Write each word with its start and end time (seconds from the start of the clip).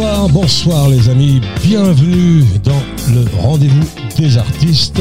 Bonsoir, 0.00 0.28
bonsoir 0.30 0.88
les 0.88 1.10
amis, 1.10 1.42
bienvenue 1.62 2.42
dans 2.64 2.82
le 3.12 3.22
rendez-vous 3.38 3.86
des 4.16 4.38
artistes. 4.38 4.98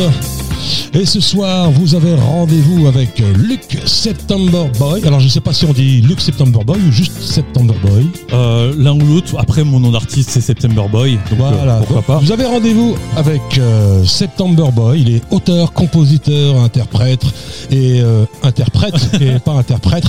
Et 0.92 1.06
ce 1.06 1.20
soir, 1.22 1.70
vous 1.70 1.94
avez 1.94 2.16
rendez-vous 2.16 2.88
avec 2.88 3.22
Luc 3.36 3.78
September 3.86 4.64
Boy. 4.80 5.06
Alors, 5.06 5.20
je 5.20 5.28
sais 5.28 5.40
pas 5.40 5.54
si 5.54 5.66
on 5.66 5.72
dit 5.74 6.02
Luc 6.02 6.20
September 6.20 6.60
Boy 6.66 6.80
ou 6.88 6.92
juste 6.92 7.22
September 7.22 7.76
Boy. 7.84 8.08
Euh, 8.34 8.74
L'un 8.76 8.94
ou 8.94 9.00
l'autre. 9.06 9.36
Après, 9.38 9.64
mon 9.64 9.80
nom 9.80 9.92
d'artiste, 9.92 10.32
c'est 10.32 10.42
September 10.42 10.86
Boy. 10.92 11.20
Donc, 11.30 11.40
euh, 11.42 11.52
Voilà, 11.54 11.76
pourquoi 11.78 11.96
donc, 11.98 12.06
pas. 12.06 12.18
Vous 12.18 12.32
avez 12.32 12.46
rendez-vous 12.46 12.96
avec 13.16 13.42
euh, 13.60 14.04
September 14.04 14.66
Boy. 14.74 15.02
Il 15.02 15.16
est 15.16 15.22
auteur, 15.30 15.74
compositeur, 15.74 16.60
interprète 16.60 17.24
et 17.70 18.02
euh, 18.02 18.26
interprète 18.42 18.96
et 19.22 19.38
pas 19.40 19.54
interprète 19.54 20.06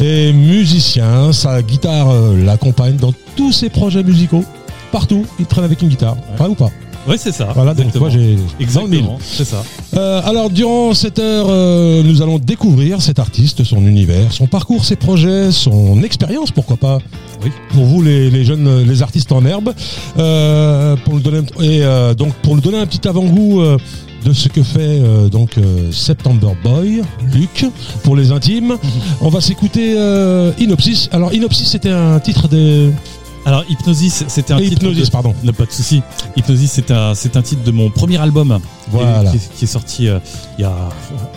et 0.00 0.32
musicien. 0.32 1.32
Sa 1.34 1.60
guitare 1.60 2.08
euh, 2.10 2.42
l'accompagne 2.42 2.96
dans 2.96 3.12
tous 3.36 3.52
ses 3.52 3.68
projets 3.68 4.02
musicaux. 4.02 4.44
Partout, 4.92 5.26
il 5.38 5.44
traîne 5.44 5.64
avec 5.64 5.82
une 5.82 5.88
guitare. 5.88 6.16
Vrai 6.38 6.48
ou 6.48 6.54
pas? 6.54 6.70
Oui, 7.08 7.16
c'est 7.18 7.32
ça. 7.32 7.48
Voilà, 7.54 7.72
donc 7.74 7.94
moi 7.96 8.08
j'ai 8.10 8.36
Exactement, 8.58 9.18
c'est 9.22 9.44
ça. 9.44 9.62
euh, 9.96 10.20
alors 10.24 10.50
durant 10.50 10.92
cette 10.94 11.18
heure, 11.18 11.46
euh, 11.48 12.02
nous 12.02 12.20
allons 12.22 12.38
découvrir 12.38 13.00
cet 13.00 13.18
artiste, 13.18 13.62
son 13.64 13.86
univers, 13.86 14.32
son 14.32 14.46
parcours, 14.46 14.84
ses 14.84 14.96
projets, 14.96 15.52
son 15.52 16.02
expérience, 16.02 16.50
pourquoi 16.50 16.76
pas. 16.76 16.98
Oui. 17.44 17.50
Pour 17.72 17.84
vous 17.84 18.02
les, 18.02 18.30
les 18.30 18.44
jeunes, 18.44 18.82
les 18.82 19.02
artistes 19.02 19.30
en 19.30 19.44
herbe, 19.44 19.72
euh, 20.18 20.96
pour 21.04 21.14
nous 21.14 21.20
donner 21.20 21.38
un- 21.38 21.62
et 21.62 22.14
donc 22.16 22.32
pour 22.42 22.54
nous 22.56 22.60
donner 22.60 22.78
un 22.78 22.86
petit 22.86 23.06
avant-goût. 23.06 23.62
de 24.24 24.32
ce 24.32 24.48
que 24.48 24.60
fait 24.64 24.80
euh, 25.04 25.28
donc 25.28 25.56
euh, 25.56 25.92
September 25.92 26.48
Boy, 26.64 27.00
Luc, 27.32 27.64
pour 28.02 28.16
les 28.16 28.32
intimes. 28.32 28.76
On 29.20 29.28
va 29.28 29.40
s'écouter 29.40 29.94
euh, 29.96 30.50
Inopsis. 30.58 31.08
Alors 31.12 31.32
Inopsis, 31.32 31.66
c'était 31.66 31.90
un 31.90 32.18
titre 32.18 32.48
de 32.48 32.90
Alors, 33.46 33.64
Hypnosis, 33.68 34.24
c'était 34.28 34.52
un 34.52 34.58
titre. 34.58 34.72
Hypnosis, 34.82 35.06
de- 35.06 35.10
pardon. 35.12 35.34
Non, 35.44 35.52
pas 35.52 35.64
de 35.66 35.70
souci. 35.70 36.02
Hypnosis, 36.36 36.70
c'est 36.70 36.90
un, 36.90 37.14
c'est 37.14 37.36
un 37.36 37.42
titre 37.42 37.62
de 37.62 37.70
mon 37.70 37.90
premier 37.90 38.18
album. 38.18 38.58
Voilà. 38.90 39.30
Qui, 39.30 39.36
est- 39.36 39.54
qui 39.56 39.64
est 39.64 39.68
sorti 39.68 40.08
euh, 40.08 40.18
il 40.58 40.62
y 40.62 40.64
a 40.64 40.74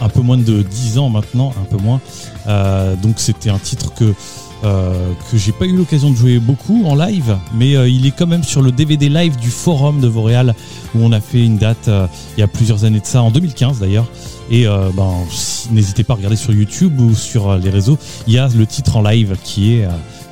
un 0.01 0.09
peu 0.09 0.21
moins 0.21 0.37
de 0.37 0.61
10 0.63 0.97
ans 0.97 1.09
maintenant, 1.09 1.53
un 1.61 1.65
peu 1.65 1.77
moins. 1.81 2.01
Euh, 2.47 2.95
donc, 2.95 3.15
c'était 3.19 3.49
un 3.51 3.59
titre 3.59 3.93
que. 3.93 4.13
Euh, 4.65 5.13
que 5.31 5.37
j'ai 5.37 5.53
pas 5.53 5.63
eu 5.63 5.73
l'occasion 5.77 6.11
de 6.11 6.17
jouer 6.17 6.37
beaucoup 6.37 6.83
en 6.85 6.93
live, 6.93 7.37
mais 7.55 7.77
euh, 7.77 7.87
il 7.87 8.05
est 8.05 8.11
quand 8.11 8.27
même 8.27 8.43
sur 8.43 8.61
le 8.61 8.73
DVD 8.73 9.07
live 9.07 9.37
du 9.37 9.49
forum 9.51 10.01
de 10.01 10.07
Vauréal 10.09 10.53
où 10.93 10.99
on 11.01 11.13
a 11.13 11.21
fait 11.21 11.45
une 11.45 11.57
date 11.57 11.87
euh, 11.87 12.07
il 12.35 12.41
y 12.41 12.43
a 12.43 12.47
plusieurs 12.47 12.83
années 12.83 12.99
de 12.99 13.05
ça, 13.05 13.21
en 13.23 13.31
2015 13.31 13.79
d'ailleurs. 13.79 14.07
Et 14.51 14.65
ben, 14.65 15.13
si- 15.31 15.69
n'hésitez 15.71 16.03
pas 16.03 16.13
à 16.13 16.17
regarder 16.17 16.35
sur 16.35 16.51
YouTube 16.51 16.99
ou 16.99 17.15
sur 17.15 17.55
les 17.57 17.69
réseaux. 17.69 17.97
Il 18.27 18.33
y 18.33 18.37
a 18.37 18.49
le 18.53 18.65
titre 18.65 18.97
en 18.97 19.01
live 19.03 19.37
qui 19.45 19.75
est 19.75 19.85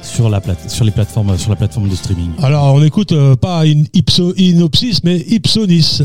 sur 0.07 0.29
la 0.29 0.39
plate- 0.41 0.69
sur 0.69 0.85
les 0.85 0.91
plateformes 0.91 1.37
sur 1.37 1.49
la 1.49 1.55
plateforme 1.55 1.89
de 1.89 1.95
streaming. 1.95 2.31
Alors 2.41 2.73
on 2.73 2.83
écoute 2.83 3.11
euh, 3.11 3.35
pas 3.35 3.65
ipso, 3.65 4.33
Inopsis, 4.35 4.99
mais 5.03 5.17
Ipsosis. 5.17 6.01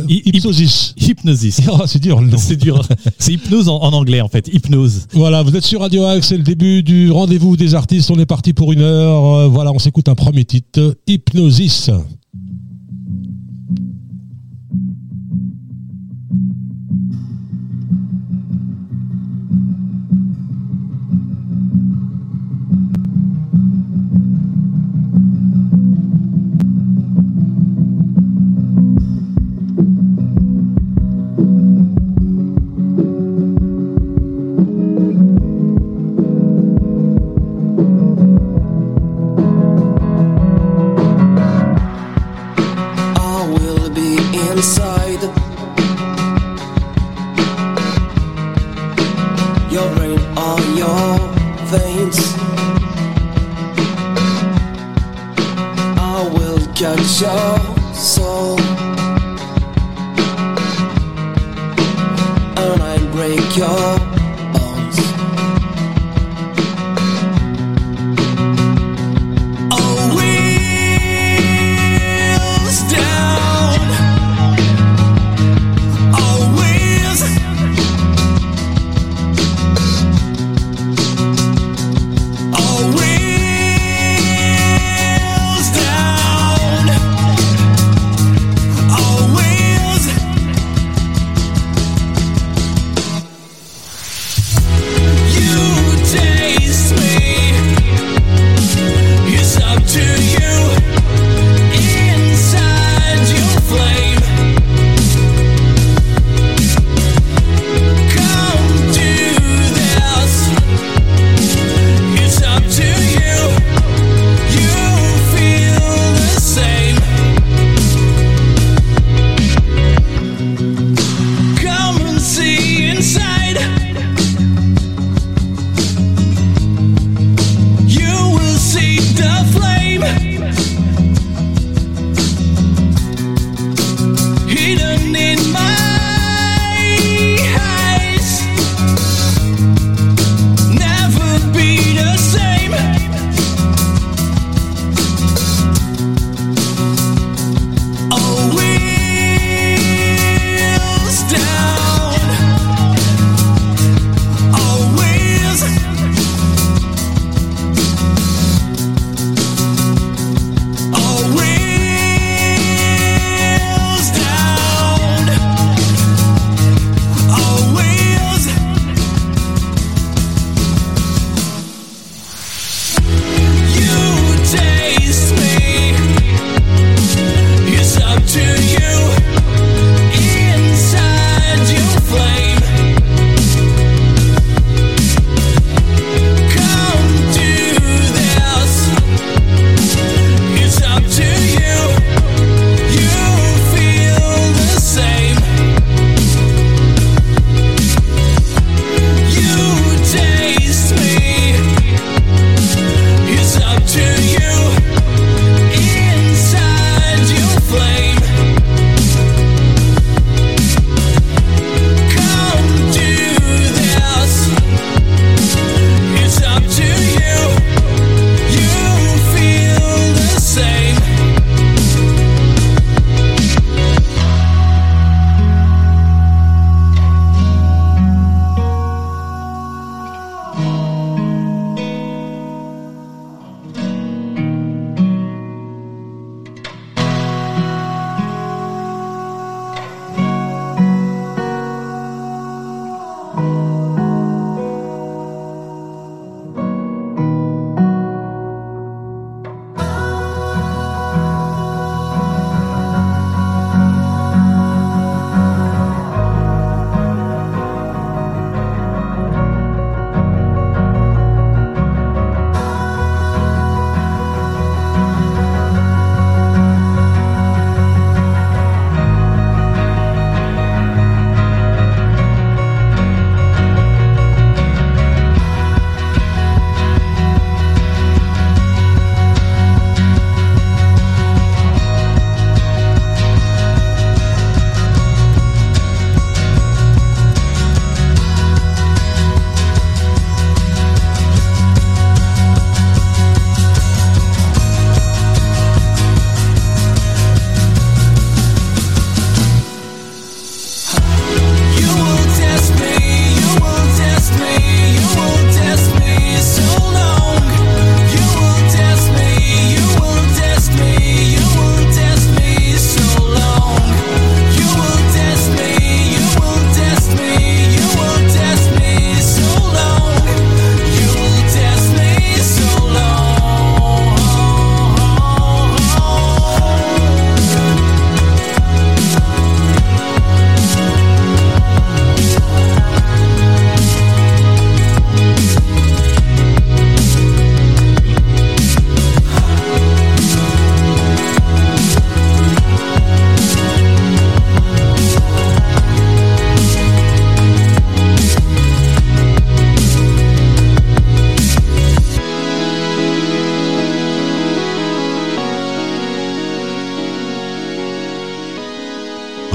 Hypnosis. 0.99 1.61
Oh, 1.73 1.83
c'est 1.87 2.01
dur 2.01 2.21
le 2.21 2.27
nom. 2.29 2.37
C'est 2.39 2.57
dur. 2.57 2.83
C'est 3.19 3.33
hypnose 3.33 3.69
en, 3.69 3.77
en 3.79 3.93
anglais 3.93 4.21
en 4.21 4.29
fait. 4.29 4.49
Hypnose. 4.53 5.07
Voilà, 5.13 5.43
vous 5.43 5.55
êtes 5.57 5.65
sur 5.65 5.81
Radio 5.81 6.05
Axe, 6.05 6.29
c'est 6.29 6.37
le 6.37 6.43
début 6.43 6.83
du 6.83 7.11
rendez-vous 7.11 7.57
des 7.57 7.75
artistes. 7.75 8.11
On 8.11 8.19
est 8.19 8.27
parti 8.27 8.53
pour 8.53 8.73
une 8.73 8.83
heure. 8.83 9.25
Euh, 9.35 9.49
voilà, 9.49 9.73
on 9.73 9.79
s'écoute 9.79 10.09
un 10.09 10.15
premier 10.15 10.45
titre, 10.45 10.97
Hypnosis. 11.07 11.91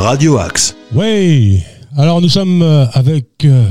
Radio 0.08 0.38
Axe. 0.38 0.74
Oui. 0.96 1.60
Alors 1.98 2.22
nous 2.22 2.30
sommes 2.30 2.62
euh, 2.62 2.86
avec 2.94 3.44
euh, 3.44 3.68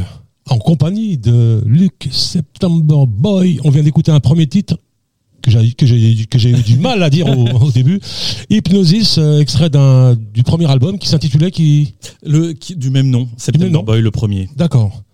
en 0.51 0.59
compagnie 0.59 1.17
de 1.17 1.63
Luc 1.65 2.11
September 2.11 3.07
Boy. 3.09 3.59
On 3.65 3.71
vient 3.71 3.83
d'écouter 3.83 4.13
un 4.13 4.21
premier 4.21 4.47
titre 4.47 4.77
que 5.41 5.51
j'ai 5.51 5.73
que 5.73 6.37
eu 6.47 6.63
du 6.63 6.77
mal 6.77 7.03
à 7.03 7.09
dire 7.09 7.27
au, 7.27 7.49
au 7.65 7.71
début. 7.71 8.01
Hypnosis, 8.51 9.17
euh, 9.17 9.41
extrait 9.41 9.71
d'un 9.71 10.15
du 10.15 10.43
premier 10.43 10.71
album 10.71 10.99
qui 10.99 11.09
s'intitulait 11.09 11.51
qui. 11.51 11.95
Le, 12.23 12.53
qui- 12.53 12.77
du 12.77 12.91
même 12.91 13.09
nom, 13.09 13.29
September 13.39 13.71
nom. 13.71 13.83
Boy, 13.83 14.03
le 14.03 14.11
premier. 14.11 14.51
D'accord. 14.57 15.05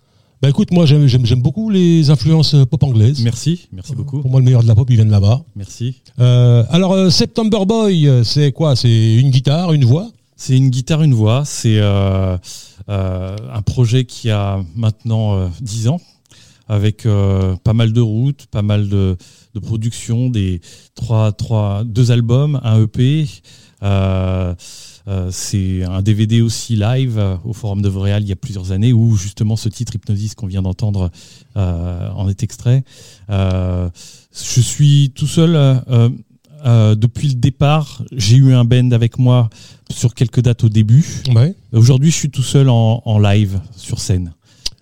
Bah 0.41 0.49
écoute, 0.49 0.71
moi 0.71 0.85
j'aime 0.85 1.07
beaucoup 1.41 1.69
les 1.69 2.09
influences 2.09 2.53
pop 2.69 2.83
anglaises. 2.83 3.23
Merci, 3.23 3.69
merci 3.71 3.95
beaucoup. 3.95 4.19
Pour 4.19 4.29
moi, 4.29 4.41
le 4.41 4.45
meilleur 4.45 4.61
de 4.63 4.67
la 4.67 4.75
pop, 4.75 4.89
ils 4.89 4.97
viennent 4.97 5.09
là-bas. 5.09 5.41
Merci. 5.55 6.01
Euh, 6.19 6.65
alors, 6.69 6.91
euh, 6.91 7.09
September 7.09 7.59
Boy, 7.65 8.09
c'est 8.25 8.51
quoi? 8.51 8.75
C'est 8.75 9.15
une 9.15 9.29
guitare, 9.29 9.71
une 9.71 9.85
voix? 9.85 10.09
C'est 10.45 10.57
une 10.57 10.71
guitare, 10.71 11.03
une 11.03 11.13
voix. 11.13 11.45
C'est 11.45 11.77
euh, 11.79 12.37
euh, 12.89 13.37
un 13.53 13.61
projet 13.61 14.03
qui 14.03 14.29
a 14.29 14.61
maintenant 14.75 15.37
euh, 15.37 15.47
10 15.61 15.87
ans, 15.87 16.01
avec 16.67 17.05
euh, 17.05 17.55
pas 17.63 17.71
mal 17.71 17.93
de 17.93 18.01
routes, 18.01 18.47
pas 18.47 18.61
mal 18.61 18.89
de, 18.89 19.15
de 19.53 19.59
productions, 19.61 20.29
des 20.29 20.59
trois, 20.95 21.31
trois, 21.31 21.85
deux 21.85 22.11
albums, 22.11 22.59
un 22.65 22.83
EP. 22.83 23.25
euh, 23.83 24.53
euh, 25.07 25.29
c'est 25.31 25.83
un 25.85 26.01
DVD 26.01 26.41
aussi 26.41 26.75
live 26.75 27.17
euh, 27.17 27.37
au 27.45 27.53
Forum 27.53 27.81
de 27.81 27.87
Vauréal 27.87 28.23
il 28.23 28.27
y 28.29 28.31
a 28.31 28.37
plusieurs 28.37 28.71
années 28.71 28.91
où 28.93 29.15
justement 29.15 29.57
ce 29.57 29.67
titre 29.69 29.95
Hypnosis 29.95 30.33
qu'on 30.35 30.47
vient 30.47 30.61
d'entendre 30.61 31.09
euh, 31.55 32.09
en 32.11 32.27
est 32.27 32.43
extrait. 32.43 32.83
Euh, 33.29 33.89
je 34.33 34.59
suis 34.59 35.13
tout 35.15 35.27
seul 35.27 35.55
euh, 36.65 36.95
depuis 36.95 37.27
le 37.27 37.35
départ. 37.35 38.01
J'ai 38.11 38.37
eu 38.37 38.53
un 38.53 38.63
band 38.63 38.91
avec 38.91 39.17
moi 39.17 39.49
sur 39.91 40.13
quelques 40.13 40.41
dates 40.41 40.63
au 40.63 40.69
début. 40.69 41.05
Ouais. 41.35 41.55
Aujourd'hui, 41.71 42.11
je 42.11 42.15
suis 42.15 42.29
tout 42.29 42.43
seul 42.43 42.69
en, 42.69 43.01
en 43.05 43.19
live 43.19 43.59
sur 43.75 43.99
scène. 43.99 44.33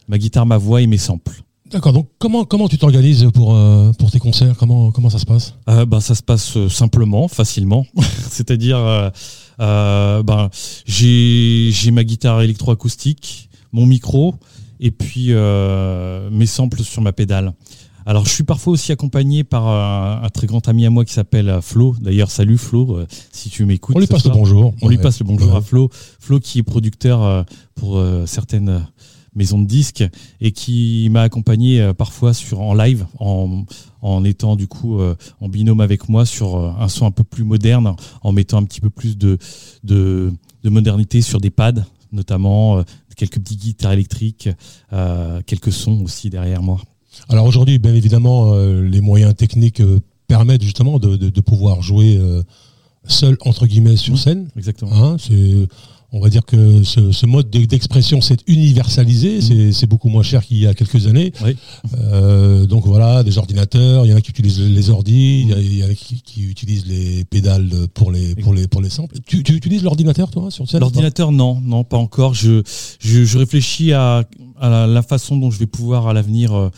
Ma 0.08 0.18
guitare, 0.18 0.46
ma 0.46 0.58
voix 0.58 0.82
et 0.82 0.88
mes 0.88 0.98
samples. 0.98 1.42
D'accord. 1.72 1.94
Donc, 1.94 2.08
comment, 2.20 2.44
comment 2.44 2.68
tu 2.68 2.78
t'organises 2.78 3.28
pour, 3.34 3.56
euh, 3.56 3.92
pour 3.94 4.12
tes 4.12 4.20
concerts? 4.20 4.56
Comment, 4.58 4.92
comment 4.92 5.10
ça 5.10 5.20
se 5.20 5.26
passe? 5.26 5.56
Euh, 5.70 5.86
ben, 5.86 6.02
ça 6.02 6.16
se 6.16 6.24
passe 6.24 6.68
simplement, 6.68 7.28
facilement. 7.28 7.86
C'est-à-dire, 8.30 9.12
ben, 9.58 10.50
j'ai 10.86 11.70
j'ai 11.72 11.92
ma 11.92 12.04
guitare 12.04 12.42
électroacoustique, 12.42 13.50
mon 13.72 13.86
micro, 13.86 14.36
et 14.80 14.92
puis 14.92 15.34
mes 16.32 16.46
samples 16.46 16.84
sur 16.84 17.02
ma 17.02 17.14
pédale. 17.14 17.54
Alors, 18.06 18.26
je 18.26 18.32
suis 18.32 18.44
parfois 18.44 18.74
aussi 18.74 18.92
accompagné 18.92 19.44
par 19.44 19.68
un, 19.68 20.24
un 20.24 20.30
très 20.30 20.48
grand 20.48 20.68
ami 20.68 20.86
à 20.86 20.90
moi 20.90 21.06
qui 21.06 21.14
s'appelle 21.14 21.50
euh, 21.50 21.62
Flo. 21.62 21.96
D'ailleurs, 22.02 22.32
salut 22.32 22.58
Flo, 22.58 22.98
euh, 22.98 23.08
si 23.32 23.50
tu 23.50 23.66
m'écoutes. 23.66 23.96
On 23.96 24.00
lui 24.00 24.08
passe 24.08 24.26
le 24.26 24.32
bonjour. 24.32 24.74
On 24.82 24.90
lui 24.90 24.98
passe 24.98 25.20
le 25.20 25.26
bonjour 25.26 25.52
Ouais. 25.52 25.58
à 25.58 25.62
Flo. 25.62 25.90
Flo 26.20 26.40
qui 26.40 26.60
est 26.60 26.64
producteur 26.64 27.24
euh, 27.24 27.44
pour 27.76 27.98
euh, 27.98 28.26
certaines 28.26 28.70
euh, 28.70 28.80
maisons 29.36 29.60
de 29.60 29.66
disques 29.68 30.04
et 30.42 30.52
qui 30.52 31.08
m'a 31.12 31.22
accompagné 31.22 31.80
euh, 31.80 31.94
parfois 31.94 32.34
sur 32.34 32.60
en 32.62 32.74
live 32.74 33.06
en, 33.20 33.66
en 34.02 34.24
étant 34.26 34.56
du 34.56 34.68
coup 34.68 35.00
euh, 35.00 35.16
en 35.40 35.48
binôme 35.48 35.80
avec 35.80 36.10
moi 36.10 36.26
sur 36.26 36.58
euh, 36.58 36.72
un 36.80 36.88
son 36.90 37.06
un 37.06 37.12
peu 37.12 37.24
plus 37.24 37.44
moderne 37.46 37.96
en 38.24 38.32
mettant 38.34 38.58
un 38.58 38.64
petit 38.64 38.82
peu 38.82 38.90
plus 38.90 39.18
de 39.18 39.38
de, 39.86 40.34
de 40.64 40.70
modernité 40.70 41.22
sur 41.22 41.40
des 41.40 41.50
pads 41.50 41.86
notamment 42.12 42.80
euh, 42.80 42.84
quelques 43.16 43.40
petites 43.40 43.62
guitares 43.62 43.94
électriques 43.94 44.50
euh, 44.92 45.42
quelques 45.46 45.72
sons 45.72 46.02
aussi 46.04 46.30
derrière 46.30 46.62
moi 46.62 46.82
Alors 47.30 47.46
aujourd'hui, 47.46 47.80
bien 47.80 47.94
évidemment, 47.96 48.52
euh, 48.54 48.84
les 48.88 49.02
moyens 49.02 49.36
techniques 49.36 49.82
euh, 49.82 50.00
permettent 50.28 50.64
justement 50.64 51.00
de, 51.00 51.16
de, 51.16 51.30
de 51.30 51.42
pouvoir 51.42 51.82
jouer 51.82 52.18
euh, 52.18 52.44
seul, 53.08 53.38
entre 53.46 53.66
guillemets, 53.68 53.98
sur 53.98 54.14
Mhm. 54.14 54.20
scène. 54.20 54.48
exactement 54.58 54.92
Hein, 54.94 55.18
c'est, 55.20 55.68
on 56.14 56.20
va 56.20 56.30
dire 56.30 56.46
que 56.46 56.84
ce, 56.84 57.12
ce 57.14 57.26
mode 57.26 57.50
de- 57.50 57.64
d'expression 57.66 58.20
s'est 58.22 58.38
universalisé, 58.48 59.40
c'est, 59.42 59.72
c'est 59.72 59.88
beaucoup 59.88 60.10
moins 60.10 60.24
cher 60.24 60.46
qu'il 60.46 60.58
y 60.58 60.68
a 60.68 60.74
quelques 60.74 61.08
années. 61.08 61.32
Oui. 61.44 61.56
Euh, 61.98 62.66
donc 62.66 62.86
voilà, 62.86 63.24
des 63.24 63.38
ordinateurs, 63.38 64.06
il 64.06 64.10
y 64.12 64.14
en 64.14 64.18
a 64.18 64.22
qui 64.22 64.30
utilisent 64.32 64.60
les 64.60 64.90
ordis, 64.90 65.42
il 65.50 65.78
y 65.78 65.84
en 65.84 65.88
a 65.90 65.94
qui, 65.94 66.22
qui 66.22 66.44
utilisent 66.44 66.86
les 66.86 67.24
pédales 67.26 67.70
pour 67.94 68.12
les, 68.12 68.36
pour 68.36 68.54
les, 68.54 68.68
pour 68.68 68.82
les 68.82 68.90
samples. 68.90 69.16
Tu, 69.26 69.42
tu 69.44 69.54
utilises 69.54 69.84
l'ordinateur, 69.84 70.30
toi, 70.32 70.52
sur 70.52 70.70
scène 70.70 70.82
L'ordinateur, 70.82 71.32
non, 71.32 71.62
non, 71.62 71.84
pas 71.86 71.98
encore. 71.98 72.34
Je, 72.34 72.62
je, 73.00 73.24
je 73.24 73.38
réfléchis 73.38 73.94
à, 73.94 74.26
à 74.60 74.88
la, 74.88 75.02
façon 75.02 75.38
dont 75.38 75.50
je 75.50 75.60
vais 75.60 75.66
pouvoir 75.68 76.08
à 76.08 76.14
l'avenir 76.14 76.72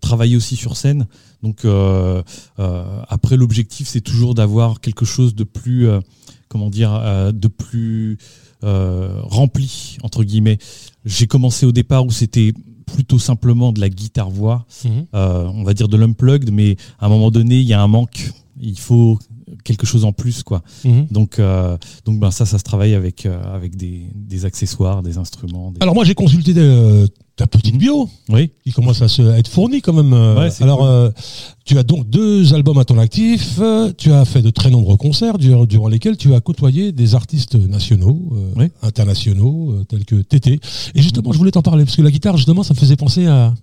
travailler 0.00 0.36
aussi 0.36 0.56
sur 0.56 0.76
scène. 0.76 1.06
Donc 1.42 1.64
euh, 1.64 2.22
euh, 2.58 3.02
après, 3.08 3.36
l'objectif, 3.36 3.88
c'est 3.88 4.00
toujours 4.00 4.34
d'avoir 4.34 4.80
quelque 4.80 5.04
chose 5.04 5.34
de 5.34 5.44
plus, 5.44 5.88
euh, 5.88 6.00
comment 6.48 6.70
dire, 6.70 6.92
de 7.32 7.48
plus 7.48 8.18
rempli 8.62 9.96
entre 10.02 10.24
guillemets. 10.24 10.58
J'ai 11.04 11.26
commencé 11.26 11.66
au 11.66 11.72
départ 11.72 12.04
où 12.06 12.10
c'était 12.10 12.52
plutôt 12.86 13.18
simplement 13.18 13.72
de 13.72 13.80
la 13.80 13.88
guitare 13.88 14.30
voix, 14.30 14.66
Mhm. 14.84 15.06
euh, 15.14 15.46
on 15.54 15.62
va 15.62 15.74
dire 15.74 15.88
de 15.88 15.96
l'unplugged, 15.96 16.50
mais 16.52 16.76
à 16.98 17.06
un 17.06 17.08
moment 17.08 17.30
donné, 17.30 17.58
il 17.60 17.66
y 17.66 17.72
a 17.72 17.80
un 17.80 17.86
manque. 17.88 18.32
Il 18.60 18.78
faut 18.78 19.18
quelque 19.64 19.86
chose 19.86 20.04
en 20.04 20.12
plus, 20.12 20.42
quoi. 20.42 20.62
Mhm. 20.84 21.06
Donc, 21.10 21.38
euh, 21.38 21.76
donc 22.04 22.18
ben 22.20 22.30
ça, 22.30 22.46
ça 22.46 22.58
se 22.58 22.64
travaille 22.64 22.94
avec, 22.94 23.26
euh, 23.26 23.40
avec 23.54 23.76
des, 23.76 24.02
des 24.14 24.44
accessoires, 24.44 25.02
des 25.02 25.18
instruments. 25.18 25.70
des- 25.72 25.78
Alors 25.80 25.94
moi 25.94 26.04
j'ai 26.04 26.14
consulté 26.14 26.52
euh, 26.56 27.06
ta 27.36 27.46
petite 27.46 27.76
bio. 27.78 28.08
Oui, 28.28 28.50
qui 28.64 28.72
commence 28.72 29.00
à, 29.02 29.08
se, 29.08 29.22
à 29.22 29.38
être 29.38 29.48
fourni 29.48 29.80
quand 29.80 29.92
même. 29.94 30.12
Ouais, 30.12 30.50
Alors, 30.60 30.78
cool. 30.80 31.12
tu 31.64 31.78
as 31.78 31.82
donc 31.82 32.08
deux 32.10 32.52
albums 32.52 32.78
à 32.78 32.84
ton 32.84 32.98
actif, 32.98 33.58
tu 33.96 34.12
as 34.12 34.24
fait 34.26 34.42
de 34.42 34.50
très 34.50 34.70
nombreux 34.70 34.96
concerts 34.96 35.38
durant, 35.38 35.64
durant 35.64 35.88
lesquels 35.88 36.16
tu 36.18 36.34
as 36.34 36.40
côtoyé 36.40 36.92
des 36.92 37.14
artistes 37.14 37.54
nationaux, 37.54 38.30
Oui. 38.56 38.66
internationaux, 38.82 39.74
tels 39.88 40.04
que 40.04 40.16
TT. 40.16 40.60
Et 40.94 41.02
justement, 41.02 41.32
je 41.32 41.38
voulais 41.38 41.50
t'en 41.50 41.62
parler, 41.62 41.84
parce 41.84 41.96
que 41.96 42.02
la 42.02 42.10
guitare, 42.10 42.36
justement, 42.36 42.62
ça 42.62 42.74
me 42.74 42.78
faisait 42.78 42.96
penser 42.96 43.26
à, 43.26 43.54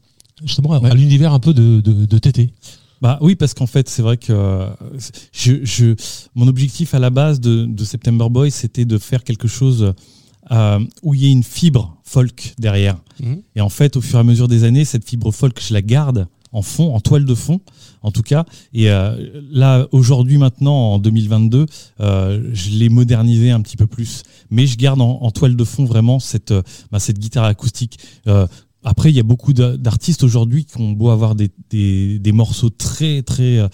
justement, 0.43 0.73
à, 0.73 0.79
Ouais. 0.79 0.89
à 0.89 0.93
l'univers 0.95 1.33
un 1.33 1.39
peu 1.39 1.53
de, 1.53 1.79
de, 1.81 2.05
de 2.05 2.17
TT. 2.17 2.49
Bah 3.01 3.19
oui, 3.21 3.35
parce 3.35 3.53
qu'en 3.53 3.67
fait, 3.67 3.89
c'est 3.89 4.01
vrai 4.01 4.17
que 4.17 4.33
euh, 4.33 4.67
je, 5.31 5.63
je, 5.63 5.95
mon 6.35 6.47
objectif 6.47 6.93
à 6.93 6.99
la 6.99 7.09
base 7.09 7.39
de, 7.39 7.65
de 7.65 7.83
September 7.83 8.27
Boy, 8.29 8.51
c'était 8.51 8.85
de 8.85 8.97
faire 8.97 9.23
quelque 9.23 9.47
chose 9.47 9.93
euh, 10.51 10.79
où 11.03 11.13
il 11.13 11.21
y 11.21 11.27
ait 11.27 11.31
une 11.31 11.43
fibre 11.43 11.97
folk 12.03 12.53
derrière. 12.57 12.97
Mhm. 13.19 13.41
Et 13.55 13.61
en 13.61 13.69
fait, 13.69 13.97
au 13.97 14.01
fur 14.01 14.17
et 14.17 14.21
à 14.21 14.23
mesure 14.23 14.47
des 14.47 14.63
années, 14.63 14.85
cette 14.85 15.07
fibre 15.07 15.31
folk, 15.31 15.61
je 15.61 15.73
la 15.73 15.81
garde 15.81 16.27
en 16.53 16.61
fond, 16.61 16.95
en 16.95 16.99
toile 16.99 17.25
de 17.25 17.35
fond, 17.35 17.59
en 18.01 18.11
tout 18.11 18.23
cas. 18.23 18.45
Et 18.73 18.89
euh, 18.89 19.41
là, 19.51 19.87
aujourd'hui, 19.91 20.37
maintenant, 20.37 20.93
en 20.93 20.99
2022, 20.99 21.65
euh, 21.99 22.49
je 22.53 22.69
l'ai 22.71 22.89
modernisé 22.89 23.51
un 23.51 23.61
petit 23.61 23.77
peu 23.77 23.87
plus. 23.87 24.23
Mais 24.49 24.65
je 24.65 24.77
garde 24.77 25.01
en, 25.01 25.19
en 25.21 25.31
toile 25.31 25.55
de 25.55 25.63
fond 25.63 25.85
vraiment 25.85 26.19
cette, 26.19 26.53
bah, 26.91 26.99
cette 26.99 27.19
guitare 27.19 27.43
acoustique. 27.43 27.99
Euh, 28.27 28.47
après, 28.83 29.09
il 29.09 29.15
y 29.15 29.19
a 29.19 29.23
beaucoup 29.23 29.53
d'a- 29.53 29.77
d'artistes 29.77 30.23
aujourd'hui 30.23 30.65
qui 30.65 30.79
ont 30.79 30.91
beau 30.91 31.09
avoir 31.09 31.35
des, 31.35 31.51
morceaux 32.31 32.69
très, 32.69 33.21
euh, 33.59 33.67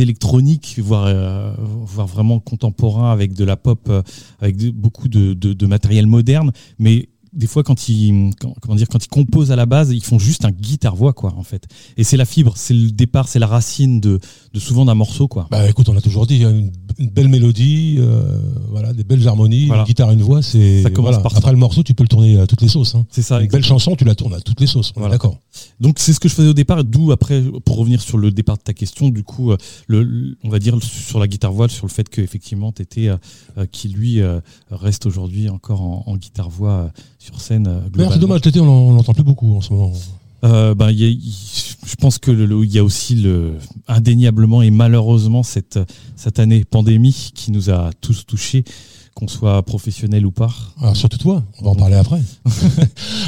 électroniques, 0.00 0.78
voire, 0.82 1.06
euh, 1.06 1.54
voire 1.58 2.06
vraiment 2.06 2.40
contemporains 2.40 3.12
avec 3.12 3.34
de 3.34 3.44
la 3.44 3.56
pop, 3.56 3.86
euh, 3.88 4.02
avec 4.40 4.56
beaucoup 4.70 5.08
de, 5.08 5.34
de, 5.34 5.52
de 5.52 5.66
matériel 5.66 6.06
moderne. 6.06 6.52
Mais 6.78 7.08
des 7.32 7.46
fois, 7.46 7.62
quand 7.62 7.88
ils, 7.88 8.30
quand- 8.40 8.54
comment 8.60 8.74
dire, 8.74 8.88
quand 8.88 9.02
ils 9.04 9.08
composent 9.08 9.50
à 9.52 9.56
la 9.56 9.64
base, 9.66 9.90
ils 9.90 10.04
font 10.04 10.18
juste 10.18 10.44
un 10.44 10.50
guitare-voix, 10.50 11.12
quoi, 11.12 11.32
en 11.36 11.42
fait. 11.42 11.66
Et 11.96 12.04
c'est 12.04 12.16
la 12.16 12.24
fibre, 12.26 12.52
c'est 12.56 12.74
le 12.74 12.90
départ, 12.90 13.28
c'est 13.28 13.38
la 13.38 13.46
racine 13.46 14.00
de, 14.00 14.20
de 14.52 14.60
souvent 14.60 14.84
d'un 14.84 14.94
morceau, 14.94 15.28
quoi. 15.28 15.46
Bah 15.50 15.68
écoute, 15.68 15.88
on 15.88 15.96
a 15.96 16.00
toujours 16.00 16.26
dit, 16.26 16.34
il 16.36 16.42
y 16.42 16.44
a 16.44 16.50
une, 16.50 16.70
une 16.98 17.08
belle 17.10 17.28
mélodie, 17.28 17.96
euh, 17.98 18.38
voilà, 18.70 18.92
des 18.92 19.04
belles 19.04 19.26
harmonies, 19.26 19.66
Voilà. 19.66 19.82
une 19.82 19.86
guitare, 19.86 20.10
une 20.10 20.22
voix, 20.22 20.42
c'est 20.42 20.82
Ça 20.82 20.90
commence 20.90 21.10
voilà. 21.12 21.22
par 21.22 21.32
ça. 21.32 21.38
Après 21.38 21.52
le 21.52 21.56
morceau, 21.58 21.82
tu 21.82 21.94
peux 21.94 22.04
le 22.04 22.08
tourner 22.08 22.38
à 22.38 22.46
toutes 22.46 22.60
les 22.62 22.68
sauces. 22.68 22.94
Hein. 22.94 23.06
C'est 23.10 23.22
ça. 23.22 23.40
une 23.40 23.48
belle 23.48 23.64
chanson, 23.64 23.96
tu 23.96 24.04
la 24.04 24.14
tournes 24.14 24.34
à 24.34 24.40
toutes 24.40 24.60
les 24.60 24.66
sauces. 24.66 24.92
Voilà. 24.94 25.12
D'accord. 25.14 25.38
Donc 25.80 25.98
c'est 25.98 26.12
ce 26.12 26.20
que 26.20 26.28
je 26.28 26.34
faisais 26.34 26.48
au 26.48 26.54
départ, 26.54 26.84
d'où 26.84 27.12
après, 27.12 27.42
pour 27.64 27.76
revenir 27.78 28.02
sur 28.02 28.18
le 28.18 28.30
départ 28.30 28.56
de 28.58 28.62
ta 28.62 28.74
question, 28.74 29.08
du 29.08 29.22
coup, 29.22 29.52
euh, 29.52 29.56
le, 29.86 30.36
on 30.44 30.48
va 30.50 30.58
dire 30.58 30.76
sur 30.82 31.18
la 31.18 31.26
guitare 31.28 31.52
voix, 31.52 31.68
sur 31.68 31.86
le 31.86 31.90
fait 31.92 32.08
qu'effectivement, 32.08 32.72
tu 32.72 32.82
étais, 32.82 33.08
qui 33.70 33.88
lui 33.88 34.20
euh, 34.20 34.40
reste 34.70 35.06
aujourd'hui 35.06 35.48
encore 35.48 35.80
en, 35.82 36.04
en 36.06 36.16
guitare 36.16 36.50
voix 36.50 36.70
euh, 36.72 36.88
sur 37.22 37.40
scène. 37.40 37.66
euh, 37.68 37.80
D'ailleurs, 37.92 38.12
c'est 38.14 38.18
dommage, 38.18 38.40
TT, 38.40 38.60
on 38.60 38.64
l'en- 38.66 38.72
on 38.88 38.92
l'entend 38.94 39.14
plus 39.14 39.22
beaucoup 39.22 39.54
en 39.56 39.60
ce 39.60 39.72
moment. 39.72 39.92
Euh, 40.44 40.74
ben, 40.74 40.90
y 40.90 41.04
a- 41.04 41.16
je 41.86 41.94
pense 41.96 42.18
que 42.18 42.32
il 42.32 42.70
y 42.72 42.78
a 42.78 42.84
aussi 42.84 43.14
le, 43.14 43.54
indéniablement 43.86 44.60
et 44.62 44.70
malheureusement 44.72 45.44
cette, 45.44 45.78
cette 46.16 46.40
année 46.40 46.64
pandémie 46.64 47.30
qui 47.34 47.52
nous 47.52 47.70
a 47.70 47.90
tous 48.00 48.26
touchés, 48.26 48.64
qu'on 49.14 49.28
soit 49.28 49.62
professionnel 49.62 50.24
ou 50.26 50.30
pas. 50.30 50.50
Alors, 50.80 50.96
surtout 50.96 51.18
toi, 51.18 51.42
on 51.60 51.64
va 51.64 51.70
en 51.70 51.74
parler 51.74 51.96
après. 51.96 52.20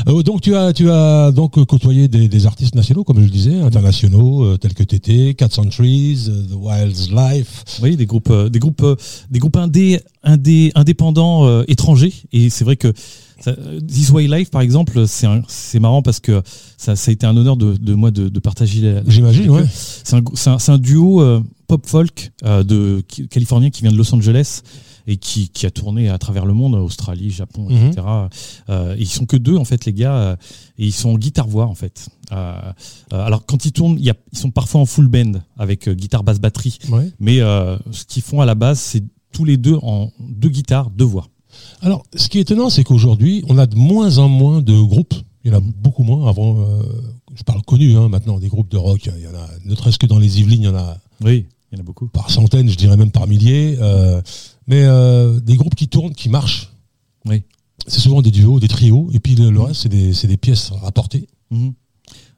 Euh, 0.06 0.22
donc 0.22 0.42
tu 0.42 0.54
as 0.54 0.72
tu 0.74 0.90
as 0.90 1.32
donc 1.32 1.56
euh, 1.56 1.64
côtoyé 1.64 2.08
des, 2.08 2.28
des 2.28 2.46
artistes 2.46 2.74
nationaux, 2.74 3.04
comme 3.04 3.18
je 3.20 3.24
le 3.24 3.30
disais, 3.30 3.58
internationaux, 3.60 4.44
euh, 4.44 4.58
tels 4.58 4.74
que 4.74 4.82
TT, 4.82 5.34
Cat 5.34 5.48
Centuries, 5.50 6.26
euh, 6.28 6.42
The 6.42 6.54
Wild's 6.56 7.10
Life. 7.10 7.64
Oui, 7.82 7.96
des 7.96 8.04
groupes, 8.04 8.28
euh, 8.30 8.50
des 8.50 8.58
groupes, 8.58 8.84
des 9.30 9.38
groupes 9.38 9.56
indé, 9.56 10.00
indé, 10.22 10.72
indépendants 10.74 11.62
étrangers. 11.62 12.12
Et 12.32 12.50
c'est 12.50 12.64
vrai 12.64 12.76
que 12.76 12.92
ça, 13.40 13.54
This 13.86 14.10
Way 14.10 14.26
Life, 14.28 14.50
par 14.50 14.60
exemple, 14.60 15.04
c'est 15.06 15.80
marrant 15.80 16.02
parce 16.02 16.20
que 16.20 16.42
ça, 16.76 16.96
ça 16.96 17.10
a 17.10 17.12
été 17.12 17.24
un 17.26 17.36
honneur 17.36 17.56
de, 17.56 17.76
de 17.76 17.94
moi 17.94 18.10
de, 18.10 18.28
de 18.28 18.40
partager. 18.40 18.80
la- 18.82 19.02
J'imagine, 19.08 19.48
ouais. 19.50 19.64
C'est 19.72 20.16
un, 20.70 20.78
duo 20.78 21.22
pop 21.66 21.86
folk 21.86 22.32
de 22.44 23.02
qui- 23.08 23.26
californien 23.28 23.70
qui 23.70 23.82
vient 23.82 23.92
de 23.92 23.96
Los 23.96 24.14
Angeles 24.14 24.60
et 25.06 25.16
qui, 25.16 25.48
qui 25.50 25.66
a 25.66 25.70
tourné 25.70 26.08
à 26.08 26.18
travers 26.18 26.46
le 26.46 26.54
monde, 26.54 26.74
Australie, 26.74 27.30
Japon, 27.30 27.66
Mhm. 27.68 27.86
etc. 27.88 28.06
Euh, 28.70 28.94
et 28.96 29.00
ils 29.00 29.06
sont 29.08 29.26
que 29.26 29.36
deux 29.36 29.56
en 29.56 29.64
fait 29.64 29.84
les 29.84 29.92
gars 29.92 30.14
euh, 30.16 30.36
et 30.78 30.86
ils 30.86 30.92
sont 30.92 31.10
en 31.10 31.18
guitare 31.18 31.46
voix 31.48 31.66
en 31.66 31.74
fait. 31.74 32.08
Euh, 32.32 32.54
euh, 33.12 33.20
alors 33.26 33.44
quand 33.46 33.64
ils 33.66 33.72
tournent, 33.72 33.96
il 33.98 34.04
y 34.04 34.10
a, 34.10 34.14
ils 34.32 34.38
sont 34.38 34.50
parfois 34.50 34.80
en 34.80 34.86
full 34.86 35.08
band 35.08 35.32
avec 35.58 35.88
guitare 35.88 36.24
basse 36.24 36.40
batterie, 36.40 36.78
Ouais. 36.90 37.10
mais 37.20 37.38
ce 37.38 38.04
qu'ils 38.06 38.22
font 38.22 38.40
à 38.40 38.46
la 38.46 38.54
base 38.54 38.80
c'est 38.80 39.04
tous 39.32 39.44
les 39.44 39.56
deux 39.56 39.78
en 39.82 40.10
deux 40.20 40.48
guitares, 40.48 40.90
deux 40.90 41.04
voix. 41.04 41.26
Alors, 41.82 42.04
ce 42.16 42.28
qui 42.28 42.38
est 42.38 42.42
étonnant, 42.42 42.68
c'est 42.70 42.82
qu'aujourd'hui, 42.82 43.44
on 43.48 43.58
a 43.58 43.66
de 43.66 43.76
moins 43.76 44.18
en 44.18 44.28
moins 44.28 44.60
de 44.60 44.80
groupes. 44.80 45.14
Il 45.44 45.52
y 45.52 45.54
en 45.54 45.58
a 45.58 45.60
beaucoup 45.60 46.02
moins. 46.02 46.28
Avant, 46.28 46.56
je 47.34 47.42
parle 47.44 47.62
connu 47.62 47.96
hein, 47.96 48.08
maintenant, 48.08 48.38
des 48.38 48.48
groupes 48.48 48.70
de 48.70 48.76
rock. 48.76 49.08
Il 49.16 49.22
y 49.22 49.26
en 49.28 49.34
a, 49.34 49.46
ne 49.64 49.74
serait-ce 49.74 49.98
que 49.98 50.06
dans 50.06 50.18
les 50.18 50.40
Yvelines, 50.40 50.62
il 50.62 50.66
y 50.66 50.68
en 50.68 50.74
a 50.76 50.96
Oui, 51.22 51.46
il 51.70 51.76
y 51.76 51.78
en 51.78 51.80
a 51.80 51.84
beaucoup. 51.84 52.06
par 52.08 52.30
centaines, 52.30 52.68
je 52.68 52.76
dirais 52.76 52.96
même 52.96 53.10
par 53.12 53.26
milliers. 53.28 53.76
euh, 53.80 54.20
mais 54.66 54.82
euh, 54.84 55.40
des 55.40 55.56
groupes 55.56 55.74
qui 55.74 55.88
tournent, 55.88 56.14
qui 56.14 56.28
marchent. 56.28 56.70
Oui. 57.26 57.42
C'est 57.86 58.00
souvent 58.00 58.22
des 58.22 58.30
duos, 58.30 58.60
des 58.60 58.68
trios. 58.68 59.08
Et 59.12 59.18
puis 59.20 59.34
le, 59.34 59.50
le 59.50 59.60
reste, 59.60 59.82
c'est 59.82 59.88
des, 59.88 60.12
c'est 60.14 60.26
des 60.28 60.36
pièces 60.36 60.70
rapportées. 60.70 61.26
Mhm. 61.50 61.72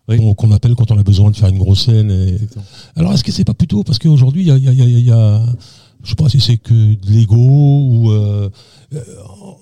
Oui. 0.08 0.16
qu'on- 0.18 0.34
Qu'on 0.34 0.50
appelle 0.52 0.74
quand 0.74 0.90
on 0.92 0.98
a 0.98 1.02
besoin 1.02 1.30
de 1.30 1.36
faire 1.36 1.48
une 1.48 1.58
grosse 1.58 1.84
scène. 1.86 2.10
et-. 2.10 2.38
Alors, 2.94 3.12
est-ce 3.12 3.24
que 3.24 3.32
c'est 3.32 3.44
pas 3.44 3.54
plutôt 3.54 3.82
parce 3.84 3.98
qu'aujourd'hui, 3.98 4.42
il 4.42 4.46
y 4.48 4.50
a, 4.50 4.56
y, 4.58 4.68
a, 4.68 4.72
y 4.72 4.82
a- 4.82 4.84
y 5.00 5.10
a- 5.10 5.46
je 6.04 6.10
sais 6.10 6.14
pas 6.14 6.28
si 6.28 6.40
c'est 6.40 6.56
que 6.58 6.72
de 6.94 7.10
l'ego 7.10 7.36
ou 7.36 8.10
euh, 8.12 8.48
euh, 8.94 9.00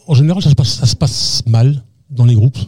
en 0.06 0.14
général, 0.14 0.42
ça 0.42 0.50
se, 0.50 0.54
passe, 0.54 0.74
ça 0.74 0.84
se 0.86 0.96
passe 0.96 1.42
mal 1.46 1.82
dans 2.10 2.26
les 2.26 2.34
groupes. 2.34 2.58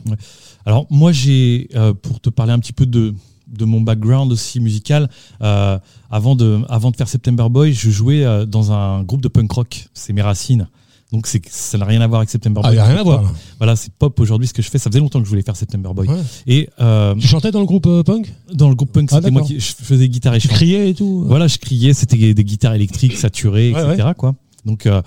Alors 0.64 0.86
moi 0.90 1.12
j'ai, 1.12 1.68
euh, 1.74 1.92
pour 1.92 2.18
te 2.20 2.30
parler 2.30 2.52
un 2.52 2.58
petit 2.58 2.72
peu 2.72 2.86
de, 2.86 3.14
de 3.46 3.64
mon 3.64 3.80
background 3.80 4.32
aussi 4.32 4.60
musical, 4.60 5.08
euh, 5.42 5.78
avant, 6.10 6.34
de, 6.36 6.60
avant 6.68 6.90
de 6.90 6.96
faire 6.96 7.08
September 7.08 7.46
Boy, 7.50 7.72
je 7.72 7.90
jouais 7.90 8.24
euh, 8.24 8.44
dans 8.46 8.72
un 8.72 9.02
groupe 9.02 9.20
de 9.20 9.28
punk 9.28 9.50
rock, 9.52 9.86
c'est 9.94 10.12
mes 10.12 10.22
racines. 10.22 10.68
Donc 11.12 11.28
c'est, 11.28 11.40
ça 11.48 11.78
n'a 11.78 11.84
rien 11.84 12.00
à 12.00 12.08
voir 12.08 12.18
avec 12.20 12.30
September 12.30 12.60
Ah, 12.64 12.68
Boy. 12.68 12.74
il 12.74 12.78
y 12.78 12.80
a 12.80 12.84
rien 12.84 12.96
à 12.96 13.02
voir. 13.04 13.32
Voilà, 13.58 13.76
c'est 13.76 13.92
pop 13.92 14.18
aujourd'hui 14.18 14.48
ce 14.48 14.52
que 14.52 14.60
je 14.60 14.68
fais. 14.68 14.78
Ça 14.78 14.90
faisait 14.90 14.98
longtemps 14.98 15.20
que 15.20 15.24
je 15.24 15.30
voulais 15.30 15.42
faire 15.42 15.54
September 15.54 15.90
Boy. 15.94 16.08
Ouais. 16.08 16.16
Et 16.48 16.68
euh, 16.80 17.14
Tu 17.14 17.28
chantais 17.28 17.52
dans 17.52 17.60
le 17.60 17.66
groupe 17.66 17.86
euh, 17.86 18.02
punk? 18.02 18.32
dans 18.52 18.68
le 18.68 18.74
groupe 18.74 18.90
punk, 18.90 19.10
Ah, 19.12 19.16
c'était 19.18 19.30
moi 19.30 19.42
qui 19.42 19.60
je 19.60 19.72
faisais 19.72 20.08
guitare 20.08 20.34
et 20.34 20.40
Tu 20.40 20.48
chant. 20.48 20.54
criais 20.54 20.90
et 20.90 20.94
tout 20.94 21.22
Voilà, 21.28 21.46
je 21.46 21.58
criais, 21.58 21.94
c'était 21.94 22.34
des 22.34 22.44
guitares 22.44 22.74
électriques 22.74 23.16
saturées, 23.16 23.72
Ouais, 23.72 23.94
etc. 23.94 24.08
Quoi. 24.16 24.34
Donc 24.64 24.86
euh, 24.86 25.00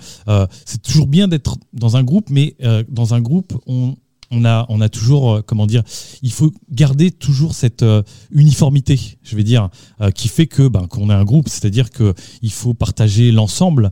c'est 0.64 0.80
toujours 0.80 1.06
bien 1.06 1.28
d'être 1.28 1.58
dans 1.74 1.98
un 1.98 2.02
groupe, 2.02 2.30
mais 2.30 2.56
dans 2.88 3.12
un 3.12 3.20
groupe, 3.20 3.52
on, 3.66 3.94
on 4.30 4.44
a, 4.80 4.88
toujours, 4.88 5.32
euh, 5.32 5.42
comment 5.44 5.66
dire, 5.66 5.82
il 6.22 6.32
faut 6.32 6.52
garder 6.70 7.10
toujours 7.10 7.54
cette 7.54 7.82
euh, 7.82 8.02
uniformité, 8.30 8.98
je 9.22 9.36
vais 9.36 9.42
dire, 9.42 9.68
euh, 10.00 10.10
qui 10.10 10.28
fait 10.28 10.46
que 10.46 10.68
ben, 10.68 10.86
qu'on 10.86 11.10
est 11.10 11.14
un 11.14 11.24
groupe, 11.24 11.48
c'est-à-dire 11.48 11.90
que 11.90 12.14
il 12.42 12.52
faut 12.52 12.74
partager 12.74 13.32
l'ensemble. 13.32 13.90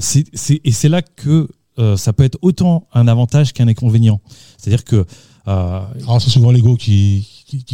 C'est, 0.00 0.24
et 0.64 0.72
c'est 0.72 0.88
là 0.88 1.02
que 1.02 1.48
ça 1.96 2.12
peut 2.14 2.24
être 2.24 2.38
autant 2.40 2.88
un 2.94 3.06
avantage 3.06 3.52
qu'un 3.52 3.68
inconvénient. 3.68 4.20
C'est-à-dire 4.56 4.84
que 4.84 5.04
Alors, 5.44 6.20
c'est 6.20 6.30
souvent 6.30 6.50
l'ego 6.50 6.76
qui 6.76 7.26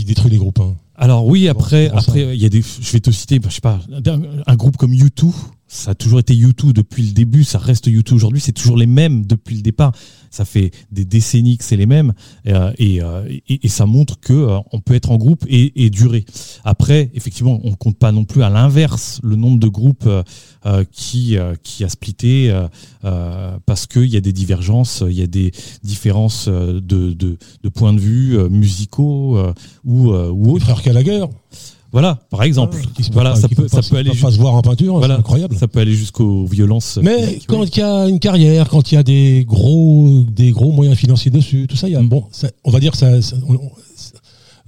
détruit 0.05 0.31
les 0.31 0.39
groupes. 0.39 0.61
hein. 0.61 0.77
Alors 0.95 1.27
oui, 1.27 1.49
après, 1.49 1.89
après, 1.89 2.35
il 2.37 2.43
y 2.43 2.47
a 2.47 2.49
des, 2.49 2.63
je 2.63 2.93
vais 2.93 3.01
te 3.01 3.11
citer, 3.11 3.41
je 3.43 3.55
sais 3.55 3.61
pas, 3.61 3.81
un, 4.47 4.57
groupe 4.57 4.77
comme 4.77 4.93
U2, 4.93 5.33
ça 5.67 5.93
a 5.93 5.95
toujours 5.95 6.19
été 6.19 6.35
U2 6.35 6.73
depuis 6.73 7.03
le 7.03 7.13
début, 7.13 7.45
ça 7.45 7.59
reste 7.59 7.89
U2 7.89 8.13
aujourd'hui, 8.13 8.41
c'est 8.41 8.53
toujours 8.53 8.77
les 8.77 8.87
mêmes 8.87 9.25
depuis 9.25 9.57
le 9.57 9.63
départ. 9.63 9.93
Ça 10.31 10.47
fait 10.47 10.71
des 10.91 11.05
décennies 11.05 11.59
que 11.59 11.65
c'est 11.65 11.77
les 11.77 11.87
mêmes, 11.87 12.15
euh, 12.47 12.73
et, 12.79 13.03
euh, 13.03 13.27
et, 13.29 13.67
et 13.67 13.69
ça 13.69 13.85
montre 13.85 14.19
que 14.19 14.33
euh, 14.33 14.59
on 14.73 14.81
peut 14.81 14.95
être 14.95 15.11
en 15.11 15.17
groupe 15.17 15.45
et, 15.47 15.85
et 15.85 15.91
durer. 15.91 16.25
Après, 16.65 17.11
effectivement, 17.15 17.61
on 17.65 17.73
compte 17.73 17.99
pas 17.99 18.13
non 18.13 18.25
plus 18.25 18.43
à 18.43 18.49
l'inverse 18.49 19.21
le 19.23 19.37
nombre 19.37 19.59
de 19.59 19.69
groupes 19.69 20.07
euh, 20.07 20.23
euh, 20.65 20.85
qui 20.91 21.37
euh, 21.37 21.55
qui 21.63 21.85
a 21.85 21.89
splitté 21.89 22.51
euh, 22.51 22.67
euh, 23.05 23.59
parce 23.67 23.87
qu'il 23.87 24.07
y 24.07 24.17
a 24.17 24.21
des 24.21 24.33
divergences, 24.33 25.03
il 25.07 25.19
y 25.19 25.23
a 25.23 25.27
des 25.27 25.53
différences 25.83 26.47
euh, 26.49 26.81
de, 26.81 27.13
de, 27.13 27.37
de 27.63 27.69
points 27.69 27.93
de 27.93 28.01
vue 28.01 28.39
euh, 28.39 28.49
musicaux 28.49 29.37
euh, 29.37 29.53
ou 29.85 30.13
euh, 30.13 30.31
ou 30.31 30.53
autres. 30.53 30.67
Gallagher. 30.85 31.25
Voilà, 31.93 32.19
par 32.31 32.43
exemple. 32.43 32.79
peuvent 32.79 33.07
voilà, 33.13 33.31
pas- 33.33 33.37
ça 33.41 33.49
peut, 33.49 33.55
peuvent 33.55 33.69
ça 33.69 33.83
pas- 33.83 33.89
peut 33.91 33.97
aller 33.99 34.11
pas 34.19 34.31
se 34.31 34.39
voir 34.39 34.55
en 34.55 34.63
peinture, 34.63 34.97
voilà, 34.97 35.17
c'est 35.17 35.21
incroyable. 35.21 35.57
Ça 35.59 35.69
peut 35.69 35.81
aller 35.81 35.93
jusqu'aux 35.95 36.47
violences. 36.47 36.99
Mais 37.03 37.23
physiques, 37.23 37.45
quand 37.49 37.61
oui. 37.61 37.69
il 37.75 37.79
y 37.79 37.83
a 37.83 38.09
une 38.09 38.19
carrière, 38.19 38.69
quand 38.71 38.91
il 38.91 38.95
y 38.95 38.99
a 38.99 39.03
des 39.03 39.45
gros, 39.47 40.25
des 40.31 40.53
gros 40.53 40.73
moyens 40.73 40.97
financiers 40.97 41.31
dessus, 41.31 41.67
tout 41.69 41.77
ça, 41.77 41.89
il 41.89 41.93
y 41.93 41.97
a, 41.97 42.01
Mm. 42.01 42.09
bon, 42.09 42.25
ça- 42.33 42.51
on 42.65 42.71
va 42.71 42.81
dire 42.81 42.95
ça, 42.95 43.21
ça- 43.21 43.37
on- 43.47 43.55
on- 43.57 43.71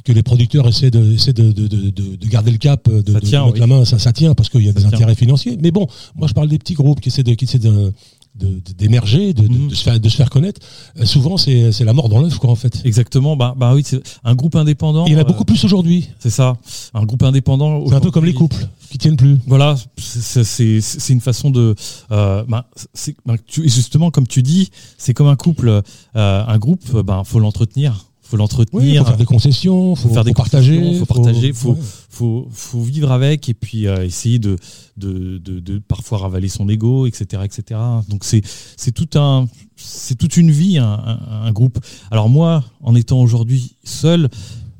que 0.04 0.12
les 0.12 0.22
producteurs 0.22 0.68
essaient 0.68 0.90
de, 0.90 1.14
essaient 1.14 1.32
de, 1.32 1.50
de, 1.50 1.66
de, 1.66 1.88
de- 1.88 2.16
de 2.16 2.26
garder 2.28 2.50
le 2.50 2.58
cap, 2.58 2.90
de, 2.90 3.00
tient, 3.20 3.44
mettre 3.46 3.54
oui. 3.54 3.60
la 3.60 3.66
main, 3.66 3.86
ça, 3.86 3.98
ça 3.98 4.12
tient 4.12 4.34
parce 4.34 4.50
qu'il 4.50 4.62
y 4.62 4.68
a 4.68 4.72
des 4.72 4.80
tient. 4.82 4.88
intérêts 4.92 5.14
financiers. 5.14 5.56
Mais 5.62 5.70
bon, 5.70 5.86
moi 6.14 6.28
je 6.28 6.34
parle 6.34 6.48
des 6.48 6.58
petits 6.58 6.74
groupes 6.74 7.00
qui 7.00 7.08
essaient 7.08 7.22
de, 7.22 7.32
qui 7.32 7.46
essaient 7.46 7.58
de, 7.58 7.90
de- 8.34 8.60
d'émerger, 8.76 9.32
de, 9.32 9.46
de- 9.46 9.48
Mhm. 9.58 9.68
de 9.68 9.74
se 9.74 9.82
faire, 9.84 10.00
de 10.00 10.08
se 10.08 10.16
faire 10.16 10.30
connaître. 10.30 10.60
Euh, 10.98 11.04
souvent, 11.04 11.36
c'est, 11.36 11.70
c'est 11.72 11.84
la 11.84 11.92
mort 11.92 12.08
dans 12.08 12.20
l'œuf, 12.20 12.36
quoi, 12.38 12.50
en 12.50 12.56
fait. 12.56 12.80
Exactement. 12.84 13.36
Bah, 13.36 13.54
bah 13.56 13.74
oui, 13.74 13.82
c'est 13.84 14.02
un 14.24 14.34
groupe 14.34 14.56
indépendant. 14.56 15.06
Et 15.06 15.10
il 15.10 15.12
y 15.12 15.16
en 15.16 15.18
a 15.18 15.22
euh, 15.22 15.24
beaucoup 15.24 15.44
plus 15.44 15.64
aujourd'hui. 15.64 16.08
C'est 16.18 16.30
ça. 16.30 16.56
Un 16.94 17.04
groupe 17.04 17.22
indépendant. 17.22 17.86
C'est 17.86 17.94
un 17.94 18.00
peu 18.00 18.10
comme 18.10 18.24
les 18.24 18.34
couples 18.34 18.66
qui 18.90 18.98
tiennent 18.98 19.16
plus. 19.16 19.38
Voilà, 19.46 19.76
c'est- 19.96 21.12
une 21.12 21.20
façon 21.20 21.50
de. 21.50 21.74
Euh, 22.10 22.44
bah, 22.48 22.66
c'est- 22.92 23.16
bah, 23.24 23.34
tu- 23.46 23.68
justement, 23.68 24.10
comme 24.10 24.26
tu 24.26 24.42
dis, 24.42 24.70
c'est 24.98 25.14
comme 25.14 25.28
un 25.28 25.36
couple. 25.36 25.82
euh, 26.16 26.44
un 26.46 26.58
groupe, 26.58 27.02
ben 27.02 27.22
faut 27.24 27.38
l'entretenir. 27.38 28.06
Faut 28.36 28.78
Oui, 28.78 28.84
il 28.90 28.94
l'entretenir. 28.94 29.02
faut 29.02 29.08
faire 29.08 29.16
des 29.16 29.24
concessions, 29.24 29.94
faut, 29.94 30.08
faut 30.08 30.14
faire 30.14 30.24
des 30.24 30.30
faut 30.30 30.34
partager, 30.34 30.98
faut 30.98 31.06
partager, 31.06 31.52
faut, 31.52 31.72
ouais. 31.72 31.78
faut, 32.10 32.48
faut 32.50 32.80
vivre 32.80 33.12
avec 33.12 33.48
et 33.48 33.54
puis 33.54 33.86
euh, 33.86 34.04
essayer 34.04 34.38
de, 34.38 34.56
de, 34.96 35.38
de, 35.38 35.60
de 35.60 35.78
parfois 35.78 36.18
ravaler 36.18 36.48
son 36.48 36.68
ego, 36.68 37.06
etc., 37.06 37.42
etc. 37.44 37.80
Donc 38.08 38.24
c'est 38.24 38.42
c'est 38.76 38.92
tout 38.92 39.18
un 39.18 39.46
c'est 39.76 40.16
toute 40.16 40.36
une 40.36 40.50
vie 40.50 40.78
un, 40.78 40.84
un- 40.92 41.42
un 41.46 41.52
groupe. 41.52 41.78
Alors 42.10 42.28
moi, 42.28 42.64
en 42.82 42.94
étant 42.94 43.20
aujourd'hui 43.20 43.76
seul, 43.84 44.28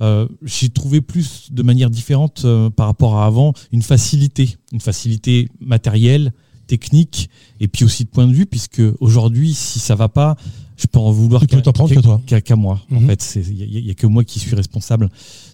euh, 0.02 0.26
j'ai 0.42 0.68
trouvé 0.70 1.00
plus 1.00 1.48
de 1.52 1.62
manière 1.62 1.90
différente 1.90 2.42
euh, 2.44 2.70
par 2.70 2.86
rapport 2.86 3.18
à 3.18 3.26
avant 3.26 3.52
une 3.72 3.82
facilité, 3.82 4.56
une 4.72 4.80
facilité 4.80 5.48
matérielle, 5.60 6.32
technique 6.66 7.28
et 7.60 7.68
puis 7.68 7.84
aussi 7.84 8.04
de 8.04 8.08
point 8.08 8.26
de 8.26 8.32
vue 8.32 8.46
puisque 8.46 8.80
aujourd'hui 8.98 9.52
si 9.54 9.78
ça 9.78 9.94
va 9.94 10.08
pas 10.08 10.34
je 10.76 10.86
peux 10.86 10.98
en 10.98 11.10
vouloir 11.12 11.46
qu'à- 11.46 12.56
moi 12.56 12.80
en 12.90 13.00
Mhm. 13.00 13.06
fait. 13.06 13.38
Il 13.48 13.86
y, 13.86 13.90
a 13.90 13.94
que 13.94 14.06
moi 14.06 14.24
qui 14.24 14.38
suis 14.40 14.54
responsable. 14.56 15.08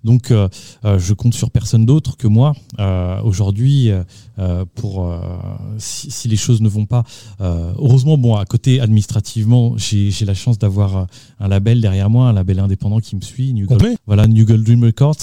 Donc 0.04 0.30
euh, 0.30 0.48
euh, 0.84 0.98
je 0.98 1.12
compte 1.14 1.34
sur 1.34 1.50
personne 1.50 1.84
d'autre 1.86 2.16
que 2.16 2.26
moi 2.26 2.54
euh, 2.78 3.20
aujourd'hui 3.22 3.90
euh, 4.38 4.64
pour 4.74 5.06
si, 5.78 6.10
si 6.10 6.28
les 6.28 6.36
choses 6.36 6.60
ne 6.62 6.68
vont 6.68 6.86
pas. 6.86 7.04
Heureusement 7.40 8.16
bon 8.18 8.34
à 8.36 8.44
côté 8.44 8.80
administrativement 8.80 9.74
j'ai 9.76 10.10
la 10.24 10.34
chance 10.34 10.58
d'avoir 10.58 11.06
un 11.38 11.48
label 11.48 11.80
derrière 11.80 12.08
moi 12.10 12.28
un 12.28 12.32
label 12.32 12.58
indépendant 12.60 13.00
qui 13.00 13.16
me 13.16 13.20
suit 13.20 13.52
New 13.52 13.66
Gold, 13.66 13.96
voilà 14.06 14.26
New 14.26 14.44
Gold 14.44 14.64
Dream 14.64 14.84
Records 14.84 15.16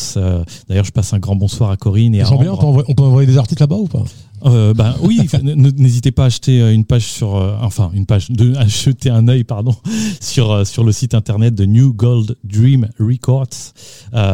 d'ailleurs 0.67 0.85
je 0.85 0.91
passe 0.91 1.13
un 1.13 1.19
grand 1.19 1.35
bonsoir 1.35 1.71
à 1.71 1.77
Corinne 1.77 2.15
et 2.15 2.21
à 2.21 2.25
bien, 2.37 2.51
on 2.51 2.53
Ambre. 2.53 2.59
peut, 2.59 2.65
envoyer, 2.67 2.85
on 2.89 2.93
peut 2.95 3.03
envoyer 3.03 3.27
des 3.27 3.37
articles 3.37 3.61
là-bas 3.61 3.75
ou 3.77 3.87
pas? 3.87 4.03
Euh, 4.45 4.73
ben 4.73 4.95
oui, 5.01 5.19
n'hésitez 5.43 6.11
pas 6.11 6.23
à 6.23 6.25
acheter 6.27 6.61
euh, 6.61 6.73
une 6.73 6.85
page 6.85 7.05
sur, 7.05 7.35
euh, 7.35 7.57
enfin 7.61 7.91
une 7.93 8.05
page, 8.05 8.29
de 8.29 8.55
à 8.55 8.67
jeter 8.67 9.09
un 9.09 9.27
œil 9.27 9.43
pardon 9.43 9.75
sur 10.21 10.51
euh, 10.51 10.65
sur 10.65 10.83
le 10.83 10.91
site 10.91 11.13
internet 11.13 11.55
de 11.55 11.65
New 11.65 11.93
Gold 11.93 12.37
Dream 12.43 12.87
Records. 12.99 13.73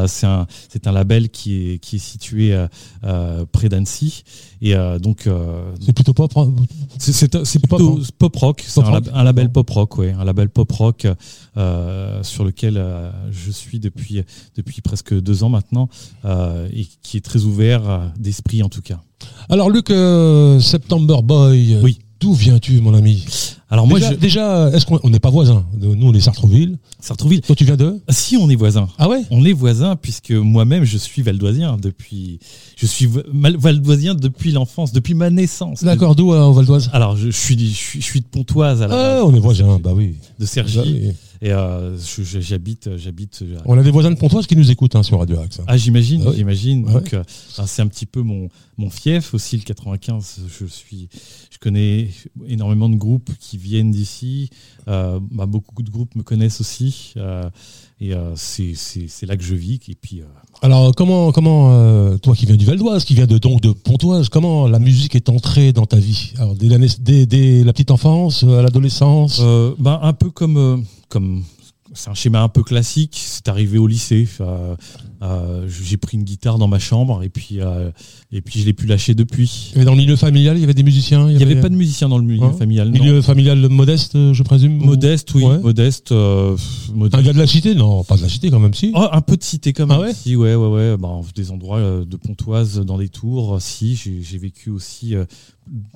C'est 0.08 0.26
un 0.28 0.48
c'est 0.70 0.88
un 0.88 0.92
label 0.92 1.30
qui 1.30 1.70
est 1.72 1.80
qui 1.80 1.98
est 1.98 2.00
situé 2.00 2.58
près 3.52 3.70
d'Annecy 3.70 4.24
et 4.62 4.76
donc 5.02 5.28
C'est 5.80 5.94
plutôt 5.94 6.14
c'est 6.98 7.46
c'est 7.46 7.68
pop, 7.68 7.82
hein. 7.82 8.02
pop 8.18 8.36
rock. 8.36 8.64
C'est 8.66 8.82
un, 8.82 8.84
rock. 8.84 8.94
lab- 9.06 9.12
un 9.14 9.24
label 9.24 9.52
pop 9.52 9.70
rock, 9.70 9.98
ouais, 9.98 10.12
un 10.18 10.24
label 10.24 10.50
pop 10.50 10.72
rock 10.72 11.08
sur 12.22 12.44
lequel 12.44 12.84
je 13.32 13.52
suis 13.52 13.80
depuis 13.80 14.22
depuis 14.56 14.82
presque 14.82 15.14
deux 15.20 15.44
ans 15.44 15.50
maintenant 15.50 15.90
et 16.26 16.88
qui 17.02 17.18
est 17.18 17.22
très 17.26 17.44
ouvert 17.44 18.12
d'esprit 18.18 18.64
en 18.64 18.70
tout 18.70 18.82
cas. 18.82 19.00
Alors, 19.50 19.70
Luc, 19.70 19.90
euh, 19.90 20.60
September 20.60 21.18
Boy, 21.24 21.78
Oui. 21.82 22.00
d'où 22.20 22.34
viens-tu, 22.34 22.80
mon 22.82 22.94
ami 22.94 23.24
Alors 23.70 23.86
moi, 23.88 24.00
déjà, 24.00 24.12
je, 24.12 24.16
déjà, 24.18 24.70
est-ce 24.74 24.86
qu'on 24.86 25.00
on 25.04 25.10
n'est 25.10 25.20
pas 25.20 25.30
voisins 25.30 25.66
De- 25.76 25.88
Nous, 25.94 26.08
on 26.08 26.14
est 26.14 26.20
Sartreville. 26.22 26.78
Sartrouville. 27.02 27.42
Toi, 27.42 27.56
tu 27.56 27.66
viens 27.66 27.76
de 27.76 28.00
Si 28.10 28.38
on 28.38 28.50
est 28.50 28.56
voisins. 28.56 28.88
Ah 28.98 29.10
ouais 29.10 29.22
On 29.30 29.44
est 29.44 29.52
voisins 29.52 29.98
puisque 29.98 30.32
moi-même 30.32 30.86
je 30.86 30.98
suis 30.98 31.22
valdoisien 31.22 31.76
depuis. 31.82 32.40
Je 32.78 32.86
suis 32.86 33.10
valdoisien 33.34 34.16
depuis 34.16 34.52
l'enfance, 34.54 34.94
depuis 34.94 35.14
ma 35.14 35.30
naissance. 35.30 35.84
D'accord, 35.84 36.16
d'où 36.16 36.32
euh, 36.34 36.44
au 36.46 36.54
Val 36.54 36.66
d'Oise 36.66 36.90
Alors 36.94 37.18
je, 37.18 37.30
je 37.30 37.38
suis, 37.38 37.58
je 37.60 37.74
suis 37.76 38.00
je 38.02 38.06
suis 38.06 38.22
de 38.22 38.26
Pontoise 38.26 38.82
à 38.82 38.88
la 38.88 39.18
Ah, 39.20 39.26
on 39.26 39.36
est 39.36 39.40
voisins, 39.40 39.80
bah 39.84 39.92
oui. 39.94 40.16
de 40.40 40.46
Cergy 40.46 40.78
Bah 40.78 40.84
oui. 40.86 41.12
Et 41.44 41.52
euh, 41.52 41.98
je- 41.98 42.24
je- 42.24 42.40
j'habite 42.40 42.96
j'habite. 42.98 43.42
euh, 43.44 43.58
On 43.66 43.78
a 43.78 43.84
des 43.84 43.92
voisins 43.92 44.10
de 44.12 44.16
Pontoise 44.18 44.48
qui 44.48 44.56
nous 44.56 44.72
écoutent 44.72 44.96
hein, 44.96 45.04
sur 45.04 45.20
Radio 45.20 45.40
Axe. 45.40 45.60
Ah 45.68 45.78
j'imagine, 45.78 46.24
Ah 46.28 46.32
j'imagine. 46.36 46.86
Ouais. 46.86 46.94
Donc 46.94 47.14
euh, 47.14 47.24
ben, 47.58 47.66
c'est 47.68 47.82
un 47.82 47.88
petit 47.88 48.06
peu 48.06 48.22
mon 48.22 48.50
mon 48.78 48.90
fief 48.90 49.34
aussi 49.36 49.58
le 49.58 49.64
95. 49.64 50.40
Je 50.60 50.66
suis, 50.66 51.08
je 51.52 51.58
connais 51.60 52.10
énormément 52.48 52.90
de 52.90 52.96
groupes 52.96 53.30
qui 53.40 53.58
viennent 53.58 53.92
d'ici. 53.92 54.50
Euh, 54.88 55.20
bah, 55.32 55.46
beaucoup 55.46 55.84
de 55.84 55.92
groupes 55.92 56.16
me 56.16 56.24
connaissent 56.24 56.60
aussi. 56.62 57.14
Et 58.00 58.14
euh, 58.14 58.34
c'est 58.36 59.26
là 59.26 59.38
que 59.38 59.44
je 59.44 59.56
vis. 59.56 59.80
Et 59.88 59.96
puis 59.96 60.22
euh, 60.22 60.26
Alors 60.62 60.94
comment 60.94 61.32
comment 61.32 61.72
euh, 61.74 62.18
toi 62.18 62.36
qui 62.36 62.46
viens 62.46 62.56
du 62.58 62.66
Val 62.66 62.78
d'Oise, 62.78 63.06
qui 63.06 63.14
viens 63.14 63.28
de 63.28 63.38
donc 63.38 63.62
de 63.62 63.72
Pontoise, 63.72 64.28
comment 64.30 64.68
la 64.68 64.80
musique 64.80 65.16
est 65.16 65.30
entrée 65.30 65.72
dans 65.72 65.86
ta 65.86 65.98
vie? 65.98 66.34
Alors 66.38 66.56
dès 66.56 66.68
la, 66.68 66.78
naiss- 66.80 67.00
dès, 67.02 67.26
dès 67.26 67.64
la 67.64 67.72
petite 67.72 67.92
enfance, 67.92 68.44
à 68.44 68.62
l'adolescence? 68.62 69.42
Ben, 69.80 70.00
un 70.02 70.14
peu 70.14 70.30
comme, 70.32 70.84
comme 71.08 71.44
c'est 71.94 72.10
un 72.10 72.14
schéma 72.14 72.42
un 72.42 72.50
peu 72.50 72.64
classique. 72.64 73.16
C'est 73.16 73.48
arrivé 73.48 73.78
au 73.78 73.88
lycée. 73.88 74.28
Euh, 75.24 75.70
j'ai 75.70 75.96
pris 75.96 76.18
une 76.18 76.24
guitare 76.26 76.58
dans 76.58 76.68
ma 76.68 76.80
chambre 76.80 77.24
et 77.24 77.30
puis 77.30 77.62
euh, 77.62 77.92
et 78.34 78.42
puis 78.42 78.60
je 78.60 78.66
l'ai 78.66 78.74
pu 78.74 78.88
lâcher 78.88 79.16
depuis. 79.16 79.72
Dans 79.86 79.92
le 79.92 79.98
milieu 79.98 80.18
familial, 80.18 80.58
il 80.58 80.62
y 80.62 80.64
avait 80.66 80.74
des 80.74 80.84
musiciens. 80.84 81.30
Il 81.30 81.38
n'y 81.38 81.44
avait 81.44 81.62
pas 81.62 81.70
de 81.70 81.76
musicien 81.76 82.10
dans 82.10 82.18
le 82.18 82.26
milieu 82.26 82.52
familial. 82.52 82.90
non. 82.90 82.94
milieu 83.00 83.22
familial 83.22 83.70
modeste, 83.70 84.16
euh, 84.16 84.34
je 84.34 84.44
présume. 84.44 84.82
ou- 84.82 84.86
Modeste, 84.86 85.34
oui, 85.34 85.46
Ouais. 85.46 85.60
modeste. 85.60 86.12
euh, 86.12 86.58
modeste. 86.94 87.16
Un 87.22 87.26
gars 87.26 87.32
de 87.34 87.38
la 87.40 87.48
cité 87.48 87.74
Non, 87.74 88.04
pas 88.04 88.18
de 88.18 88.22
la 88.24 88.28
cité 88.30 88.50
quand 88.52 88.60
même 88.60 88.74
si. 88.74 88.92
Oh, 88.94 89.08
un 89.12 89.22
peu 89.22 89.38
de 89.38 89.44
cité 89.44 89.72
quand 89.72 89.88
même. 89.88 89.98
Ah 89.98 90.02
ouais 90.02 90.14
si, 90.14 90.36
ouais, 90.36 90.56
ouais, 90.56 90.68
ouais. 90.68 90.98
Bah, 90.98 91.22
des 91.36 91.52
endroits 91.52 91.80
de 91.80 92.18
Pontoise, 92.18 92.80
dans 92.82 92.98
des 92.98 93.08
tours. 93.10 93.62
Si, 93.62 93.96
j'ai 93.96 94.38
vécu 94.38 94.72
aussi 94.72 95.16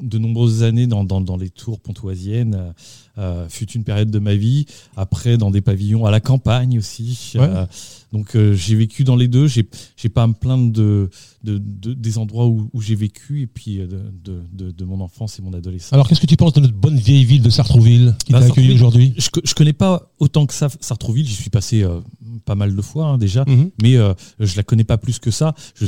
de 0.02 0.18
nombreuses 0.18 0.64
années 0.64 0.88
dans, 0.88 1.04
dans, 1.04 1.20
dans 1.20 1.36
les 1.36 1.50
tours 1.50 1.80
pontoisiennes. 1.82 2.74
Euh, 3.18 3.48
fut 3.50 3.70
une 3.72 3.84
période 3.84 4.12
de 4.12 4.20
ma 4.20 4.36
vie. 4.36 4.68
Après, 4.96 5.38
dans 5.38 5.50
des 5.52 5.60
pavillons 5.62 6.06
à 6.06 6.12
la 6.12 6.20
campagne 6.20 6.78
aussi. 6.78 7.32
Ouais. 7.36 7.42
Euh, 7.42 7.66
donc, 8.14 8.36
euh, 8.36 8.54
j'ai 8.54 8.76
vécu 8.76 9.04
dans 9.04 9.16
les 9.16 9.28
deux. 9.28 9.48
J'ai 9.48 9.68
j'ai 9.98 10.10
pas 10.10 10.24
à 10.24 10.28
me 10.28 10.34
plaindre 10.34 10.72
de, 10.72 11.10
de, 11.44 11.58
de- 11.58 11.94
des 11.94 12.18
endroits 12.18 12.48
où, 12.48 12.70
où 12.74 12.82
j'ai 12.82 12.96
vécu 12.96 13.42
et 13.42 13.48
puis 13.48 13.80
euh, 13.80 13.88
de, 13.88 14.00
de, 14.24 14.44
de, 14.54 14.72
de 14.72 14.86
mon 14.86 15.02
enfance 15.02 15.40
et 15.40 15.42
mon 15.42 15.54
adolescence. 15.54 15.92
Alors 15.94 16.08
qu'est-ce 16.08 16.22
que 16.22 16.26
tu 16.26 16.38
penses 16.38 16.54
de 16.54 16.62
notre 16.62 16.74
bonne 16.76 16.98
vieille 16.98 17.26
ville 17.26 17.42
de 17.42 17.50
Sartrouville 17.50 18.16
qui 18.26 18.32
Bah, 18.32 18.40
t'a 18.40 18.46
accueilli 18.48 18.74
aujourd'hui? 18.74 19.14
je, 19.18 19.28
je 19.44 19.54
connais 19.54 19.74
pas 19.74 20.12
autant 20.20 20.46
que 20.46 20.54
ça 20.54 20.70
Sartrouville. 20.80 21.26
J'y 21.28 21.34
suis 21.36 21.50
passé 21.50 21.84
euh, 21.84 22.00
pas 22.46 22.56
mal 22.56 22.76
de 22.76 22.82
fois 22.82 23.08
hein, 23.08 23.18
déjà. 23.18 23.44
Mhm. 23.48 23.72
mais 23.82 23.96
euh, 23.98 24.14
je 24.40 24.56
la 24.56 24.64
connais 24.64 24.84
pas 24.86 24.98
plus 24.98 25.20
que 25.20 25.32
ça. 25.32 25.54
Je, 25.76 25.86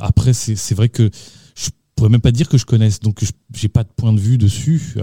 après, 0.00 0.32
c'est 0.32 0.74
vrai 0.74 0.88
que 0.88 1.10
je 1.56 1.70
pourrais 1.96 2.10
même 2.10 2.20
pas 2.20 2.32
dire 2.32 2.48
que 2.48 2.58
je 2.58 2.64
connaisse, 2.66 3.00
donc 3.00 3.24
je- 3.24 3.30
j'ai 3.54 3.68
pas 3.68 3.84
de 3.84 3.88
point 3.96 4.12
de 4.12 4.20
vue 4.20 4.36
dessus. 4.38 4.94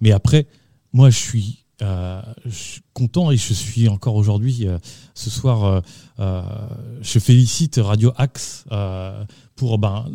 mais 0.00 0.12
après, 0.12 0.46
moi, 0.92 1.10
je 1.10 1.16
suis, 1.18 1.63
euh, 1.82 2.22
je 2.44 2.50
suis 2.50 2.80
content 2.92 3.30
et 3.30 3.36
je 3.36 3.52
suis 3.52 3.88
encore 3.88 4.14
aujourd'hui, 4.14 4.66
euh, 4.66 4.78
ce 5.14 5.28
soir, 5.28 5.82
euh, 6.20 6.42
je 7.02 7.18
félicite 7.18 7.80
Radio 7.82 8.12
Axe 8.16 8.64
pour 9.56 9.78
ben 9.78 10.06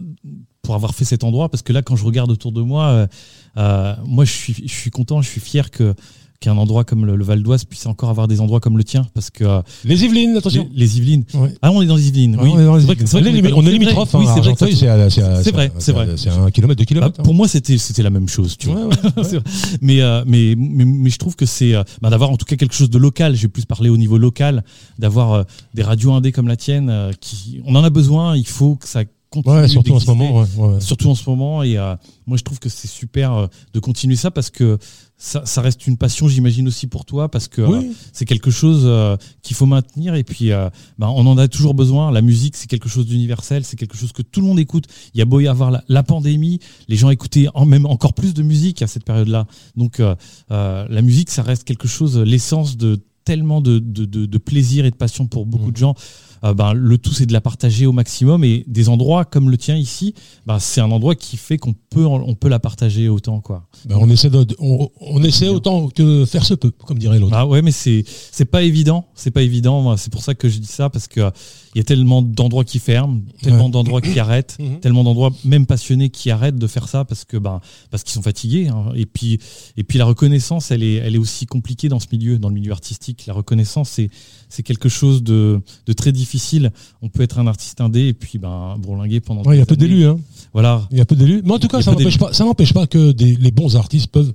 pour 0.62 0.76
avoir 0.76 0.93
fait 0.93 1.06
cet 1.06 1.24
endroit 1.24 1.50
parce 1.50 1.63
que 1.63 1.74
là, 1.74 1.82
quand 1.82 1.95
je 1.95 2.06
regarde 2.06 2.30
autour 2.32 2.52
de 2.52 2.62
moi, 2.62 3.08
moi, 3.56 4.26
je 4.26 4.32
suis 4.67 4.91
content, 4.91 5.22
je 5.22 5.30
suis 5.30 5.41
fier 5.41 5.72
que 5.72 5.95
qu'un 6.39 6.58
endroit 6.58 6.86
comme 6.86 7.06
le, 7.06 7.17
le 7.17 7.23
Val 7.25 7.43
d'Oise 7.43 7.65
puisse 7.65 7.86
encore 7.86 8.10
avoir 8.10 8.28
des 8.30 8.39
endroits 8.39 8.62
comme 8.62 8.78
le 8.78 8.84
tien 8.86 9.06
parce 9.13 9.30
que 9.30 9.43
euh, 9.43 9.62
Les 9.84 10.06
Yvelines, 10.06 10.38
attention. 10.38 10.69
les 10.73 10.97
Yvelines. 10.97 11.25
Ouais. 11.34 11.54
Ah, 11.62 11.69
on 11.71 11.82
est 11.82 11.86
dans 11.86 11.97
les 11.97 12.08
Yvelines. 12.08 12.38
Ah, 12.39 12.43
oui. 12.43 12.52
on 12.54 12.60
est 12.62 12.65
dans 12.65 12.75
les 12.78 12.84
Yvelines. 12.86 13.06
vrai 13.08 13.19
est 13.19 13.54
on 13.54 13.62
limitrophe. 13.62 14.13
Oui, 14.13 14.25
c'est 14.34 14.39
vrai. 14.39 15.10
c'est 15.10 15.52
vrai, 15.52 15.71
c'est 15.80 15.91
vrai. 15.91 16.08
Un 16.39 16.49
kilomètre 16.52 16.78
de 16.80 16.84
Ah, 16.84 16.86
kilomètre. 16.86 17.19
hein. 17.19 17.23
pour 17.23 17.34
moi, 17.34 17.47
c'était 17.49 17.78
c'était 17.78 18.04
la 18.04 18.10
même 18.10 18.30
chose, 18.30 18.56
tu 18.58 18.67
vois. 18.67 18.86
Ouais, 18.88 18.95
mais, 19.82 20.02
euh, 20.02 20.23
mais, 20.25 20.56
mais 20.58 20.86
mais 20.86 21.10
je 21.10 21.17
trouve 21.17 21.36
que 21.36 21.45
c'est 21.45 21.75
euh, 21.75 21.84
bah, 22.02 22.10
d'avoir 22.10 22.30
en 22.30 22.38
tout 22.38 22.45
cas 22.45 22.56
quelque 22.56 22.73
chose 22.75 22.89
de 22.89 22.97
local. 22.97 23.36
Je 23.36 23.41
vais 23.43 23.47
plus 23.49 23.65
parler 23.65 23.89
au 23.89 23.97
niveau 23.97 24.17
local, 24.17 24.63
d'avoir 24.97 25.34
euh, 25.34 25.43
des 25.73 25.84
radios 25.84 26.13
indées 26.13 26.32
comme 26.32 26.47
la 26.47 26.56
tienne. 26.58 27.12
qui, 27.19 27.62
on 27.65 27.75
en 27.75 27.84
a 27.84 27.89
besoin. 27.89 28.38
Il 28.38 28.47
faut 28.47 28.75
que 28.75 28.88
ça 28.88 29.04
continue. 29.30 29.56
Ouais, 29.56 29.67
surtout 29.67 29.93
en 29.93 29.99
ce 29.99 30.08
moment. 30.08 30.39
ouais, 30.41 30.47
ouais. 30.58 30.80
Surtout 30.82 31.10
en 31.10 31.15
ce 31.15 31.30
moment. 31.30 31.63
Et 31.63 31.78
euh, 31.78 31.95
moi, 32.25 32.38
je 32.38 32.43
trouve 32.43 32.60
que 32.60 32.69
c'est 32.69 32.88
super 32.88 33.34
euh, 33.34 33.47
de 33.73 33.80
continuer 33.80 34.15
ça 34.15 34.32
parce 34.32 34.49
que 34.49 34.78
ça, 35.21 35.45
ça 35.45 35.62
reste 35.62 35.86
une 35.86 35.97
passion, 35.97 36.29
j'imagine 36.29 36.65
aussi 36.69 36.88
pour 36.88 37.03
toi, 37.03 37.29
parce 37.29 37.49
que 37.49 37.62
euh, 37.62 37.82
c'est 38.13 38.23
quelque 38.23 38.49
chose 38.51 38.84
euh, 38.86 39.17
qu'il 39.41 39.53
faut 39.55 39.65
maintenir. 39.65 40.15
Et 40.15 40.23
puis, 40.23 40.51
euh, 40.53 40.69
bah, 40.97 41.10
on 41.13 41.27
en 41.27 41.38
a 41.38 41.49
toujours 41.49 41.73
besoin. 41.73 42.10
La 42.10 42.21
musique, 42.21 42.55
c'est 42.55 42.67
quelque 42.67 42.88
chose 42.88 43.05
d'universel, 43.05 43.65
c'est 43.65 43.75
quelque 43.75 43.97
chose 43.97 44.13
que 44.13 44.21
tout 44.21 44.39
le 44.39 44.47
monde 44.47 44.60
écoute. 44.60 44.86
Il 45.13 45.19
y 45.19 45.21
a 45.21 45.25
beau 45.25 45.41
y 45.41 45.47
avoir 45.49 45.71
la, 45.71 45.84
la 45.89 46.03
pandémie, 46.03 46.60
les 46.88 46.95
gens 46.95 47.10
écoutaient 47.10 47.47
en, 47.53 47.65
même 47.65 47.86
encore 47.86 48.13
plus 48.13 48.34
de 48.34 48.43
musique 48.43 48.82
à 48.82 48.88
cette 48.88 49.03
période-là. 49.03 49.45
Donc, 49.75 50.01
la 50.49 51.01
musique, 51.01 51.29
ça 51.29 51.43
reste 51.43 51.65
quelque 51.65 51.88
chose, 51.89 52.17
l'essence 52.17 52.77
de 52.77 52.97
tellement 53.25 53.62
de, 53.62 53.77
de, 53.77 54.05
de, 54.05 54.25
de 54.25 54.38
plaisir 54.39 54.86
et 54.86 54.91
de 54.91 54.95
passion 54.95 55.27
pour 55.27 55.45
beaucoup 55.45 55.67
Mhm. 55.67 55.71
de 55.71 55.77
gens. 55.77 55.95
Euh, 56.43 56.54
ben, 56.54 56.73
le 56.73 56.97
tout, 56.97 57.13
c'est 57.13 57.25
de 57.25 57.34
la 57.34 57.41
partager 57.41 57.86
au 57.86 57.91
maximum. 57.91 58.43
Et 58.43 58.63
des 58.67 58.89
endroits 58.89 59.25
comme 59.25 59.49
le 59.49 59.58
tien 59.58 59.75
ici, 59.75 60.13
ben, 60.45 60.60
c'est 60.60 60.82
un 60.82 60.91
endroit 60.91 61.15
qui 61.15 61.38
fait 61.38 61.58
qu'on 61.58 61.73
peut, 61.73 62.06
on 62.06 62.36
peut 62.36 62.49
la 62.49 62.60
partager 62.60 63.10
autant. 63.10 63.41
Quoi. 63.41 63.67
Ben, 63.86 63.97
on 63.99 64.10
essaie 64.10 64.30
de, 64.30 64.45
on, 64.60 64.89
on 65.02 65.23
essaie 65.23 65.49
autant 65.49 65.89
que 65.89 66.25
faire 66.25 66.45
se 66.45 66.54
peut, 66.54 66.71
comme 66.86 66.97
dirait 66.99 67.19
l'autre. 67.19 67.36
Ah 67.36 67.47
ouais, 67.47 67.62
mais 67.62 67.71
c'est 67.71 68.06
pas 68.49 68.63
évident, 68.63 69.06
c'est 69.15 69.32
pas 69.32 69.41
évident. 69.41 69.95
C'est 69.97 70.12
pour 70.12 70.23
ça 70.23 70.34
que 70.34 70.49
je 70.49 70.60
dis 70.60 70.67
ça 70.67 70.89
parce 70.89 71.08
que 71.08 71.32
il 71.75 71.77
y 71.77 71.82
a 71.82 71.84
tellement 71.84 72.21
d'endroits 72.21 72.63
qui 72.63 72.79
ferment, 72.79 73.21
tellement 73.43 73.65
Ouais. 73.65 73.71
d'endroits 73.71 74.01
qui 74.01 74.19
arrêtent, 74.19 74.58
Mhm. 74.60 74.79
tellement 74.79 75.03
d'endroits 75.03 75.32
même 75.45 75.65
passionnés 75.65 76.10
qui 76.10 76.32
arrêtent 76.32 76.58
de 76.58 76.67
faire 76.67 76.88
ça 76.88 77.05
parce 77.05 77.25
que 77.25 77.38
ben 77.38 77.62
parce 77.91 78.03
qu'ils 78.03 78.13
sont 78.13 78.21
fatigués. 78.23 78.67
hein. 78.69 78.91
Et 78.95 79.05
puis 79.05 79.39
et 79.77 79.84
puis 79.84 79.97
la 79.99 80.05
reconnaissance, 80.05 80.71
elle 80.71 80.82
est 80.84 80.95
elle 80.95 81.13
est 81.15 81.19
aussi 81.19 81.45
compliquée 81.45 81.89
dans 81.89 81.99
ce 81.99 82.08
milieu, 82.12 82.39
dans 82.39 82.49
le 82.49 82.55
milieu 82.55 82.71
artistique. 82.71 83.25
La 83.27 83.34
reconnaissance, 83.34 83.89
c'est 83.89 84.10
c'est 84.49 84.63
quelque 84.63 84.89
chose 84.89 85.21
de 85.21 85.62
de 85.86 85.93
très 85.93 86.12
difficile. 86.12 86.71
On 87.01 87.10
peut 87.10 87.21
être 87.23 87.38
un 87.39 87.45
artiste 87.47 87.82
indé 87.82 88.08
et 88.08 88.13
puis 88.13 88.39
ben 88.39 88.75
bourlinguer 88.79 89.19
pendant. 89.19 89.43
Ouais, 89.43 89.55
Il 89.58 89.60
y 89.60 89.62
a 89.62 89.65
peu 89.67 89.75
d'élus, 89.77 90.05
hein. 90.05 90.17
Voilà. 90.53 90.88
Il 90.91 90.97
y 90.97 91.01
a 91.01 91.05
peu 91.05 91.15
d'élus. 91.15 91.41
Mais 91.45 91.51
en 91.53 91.60
tout 91.60 91.67
cas, 91.67 91.82
ça 91.82 91.91
n'empêche 91.91 92.17
pas, 92.17 92.34
ça 92.34 92.43
n'empêche 92.45 92.73
pas 92.73 92.88
que 92.88 93.12
des, 93.12 93.36
les 93.36 93.51
bons 93.51 93.75
artistes 93.75 94.08
peuvent. 94.08 94.34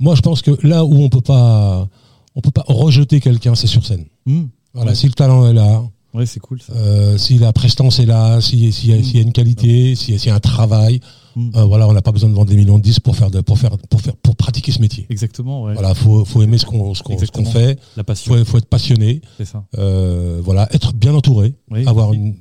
Moi, 0.00 0.16
je 0.16 0.20
pense 0.20 0.42
que 0.42 0.50
là 0.66 0.84
où 0.84 1.00
on 1.02 1.08
peut 1.08 1.20
pas, 1.20 1.88
on 2.34 2.40
peut 2.40 2.50
pas 2.50 2.64
rejeter 2.66 3.20
quelqu'un, 3.20 3.54
c'est 3.54 3.68
sur 3.68 3.86
scène. 3.86 4.06
Hmm. 4.26 4.46
Voilà, 4.74 4.90
Ouais. 4.90 4.96
si 4.96 5.06
le 5.06 5.12
talent 5.12 5.46
est 5.48 5.52
là, 5.52 5.82
Ouais, 6.14 6.26
c'est 6.26 6.40
cool. 6.40 6.60
Ça. 6.60 6.72
euh, 6.74 7.16
si 7.16 7.38
la 7.38 7.52
prestance 7.52 7.98
est 7.98 8.06
là, 8.06 8.40
si- 8.40 8.70
s'il 8.72 8.90
y, 8.90 8.92
a- 8.92 8.98
Mm. 8.98 9.02
s'il 9.04 9.16
y 9.16 9.18
a 9.18 9.22
une 9.22 9.32
qualité, 9.32 9.94
s'il 9.94 10.12
y, 10.12 10.16
a- 10.16 10.18
s'il 10.18 10.28
y 10.28 10.30
a 10.30 10.34
un 10.34 10.40
travail, 10.40 11.00
Mm. 11.36 11.50
euh, 11.56 11.64
voilà, 11.64 11.88
on 11.88 11.92
n'a 11.94 12.02
pas 12.02 12.12
besoin 12.12 12.28
de 12.28 12.34
vendre 12.34 12.50
des 12.50 12.56
millions 12.56 12.76
de 12.78 12.82
disques 12.82 13.00
pour 13.02 13.16
faire, 13.16 13.30
de, 13.30 13.40
pour 13.40 13.58
faire, 13.58 13.78
pour 13.88 14.00
faire, 14.02 14.14
pour 14.16 14.36
pratiquer 14.36 14.72
ce 14.72 14.80
métier. 14.80 15.06
Exactement. 15.08 15.62
Ouais. 15.64 15.72
Voilà, 15.72 15.94
faut, 15.94 16.24
faut 16.26 16.42
aimer 16.42 16.58
ce 16.58 16.66
qu'on, 16.66 16.92
ce 16.94 17.02
qu'on, 17.02 17.16
fait. 17.46 17.78
La 17.96 18.04
passion, 18.04 18.34
Faut, 18.36 18.44
faut 18.44 18.58
être 18.58 18.66
passionné. 18.68 19.22
c'est 19.38 19.46
ça. 19.46 19.64
Euh, 19.78 20.40
voilà, 20.44 20.68
être 20.74 20.92
bien 20.92 21.14
entouré, 21.14 21.54
Oui, 21.70 21.86
avoir 21.86 22.10
oui. 22.10 22.16
une, 22.18 22.34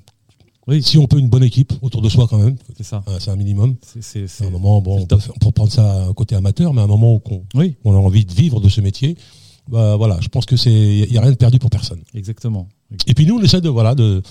Oui, 0.68 0.84
si 0.84 0.98
on 1.00 1.08
peut, 1.08 1.18
une 1.18 1.28
bonne 1.30 1.44
équipe 1.44 1.74
autour 1.82 2.02
de 2.04 2.10
soi 2.10 2.28
quand 2.30 2.38
même. 2.38 2.56
c'est 2.78 2.84
ça. 2.84 3.04
C'est 3.20 3.32
un 3.32 3.36
minimum. 3.36 3.76
C'est 4.02 4.26
un 4.46 4.50
moment, 4.52 4.80
bon, 4.82 4.98
on 4.98 5.06
peut, 5.06 5.18
top. 5.18 5.22
on 5.36 5.40
peut 5.46 5.52
prendre 5.52 5.72
ça 5.72 6.08
à 6.10 6.14
côté 6.14 6.36
amateur, 6.36 6.74
mais 6.74 6.82
à 6.82 6.84
un 6.84 6.88
moment 6.88 7.16
où 7.16 7.22
oui, 7.56 7.76
on 7.84 7.94
a 7.94 7.98
envie 7.98 8.26
de 8.26 8.32
vivre 8.34 8.60
de 8.62 8.70
ce 8.70 8.80
métier, 8.80 9.18
bah 9.70 9.96
voilà, 9.96 10.18
je 10.22 10.28
pense 10.28 10.46
que 10.46 10.56
c'est, 10.58 10.72
il 10.72 11.12
y 11.14 11.18
a 11.18 11.22
rien 11.22 11.32
de 11.32 11.36
perdu 11.38 11.60
pour 11.60 11.70
personne. 11.70 12.00
exactement. 12.14 12.68
Et 13.08 13.14
puis 13.14 13.26
nous, 13.26 13.38
on 13.38 13.42
essaie 13.42 13.62
de 13.62 13.70
voilà 13.70 13.96
de 13.96 14.22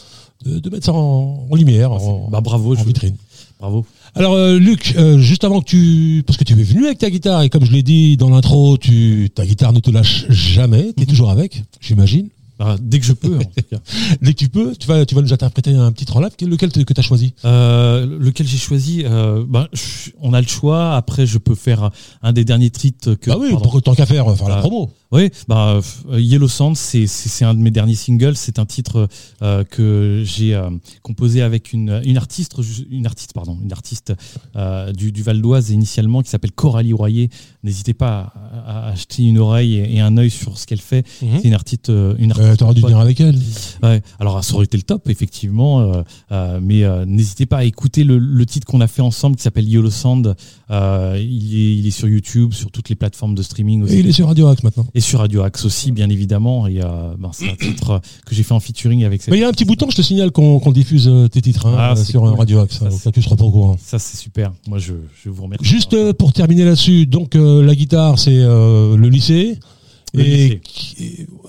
de, 0.44 0.58
de 0.58 0.70
mettre 0.70 0.86
ça 0.86 0.92
en, 0.92 1.46
en 1.50 1.54
lumière, 1.56 1.92
en, 1.92 2.28
Bah 2.30 2.40
bravo, 2.40 2.74
en 2.74 2.78
je- 2.78 2.84
vitrine. 2.84 3.16
bravo. 3.58 3.84
Alors 4.14 4.32
euh, 4.34 4.58
Luc, 4.58 4.94
euh, 4.96 5.18
juste 5.18 5.44
avant 5.44 5.60
que 5.60 5.66
tu, 5.66 6.22
parce 6.26 6.36
que 6.38 6.44
tu 6.44 6.52
es 6.58 6.62
venu 6.62 6.86
avec 6.86 6.98
ta 6.98 7.10
guitare 7.10 7.42
et 7.42 7.48
comme 7.50 7.64
je 7.64 7.72
l'ai 7.72 7.82
dit 7.82 8.16
dans 8.16 8.30
l'intro, 8.30 8.76
tu 8.78 9.30
ta 9.34 9.44
guitare 9.46 9.72
ne 9.72 9.80
te 9.80 9.90
lâche 9.90 10.26
jamais, 10.30 10.92
tu 10.94 11.02
es 11.02 11.06
Mhm. 11.06 11.10
toujours 11.10 11.30
avec, 11.30 11.62
j'imagine. 11.80 12.28
Bah, 12.58 12.76
dès 12.78 12.98
que 13.00 13.06
je 13.06 13.14
peux, 13.14 13.36
en 13.36 13.40
tout 13.40 13.62
cas. 13.70 13.78
Dès 14.20 14.34
que 14.34 14.38
tu 14.38 14.50
peux, 14.50 14.74
tu 14.78 14.86
vas 14.86 15.06
tu 15.06 15.14
vas 15.14 15.22
nous 15.22 15.32
interpréter 15.32 15.70
un 15.72 15.90
petit 15.92 16.04
relap. 16.12 16.34
Lequel 16.42 16.70
que 16.70 16.92
tu 16.92 17.00
as 17.00 17.02
choisi? 17.02 17.32
Euh, 17.46 18.04
lequel 18.20 18.46
j'ai 18.46 18.58
choisi? 18.58 19.02
Euh, 19.06 19.42
bah, 19.48 19.68
je- 19.72 20.10
On 20.20 20.34
a 20.34 20.42
le 20.42 20.46
choix. 20.46 20.94
Après, 20.94 21.24
je 21.26 21.38
peux 21.38 21.54
faire 21.54 21.90
un 22.22 22.34
des 22.34 22.44
derniers 22.44 22.68
treats 22.68 23.14
que. 23.18 23.30
Ah 23.30 23.38
oui, 23.38 23.48
pardon. 23.52 23.70
pour 23.70 23.80
tant 23.82 23.94
qu'à 23.94 24.04
faire, 24.04 24.26
faire 24.36 24.48
la 24.50 24.56
Ah. 24.56 24.60
promo. 24.60 24.90
Oui, 25.12 25.30
bah, 25.48 25.80
euh, 26.12 26.20
Yellow 26.20 26.46
Sand, 26.46 26.76
c'est 26.76 27.44
un 27.44 27.54
de 27.54 27.58
mes 27.58 27.72
derniers 27.72 27.96
singles. 27.96 28.36
C'est 28.36 28.60
un 28.60 28.66
titre 28.66 29.08
euh, 29.42 29.64
que 29.64 30.22
j'ai 30.24 30.54
euh, 30.54 30.70
composé 31.02 31.42
avec 31.42 31.72
une, 31.72 32.00
une 32.04 32.16
artiste, 32.16 32.54
une 32.90 33.06
artiste, 33.06 33.32
pardon, 33.32 33.58
une 33.62 33.72
artiste 33.72 34.12
euh, 34.54 34.92
du, 34.92 35.10
du 35.10 35.22
Val 35.22 35.42
d'Oise 35.42 35.70
initialement 35.70 36.22
qui 36.22 36.30
s'appelle 36.30 36.52
Coralie 36.52 36.92
Royer. 36.92 37.28
N'hésitez 37.64 37.92
pas 37.92 38.32
à, 38.64 38.86
à 38.88 38.92
acheter 38.92 39.24
une 39.24 39.38
oreille 39.38 39.74
et, 39.74 39.96
et 39.96 40.00
un 40.00 40.16
œil 40.16 40.30
sur 40.30 40.56
ce 40.56 40.66
qu'elle 40.66 40.80
fait. 40.80 41.04
C'est 41.18 41.44
une 41.44 41.54
artiste, 41.54 41.88
une 41.88 42.30
artiste. 42.30 42.58
T'aurais 42.58 42.74
dû 42.74 42.80
venir 42.82 42.98
avec 42.98 43.20
elle. 43.20 43.36
Ouais. 43.82 44.02
Alors 44.20 44.44
ça 44.44 44.54
aurait 44.54 44.64
été 44.64 44.76
le 44.76 44.84
top 44.84 45.08
effectivement, 45.08 46.04
mais 46.30 46.84
n'hésitez 47.06 47.46
pas 47.46 47.58
à 47.58 47.64
écouter 47.64 48.04
le, 48.04 48.18
le 48.18 48.46
titre 48.46 48.66
qu'on 48.66 48.80
a 48.80 48.86
fait 48.86 49.02
ensemble 49.02 49.36
qui 49.36 49.42
s'appelle 49.42 49.68
Yellow 49.68 49.90
Sand. 49.90 50.36
Il, 50.70 50.74
est, 50.76 51.76
il 51.78 51.86
est 51.86 51.90
sur 51.90 52.08
YouTube, 52.08 52.52
sur 52.52 52.70
toutes 52.70 52.88
les 52.88 52.94
plateformes 52.94 53.34
de 53.34 53.42
streaming 53.42 53.82
aussi. 53.82 53.94
Et 53.94 53.98
il 54.00 54.06
est 54.06 54.12
sur 54.12 54.28
Radio 54.28 54.46
Axe 54.48 54.62
maintenant. 54.62 54.86
Et 54.94 54.99
sur 55.00 55.20
Radio 55.20 55.42
Axe 55.42 55.64
aussi, 55.64 55.92
bien 55.92 56.08
évidemment. 56.10 56.66
Et 56.66 56.80
euh, 56.82 57.14
ben, 57.18 57.30
c'est 57.32 57.50
un 57.50 57.54
titre 57.60 58.00
que 58.26 58.34
j'ai 58.34 58.42
fait 58.42 58.52
en 58.54 58.60
featuring 58.60 59.04
avec 59.04 59.22
cette. 59.22 59.30
Mais 59.32 59.38
il 59.38 59.40
y 59.40 59.44
a 59.44 59.48
un 59.48 59.52
petit 59.52 59.64
bouton, 59.64 59.86
je 59.90 59.96
te 59.96 60.02
signale 60.02 60.30
qu'on 60.32 60.58
diffuse 60.72 61.08
euh, 61.08 61.28
tes 61.28 61.40
titres 61.42 61.66
hein, 61.66 61.74
Ah, 61.78 61.92
euh, 61.92 61.96
sur 62.04 62.24
euh, 62.24 62.30
cool. 62.30 62.38
Radio 62.38 62.60
Axe. 62.60 62.78
Ça, 62.78 62.86
hein, 62.86 63.10
tu 63.12 63.22
seras 63.22 63.36
pas 63.36 63.44
au 63.44 63.50
courant. 63.50 63.76
Ça, 63.82 63.98
c'est 63.98 64.16
super. 64.16 64.52
Moi, 64.68 64.78
je, 64.78 64.92
je 65.24 65.30
vous 65.30 65.42
remercie. 65.44 65.64
Juste 65.64 65.94
euh, 65.94 66.12
pour 66.12 66.32
terminer 66.32 66.64
là-dessus, 66.64 67.06
donc 67.06 67.36
euh, 67.36 67.62
la 67.64 67.74
guitare, 67.74 68.18
c'est 68.18 68.30
euh, 68.38 68.96
le 68.96 69.08
lycée. 69.08 69.58
Le 70.12 70.24
et 70.24 70.60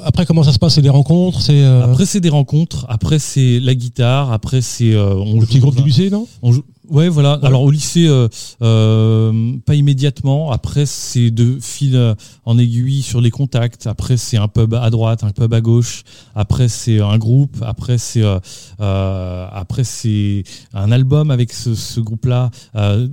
après, 0.04 0.26
comment 0.28 0.44
ça 0.44 0.52
se 0.54 0.60
passe? 0.60 0.76
C'est 0.76 0.84
des 0.84 0.90
rencontres 0.90 1.42
C'est 1.42 1.64
euh, 1.64 1.84
Après, 1.84 2.06
c'est 2.06 2.20
des 2.20 2.30
rencontres. 2.30 2.86
Après, 2.90 3.18
c'est 3.18 3.60
la 3.60 3.74
guitare. 3.74 4.32
Après, 4.32 4.62
c'est. 4.62 4.94
euh, 4.94 5.16
on 5.16 5.36
le 5.36 5.42
joue 5.42 5.46
petit 5.48 5.60
groupe 5.60 5.76
du 5.76 5.84
lycée, 5.84 6.10
non? 6.12 6.28
On 6.44 6.52
joue- 6.52 6.64
Ouais, 6.90 7.10
voilà. 7.10 7.40
Alors 7.44 7.62
au 7.62 7.72
lycée, 7.72 8.08
euh, 8.08 8.28
euh, 8.62 9.54
pas 9.66 9.76
immédiatement. 9.76 10.52
Après, 10.52 10.86
c'est 10.86 11.32
de 11.32 11.58
fil 11.62 11.96
euh, 11.96 12.16
en 12.46 12.58
aiguille 12.58 13.02
sur 13.02 13.22
les 13.22 13.30
contacts. 13.32 13.88
Après, 13.88 14.18
c'est 14.18 14.38
un 14.38 14.48
pub 14.48 14.74
à 14.74 14.90
droite, 14.90 15.24
un 15.24 15.30
pub 15.32 15.54
à 15.54 15.62
gauche. 15.62 16.04
Après, 16.36 16.68
c'est 16.68 17.00
un 17.00 17.18
groupe. 17.18 17.58
Après, 17.62 17.98
c'est 17.98 18.24
euh, 18.24 19.48
après 19.52 19.84
c'est 19.84 20.44
un 20.74 20.92
album 20.92 21.32
avec 21.32 21.54
ce, 21.54 21.76
ce 21.76 22.00
groupe-là. 22.00 22.50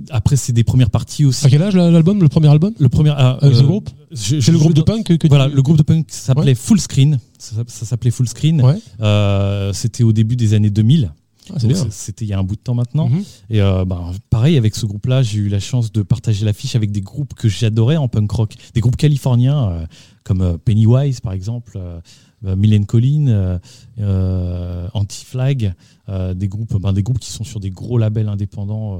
Après, 0.09 0.35
c'est 0.35 0.53
des 0.53 0.63
premières 0.63 0.89
parties 0.89 1.25
aussi. 1.25 1.45
À 1.45 1.49
quel 1.49 1.61
âge 1.61 1.75
la- 1.75 1.91
l'album, 1.91 2.21
le 2.21 2.29
premier 2.29 2.49
album 2.49 2.73
Le 2.79 2.89
premier. 2.89 3.11
Avec 3.11 3.55
ce 3.55 3.63
groupe 3.63 3.89
C'est 4.13 4.47
le 4.51 4.57
groupe 4.57 4.73
de 4.73 4.81
punk 4.81 5.05
que, 5.05 5.13
que 5.13 5.27
Voilà, 5.27 5.47
tu- 5.49 5.55
le 5.55 5.61
groupe 5.61 5.77
de 5.77 5.83
punk 5.83 6.05
s'appelait 6.09 6.47
Ouais. 6.47 6.55
Full 6.55 6.79
Screen. 6.79 7.19
Ça, 7.37 7.55
ça 7.67 7.85
s'appelait 7.85 8.11
Full 8.11 8.27
Screen. 8.27 8.61
Ouais. 8.61 8.75
Euh, 9.01 9.71
C'était 9.73 10.03
au 10.03 10.11
début 10.11 10.35
des 10.35 10.53
années 10.53 10.69
2000. 10.69 11.11
Ah, 11.55 11.59
C'était 11.89 12.25
il 12.25 12.27
y 12.27 12.33
a 12.33 12.39
un 12.39 12.43
bout 12.43 12.55
de 12.55 12.61
temps 12.61 12.73
maintenant. 12.73 13.09
Mhm. 13.09 13.23
Et 13.49 13.61
euh, 13.61 13.85
ben, 13.85 14.11
pareil, 14.29 14.57
avec 14.57 14.75
ce 14.75 14.85
groupe-là, 14.85 15.23
j'ai 15.23 15.39
eu 15.39 15.49
la 15.49 15.59
chance 15.59 15.91
de 15.91 16.01
partager 16.01 16.45
l'affiche 16.45 16.75
avec 16.75 16.91
des 16.91 17.01
groupes 17.01 17.33
que 17.33 17.49
j'adorais 17.49 17.97
en 17.97 18.07
punk 18.07 18.31
rock. 18.31 18.53
Des 18.73 18.81
groupes 18.81 18.97
californiens, 18.97 19.69
euh, 19.69 19.85
comme 20.29 20.41
euh, 20.41 20.57
Pennywise, 20.63 21.21
par 21.21 21.33
exemple, 21.33 21.73
euh, 21.75 21.99
euh, 22.45 22.55
Mylène 22.55 22.85
Collin, 22.85 23.59
euh, 23.99 24.87
Anti-Flag, 24.93 25.73
des, 26.35 26.47
groupes, 26.47 26.79
ben, 26.79 26.93
des 26.93 27.03
groupes 27.03 27.19
qui 27.19 27.31
sont 27.31 27.43
sur 27.43 27.59
des 27.59 27.69
gros 27.69 27.97
labels 27.97 28.29
indépendants, 28.29 28.99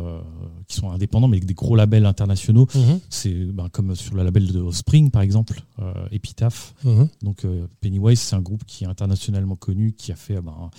qui 0.67 0.75
sont 0.75 0.91
indépendants, 0.91 1.27
mais 1.27 1.37
avec 1.37 1.45
des 1.45 1.55
gros 1.55 1.75
labels 1.75 2.05
internationaux. 2.05 2.67
Mhm. 2.75 2.99
C'est 3.09 3.33
ben, 3.33 3.67
comme 3.71 3.95
sur 3.95 4.15
le 4.15 4.23
label 4.23 4.51
de 4.51 4.69
Spring, 4.71 5.09
par 5.09 5.23
exemple, 5.23 5.63
Epitaph. 6.11 6.75
Mhm. 6.83 7.07
Donc 7.23 7.47
Pennywise, 7.81 8.19
c'est 8.19 8.35
un 8.35 8.41
groupe 8.41 8.63
qui 8.67 8.83
est 8.83 8.87
internationalement 8.87 9.55
connu, 9.55 9.93
qui 9.93 10.11
a 10.11 10.15
fait 10.15 10.39
ben, 10.39 10.69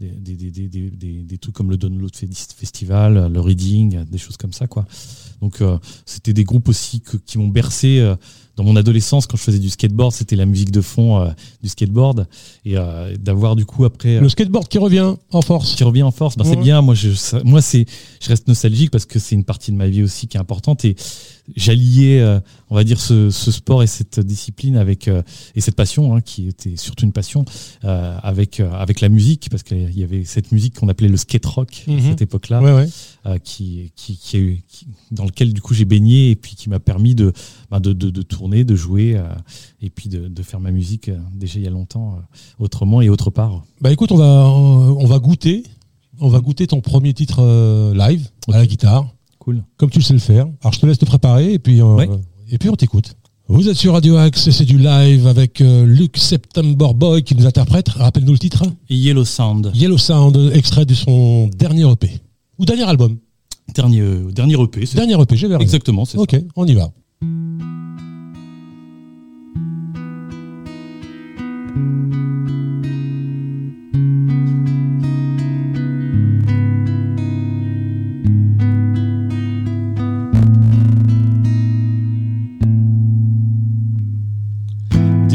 des, 0.00 0.34
des, 0.36 0.68
des, 0.68 1.22
des, 1.22 1.38
trucs 1.38 1.54
comme 1.54 1.70
le 1.70 1.76
Download 1.76 2.14
Fest- 2.14 2.54
Festival, 2.56 3.32
le 3.32 3.40
Reading, 3.40 4.04
des 4.04 4.18
choses 4.18 4.36
comme 4.36 4.52
ça. 4.52 4.66
quoi. 4.66 4.86
Donc 5.40 5.60
euh, 5.60 5.78
c'était 6.04 6.32
des 6.32 6.44
groupes 6.44 6.68
aussi 6.68 7.02
qui 7.26 7.38
m'ont 7.38 7.48
bercé 7.48 8.00
euh, 8.00 8.16
dans 8.56 8.64
mon 8.64 8.76
adolescence 8.76 9.26
quand 9.26 9.36
je 9.36 9.42
faisais 9.42 9.58
du 9.58 9.70
skateboard. 9.70 10.12
C'était 10.12 10.36
la 10.36 10.46
musique 10.46 10.70
de 10.70 10.80
fond 10.80 11.20
euh, 11.20 11.30
du 11.62 11.68
skateboard. 11.68 12.26
Et 12.64 12.76
euh, 12.76 13.16
d'avoir 13.18 13.56
du 13.56 13.64
coup 13.66 13.84
après... 13.84 14.20
Le 14.20 14.28
skateboard 14.28 14.68
qui 14.68 14.78
revient 14.78 15.14
en 15.32 15.42
force. 15.42 15.74
qui 15.74 15.84
revient 15.84 16.02
en 16.04 16.10
force, 16.10 16.36
ben, 16.36 16.44
c'est 16.44 16.56
bien. 16.56 16.80
Moi, 16.82 16.94
je, 16.94 17.10
ça- 17.12 17.42
moi, 17.44 17.60
c'est, 17.62 17.86
je 18.20 18.28
reste 18.28 18.46
nostalgique 18.48 18.90
parce 18.90 19.06
que 19.06 19.18
c'est 19.18 19.34
une 19.34 19.44
partie 19.44 19.72
de 19.72 19.76
ma 19.76 19.88
vie 19.88 20.02
aussi 20.02 20.26
qui 20.28 20.36
est 20.36 20.40
importante 20.40 20.84
et 20.84 20.94
j'alliais, 21.56 22.20
euh, 22.20 22.40
on 22.70 22.74
va 22.74 22.84
dire, 22.84 23.00
ce, 23.00 23.30
ce 23.30 23.50
sport 23.52 23.82
et 23.82 23.86
cette 23.86 24.20
discipline 24.20 24.76
avec 24.76 25.08
euh, 25.08 25.22
et 25.54 25.60
cette 25.60 25.74
passion 25.76 26.14
hein, 26.16 26.20
qui 26.20 26.48
était 26.48 26.76
surtout 26.76 27.04
une 27.04 27.12
passion 27.12 27.44
euh, 27.84 28.16
avec 28.22 28.60
euh, 28.60 28.70
avec 28.72 29.00
la 29.00 29.08
musique 29.08 29.48
parce 29.50 29.62
qu'il 29.62 29.96
y 29.98 30.02
avait 30.02 30.24
cette 30.24 30.52
musique 30.52 30.74
qu'on 30.78 30.88
appelait 30.88 31.08
le 31.08 31.16
skate 31.16 31.44
rock 31.46 31.84
Mhm. 31.86 31.98
à 31.98 32.02
cette 32.02 32.22
époque-là 32.22 32.62
Ouais, 32.62 32.72
ouais. 32.72 32.88
euh, 33.26 33.38
qui, 33.38 33.92
qui, 33.96 34.16
qui 34.16 34.62
qui- 34.68 34.86
dans 35.10 35.24
lequel 35.24 35.52
du 35.52 35.60
coup 35.60 35.74
j'ai 35.74 35.84
baigné 35.84 36.30
et 36.30 36.36
puis 36.36 36.54
qui 36.56 36.68
m'a 36.70 36.78
permis 36.80 37.14
de, 37.14 37.32
ben, 37.74 37.80
de, 37.80 37.92
de, 37.92 38.10
de 38.10 38.22
tourner, 38.22 38.64
de 38.64 38.74
jouer 38.74 39.16
euh, 39.16 39.22
et 39.80 39.90
puis 39.90 40.08
de, 40.08 40.28
de 40.28 40.42
faire 40.42 40.60
ma 40.60 40.70
musique 40.70 41.08
euh, 41.08 41.18
déjà 41.34 41.58
il 41.58 41.64
y 41.64 41.66
a 41.66 41.70
longtemps 41.70 42.16
euh, 42.18 42.64
autrement 42.64 43.00
et 43.02 43.08
autre 43.08 43.30
part. 43.30 43.62
Bah 43.80 43.92
écoute, 43.92 44.12
on 44.12 44.16
va, 44.16 44.46
on 44.48 45.06
va 45.06 45.18
goûter. 45.18 45.64
On 46.20 46.28
va 46.28 46.38
goûter 46.40 46.66
ton 46.68 46.80
premier 46.80 47.12
titre 47.12 47.38
euh, 47.40 47.92
live 47.94 48.28
à 48.48 48.58
la 48.58 48.66
guitare, 48.66 49.08
Cool. 49.40 49.64
comme 49.76 49.90
tu 49.90 49.98
le 49.98 50.04
sais 50.04 50.12
le 50.12 50.20
faire. 50.20 50.46
Alors 50.62 50.72
je 50.72 50.78
te 50.80 50.86
laisse 50.86 50.98
te 50.98 51.04
préparer 51.04 51.52
et 51.54 51.58
puis, 51.58 51.80
euh, 51.80 51.94
Ouais. 51.96 52.08
et 52.50 52.58
puis 52.58 52.68
on 52.70 52.76
t'écoute. 52.76 53.16
Vous 53.48 53.68
êtes 53.68 53.76
sur 53.76 53.92
Radio 53.92 54.16
Axe 54.16 54.46
et 54.46 54.52
c'est 54.52 54.64
du 54.64 54.78
live 54.78 55.26
avec 55.26 55.60
euh, 55.60 55.84
Luc 55.84 56.16
September 56.16 56.88
Boy 56.94 57.22
qui 57.24 57.34
nous 57.34 57.44
interprète. 57.46 57.88
Rappelle-nous 57.90 58.32
le 58.32 58.38
titre. 58.38 58.62
Yellow 58.88 59.24
Sound. 59.24 59.70
Yellow 59.74 59.98
Sound, 59.98 60.50
extrait 60.54 60.86
de 60.86 60.94
son 60.94 61.48
dernier 61.48 61.90
EP. 61.90 62.10
Ou 62.58 62.64
dernier 62.64 62.84
album. 62.84 63.18
Dernier, 63.74 64.00
euh, 64.00 64.30
dernier 64.30 64.54
EP, 64.62 64.86
c'est 64.86 64.96
Dernier 64.96 65.20
EP, 65.20 65.36
j'ai 65.36 65.48
vu. 65.48 65.54
Exactement, 65.60 66.04
c'est 66.04 66.16
Ok, 66.16 66.36
on 66.56 66.64
y 66.66 66.74
va. 66.74 66.90
Do 67.24 67.30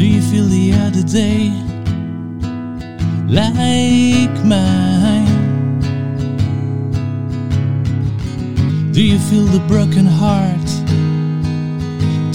you 0.06 0.22
feel 0.22 0.46
the 0.46 0.72
other 0.74 1.02
day 1.02 1.70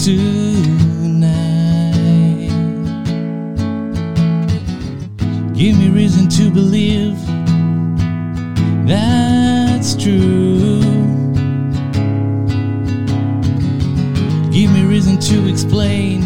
tonight? 0.06 1.26
Give 5.52 5.76
me 5.76 5.88
reason 5.88 6.28
to 6.28 6.48
believe 6.48 7.16
that's 8.86 9.96
true. 9.96 10.80
Give 14.52 14.70
me 14.70 14.84
reason 14.84 15.18
to 15.18 15.48
explain 15.48 16.25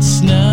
snow. 0.00 0.47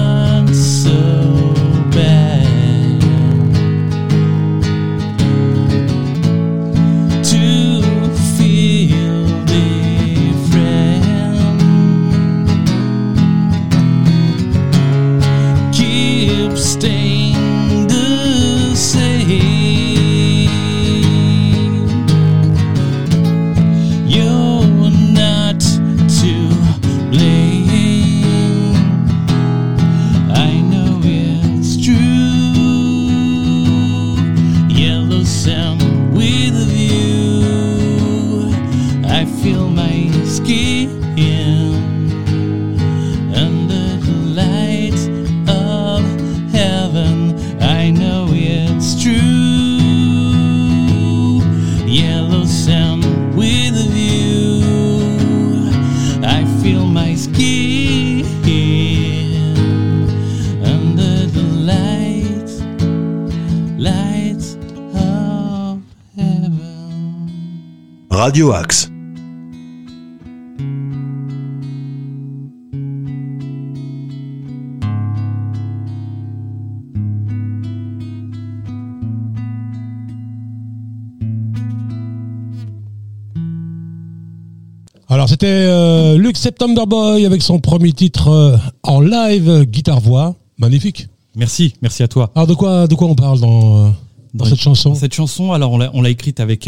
C'était 85.46 85.68
euh, 85.68 86.18
Luc 86.18 86.38
September 86.38 86.86
Boy 86.88 87.24
avec 87.24 87.44
son 87.44 87.60
premier 87.60 87.94
titre 87.94 88.30
euh, 88.30 88.58
en 88.82 89.00
live 89.00 89.48
euh, 89.48 89.64
guitare-voix. 89.64 90.34
Magnifique. 90.58 91.08
Merci, 91.36 91.76
merci 91.84 92.02
à 92.02 92.08
toi. 92.08 92.32
Alors 92.34 92.48
de 92.48 92.56
quoi, 92.56 92.88
de 92.88 92.96
quoi 92.96 93.08
on 93.08 93.14
parle 93.14 93.40
dans, 93.40 93.86
euh, 93.86 93.90
dans, 94.34 94.46
cette 94.46 94.60
chanson 94.60 94.96
Cette 94.96 95.14
chanson, 95.14 95.52
alors 95.52 95.72
on 95.72 95.78
l'a, 95.78 95.92
on 95.94 96.02
l'a 96.02 96.10
écrite 96.10 96.40
avec 96.40 96.68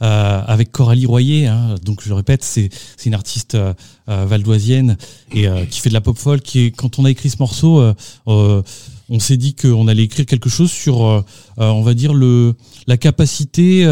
avec 0.00 0.72
Coralie 0.72 1.04
Royer. 1.04 1.48
hein. 1.48 1.74
donc 1.84 2.00
je 2.02 2.08
le 2.08 2.14
répète, 2.14 2.42
c'est 2.42 2.70
c'est 2.96 3.10
une 3.10 3.14
artiste 3.14 3.58
valdoisienne 4.06 4.96
et 5.34 5.46
qui 5.70 5.80
fait 5.80 5.90
de 5.90 5.94
la 5.94 6.00
pop 6.00 6.16
folk. 6.16 6.42
Qui 6.42 6.60
est, 6.60 6.70
quand 6.70 6.98
on 6.98 7.04
a 7.04 7.10
écrit 7.10 7.28
ce 7.28 7.36
morceau, 7.40 7.82
on 8.26 9.18
s'est 9.18 9.36
dit 9.36 9.54
qu'on 9.54 9.86
allait 9.86 10.04
écrire 10.04 10.24
quelque 10.24 10.48
chose 10.48 10.70
sur, 10.70 11.24
on 11.58 11.82
va 11.82 11.92
dire 11.92 12.14
le 12.14 12.54
la 12.86 12.96
capacité, 12.96 13.86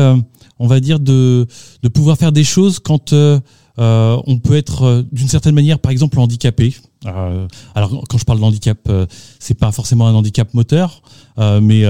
on 0.59 0.67
va 0.67 0.81
dire 0.81 1.01
de 1.01 1.47
de 1.83 1.89
pouvoir 1.89 2.17
faire 2.17 2.33
des 2.33 2.45
choses 2.45 2.79
quand 2.79 3.13
euh, 3.79 4.21
on 4.27 4.39
peut 4.39 4.57
être 4.57 4.83
euh, 4.83 5.03
d'une 5.13 5.29
certaine 5.29 5.55
manière, 5.55 5.79
par 5.79 5.93
exemple, 5.93 6.19
handicapé. 6.21 6.75
Euh, 7.07 7.49
alors 7.75 8.05
quand 8.09 8.19
je 8.19 8.25
parle 8.25 8.39
d'handicap, 8.41 8.79
c'est 9.39 9.59
pas 9.59 9.73
forcément 9.73 10.07
un 10.07 10.15
handicap 10.15 10.53
moteur, 10.55 11.03
mais 11.39 11.85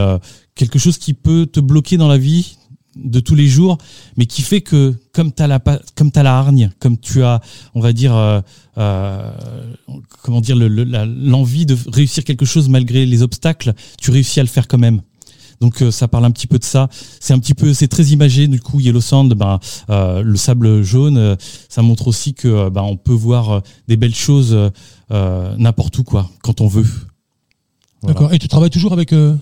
quelque 0.54 0.78
chose 0.78 0.96
qui 0.98 1.12
peut 1.14 1.46
te 1.46 1.60
bloquer 1.60 1.96
dans 1.96 2.08
la 2.08 2.18
vie 2.18 2.56
de 2.96 3.20
tous 3.20 3.34
les 3.34 3.46
jours, 3.48 3.78
mais 4.18 4.26
qui 4.26 4.42
fait 4.42 4.60
que 4.60 4.94
comme 5.12 5.32
t'as 5.32 5.46
la 5.46 5.60
pa- 5.60 5.80
comme 5.96 6.10
la 6.14 6.38
hargne, 6.38 6.70
comme 6.78 6.98
tu 6.98 7.22
as, 7.22 7.40
on 7.74 7.80
va 7.80 7.92
dire, 7.92 8.12
comment 10.22 10.40
dire, 10.40 10.56
le- 10.56 10.68
le- 10.68 10.84
la- 10.84 11.06
l'envie 11.06 11.66
de 11.66 11.76
réussir 11.90 12.24
quelque 12.24 12.44
chose 12.46 12.68
malgré 12.68 13.06
les 13.06 13.22
obstacles, 13.22 13.72
tu 14.00 14.10
réussis 14.10 14.40
à 14.40 14.42
le 14.42 14.48
faire 14.48 14.68
quand 14.68 14.78
même. 14.78 15.02
Donc 15.62 15.80
euh, 15.80 15.92
ça 15.92 16.08
parle 16.08 16.24
un 16.24 16.32
petit 16.32 16.48
peu 16.48 16.58
de 16.58 16.64
ça. 16.64 16.88
C'est 17.20 17.32
un 17.32 17.38
petit 17.38 17.54
peu, 17.54 17.72
c'est 17.72 17.86
très 17.86 18.06
imagé. 18.06 18.48
Du 18.48 18.60
coup, 18.60 18.80
Yellow 18.80 19.00
Sand, 19.00 19.32
ben, 19.34 19.60
euh, 19.90 20.20
le 20.20 20.36
sable 20.36 20.82
jaune, 20.82 21.16
euh, 21.16 21.36
ça 21.68 21.82
montre 21.82 22.08
aussi 22.08 22.34
que 22.34 22.68
ben, 22.68 22.82
on 22.82 22.96
peut 22.96 23.12
voir 23.12 23.62
des 23.86 23.96
belles 23.96 24.14
choses 24.14 24.58
n'importe 25.10 25.98
où, 25.98 26.04
quoi, 26.04 26.30
quand 26.42 26.60
on 26.60 26.66
veut. 26.66 26.86
Voilà. 28.00 28.14
D'accord. 28.14 28.34
Et 28.34 28.38
tu 28.38 28.48
travailles 28.48 28.70
toujours 28.70 28.92
avec, 28.92 29.12
euh, 29.12 29.36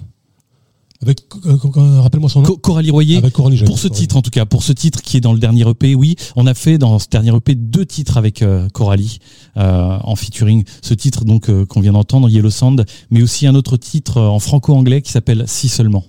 avec, 1.03 1.21
rappelle-moi 1.45 2.29
son 2.29 2.43
nom. 2.43 2.57
Coralie 2.57 2.91
Royer. 2.91 3.17
avec 3.17 3.33
Coralie. 3.33 3.57
j'avais 3.57 3.71
Pour 3.71 3.79
ce 3.79 3.89
titre, 3.89 4.17
en 4.17 4.23
tout 4.23 4.31
cas, 4.31 4.45
pour 4.45 4.63
ce 4.63 4.73
titre 4.73 5.01
qui 5.01 5.17
est 5.17 5.21
dans 5.21 5.33
le 5.33 5.39
dernier 5.39 5.67
EP, 5.67 5.95
oui, 5.95 6.17
on 6.37 6.47
a 6.47 6.53
fait 6.53 6.77
dans 6.77 6.99
ce 6.99 7.09
dernier 7.09 7.35
EP 7.35 7.55
deux 7.55 7.87
titres 7.87 8.19
avec 8.19 8.43
euh, 8.43 8.69
Coralie 8.69 9.19
euh, 9.57 9.99
en 10.03 10.15
featuring. 10.15 10.65
Ce 10.83 10.93
titre 10.93 11.25
donc 11.25 11.49
euh, 11.49 11.65
qu'on 11.65 11.81
vient 11.81 11.93
d'entendre, 11.93 12.29
Yellow 12.29 12.51
Sand, 12.51 12.85
mais 13.11 13.23
aussi 13.23 13.47
un 13.47 13.55
autre 13.55 13.79
titre 13.79 14.19
euh, 14.19 14.29
en 14.29 14.41
franco-anglais 14.41 15.01
qui 15.01 15.11
s'appelle 15.11 15.45
Si 15.47 15.71
seulement. 15.71 16.05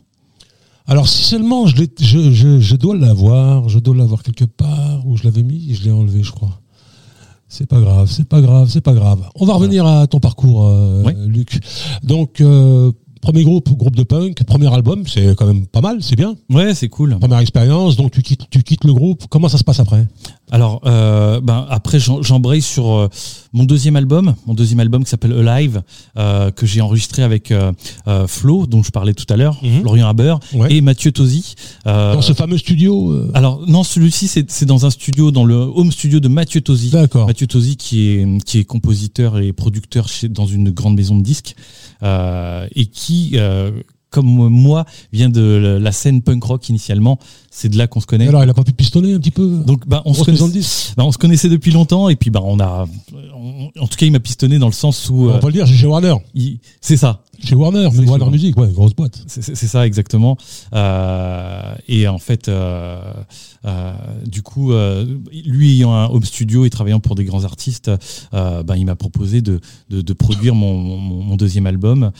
Alors 0.91 1.07
si 1.07 1.23
seulement 1.23 1.67
je, 1.67 1.77
l'ai- 1.77 1.89
je, 2.01 2.31
je, 2.33 2.59
je 2.59 2.75
dois 2.75 2.97
l'avoir, 2.97 3.69
je 3.69 3.79
dois 3.79 3.95
l'avoir 3.95 4.23
quelque 4.23 4.43
part 4.43 5.07
où 5.07 5.15
je 5.15 5.23
l'avais 5.23 5.41
mis 5.43 5.73
je 5.73 5.83
l'ai 5.85 5.91
enlevé, 5.91 6.21
je 6.21 6.31
crois. 6.31 6.59
C'est 7.47 7.65
pas 7.65 7.79
grave, 7.79 8.09
c'est 8.11 8.27
pas 8.27 8.41
grave, 8.41 8.69
c'est 8.69 8.81
pas 8.81 8.93
grave. 8.93 9.21
On 9.35 9.45
va 9.45 9.53
revenir 9.53 9.85
à 9.85 10.05
ton 10.07 10.19
parcours, 10.19 10.65
euh. 10.65 11.03
Luc. 11.27 11.59
Donc 12.03 12.41
euh, 12.41 12.91
premier 13.21 13.43
groupe, 13.45 13.69
groupe 13.77 13.95
de 13.95 14.03
punk, 14.03 14.43
premier 14.43 14.73
album, 14.73 15.03
c'est 15.07 15.33
quand 15.35 15.45
même 15.45 15.65
pas 15.65 15.79
mal, 15.81 16.01
c'est 16.01 16.17
bien. 16.17 16.35
Ouais, 16.49 16.73
c'est 16.73 16.89
cool. 16.89 17.17
Première 17.19 17.39
expérience, 17.39 17.95
donc 17.95 18.11
tu 18.11 18.21
quittes, 18.21 18.49
tu 18.49 18.61
quittes 18.63 18.83
le 18.83 18.93
groupe. 18.93 19.23
Comment 19.29 19.47
ça 19.47 19.57
se 19.57 19.63
passe 19.63 19.79
après? 19.79 20.05
Alors, 20.51 20.81
euh, 20.85 21.39
ben 21.41 21.65
après, 21.69 21.97
j'embraye 21.99 22.61
sur 22.61 22.91
euh, 22.93 23.07
mon 23.53 23.63
deuxième 23.63 23.95
album, 23.95 24.35
mon 24.45 24.53
deuxième 24.53 24.81
album 24.81 25.03
qui 25.05 25.09
s'appelle 25.09 25.47
Alive, 25.47 25.81
euh, 26.17 26.51
que 26.51 26.65
j'ai 26.65 26.81
enregistré 26.81 27.23
avec 27.23 27.53
Flo, 28.27 28.65
dont 28.67 28.83
je 28.83 28.91
parlais 28.91 29.13
tout 29.13 29.25
à 29.33 29.37
l'heure, 29.37 29.57
Mhm. 29.63 29.79
Florian 29.81 30.07
Haber 30.07 30.35
Ouais. 30.53 30.73
et 30.73 30.81
Mathieu 30.81 31.11
Tosi. 31.11 31.55
Dans 31.85 32.21
ce 32.21 32.33
fameux 32.33 32.57
studio. 32.57 33.29
alors 33.33 33.61
non, 33.67 33.83
celui-ci 33.83 34.27
c'est 34.27 34.51
c'est 34.51 34.65
dans 34.65 34.85
un 34.85 34.89
studio, 34.89 35.31
dans 35.31 35.45
le 35.45 35.55
home 35.55 35.91
studio 35.91 36.19
de 36.19 36.27
Mathieu 36.27 36.61
Tosi. 36.61 36.89
D'accord. 36.89 37.27
Mathieu 37.27 37.47
Tosi 37.47 37.77
qui 37.77 38.09
est 38.09 38.43
qui 38.45 38.59
est 38.59 38.65
compositeur 38.65 39.39
et 39.39 39.53
producteur 39.53 40.07
chez, 40.09 40.27
dans 40.29 40.45
une 40.45 40.69
grande 40.71 40.95
maison 40.95 41.15
de 41.15 41.23
disques 41.23 41.55
et 42.03 42.85
qui 42.87 43.37
comme 44.11 44.27
moi 44.27 44.85
vient 45.11 45.29
de 45.29 45.79
la 45.81 45.91
scène 45.91 46.21
punk 46.21 46.43
rock 46.43 46.69
initialement. 46.69 47.17
C'est 47.49 47.69
de 47.69 47.77
là 47.77 47.87
qu'on 47.87 47.99
se 48.01 48.05
connaît. 48.05 48.27
Alors 48.27 48.43
il 48.43 48.49
a 48.49 48.53
pas 48.53 48.63
pu 48.63 48.73
pistonner 48.73 49.13
un 49.13 49.19
petit 49.19 49.31
peu. 49.31 49.63
Donc 49.65 49.87
bah, 49.87 50.03
on 50.05 50.13
se 50.13 50.29
disques. 50.51 50.93
bah, 50.95 51.03
on 51.05 51.11
se 51.11 51.17
connaissait 51.17 51.49
depuis 51.49 51.71
longtemps 51.71 52.09
et 52.09 52.15
puis 52.15 52.29
bah 52.29 52.41
on 52.43 52.59
a 52.59 52.85
on- 53.35 53.71
en 53.79 53.87
tout 53.87 53.97
cas 53.97 54.05
il 54.05 54.11
m'a 54.11 54.19
pistonné 54.19 54.59
dans 54.59 54.67
le 54.67 54.73
sens 54.73 55.09
où 55.09 55.27
euh, 55.29 55.31
On 55.31 55.39
va 55.39 55.39
le 55.47 55.53
dire, 55.53 55.65
chez 55.65 55.87
Warner. 55.87 56.15
c'est 56.81 56.97
ça 56.97 57.23
Chez 57.43 57.55
Warner, 57.55 57.89
mais 57.93 57.99
Warner 57.99 58.09
Warner. 58.09 58.29
Music, 58.31 58.57
ouais, 58.57 58.71
grosse 58.71 58.93
boîte. 58.93 59.23
c'est 59.27 59.55
ça 59.55 59.85
exactement. 59.85 60.37
Euh, 60.73 61.75
et 61.87 62.07
en 62.07 62.17
fait 62.17 62.47
euh, 62.47 63.13
euh, 63.65 63.93
du 64.25 64.41
coup 64.41 64.71
lui 65.45 65.75
ayant 65.75 65.93
un 65.93 66.05
home 66.07 66.23
studio 66.23 66.65
et 66.65 66.69
travaillant 66.69 66.99
pour 66.99 67.15
des 67.15 67.25
grands 67.25 67.43
artistes 67.43 67.91
bah, 68.31 68.77
il 68.77 68.85
m'a 68.85 68.95
proposé 68.95 69.41
de, 69.41 69.59
de, 69.89 70.01
de 70.01 70.13
produire 70.13 70.55
mon, 70.55 70.77
mon, 70.77 70.97
mon 70.97 71.35
deuxième 71.35 71.65
album. 71.65 72.11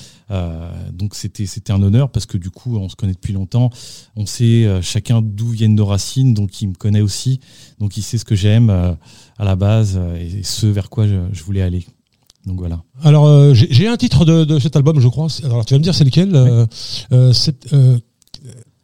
Donc 0.94 1.16
c'était 1.16 1.46
c'était 1.46 1.74
un 1.74 1.82
honneur 1.82 2.10
parce 2.10 2.26
que 2.26 2.38
du 2.38 2.50
coup 2.50 2.78
on 2.78 2.90
se 2.90 2.96
connaît 2.96 3.14
depuis 3.14 3.34
longtemps. 3.34 3.70
On 4.16 4.26
sait 4.26 4.68
chacun 4.82 5.22
d'où 5.22 5.50
viennent 5.50 5.76
nos 5.76 5.86
racines 5.86 6.34
donc 6.34 6.62
il 6.62 6.70
me 6.70 6.76
connaît 6.76 7.02
aussi. 7.02 7.40
Donc 7.80 7.98
il 7.98 8.02
sait 8.02 8.18
ce 8.18 8.26
que 8.26 8.36
j'aime 8.36 8.70
à 8.70 9.46
la 9.46 9.56
base 9.56 10.00
et 10.20 10.44
ce 10.44 10.68
vers 10.68 10.90
quoi 10.90 11.08
je, 11.08 11.16
je 11.32 11.44
voulais 11.44 11.62
aller 11.62 11.86
donc 12.45 12.58
voilà 12.60 12.82
Alors, 13.04 13.27
euh, 13.27 13.54
j'ai 13.54 13.88
un 13.88 13.97
titre 13.97 14.25
de, 14.25 14.45
de 14.45 14.60
cet 14.60 14.75
album, 14.75 14.99
je 14.99 15.08
crois. 15.08 15.27
Alors, 15.43 15.65
tu 15.65 15.73
vas 15.73 15.77
me 15.77 15.84
dire, 15.84 15.93
c'est 15.93 16.04
lequel 16.04 16.36
euh, 16.36 16.65
euh, 17.12 17.34
c'est, 17.34 17.73
euh, 17.73 17.97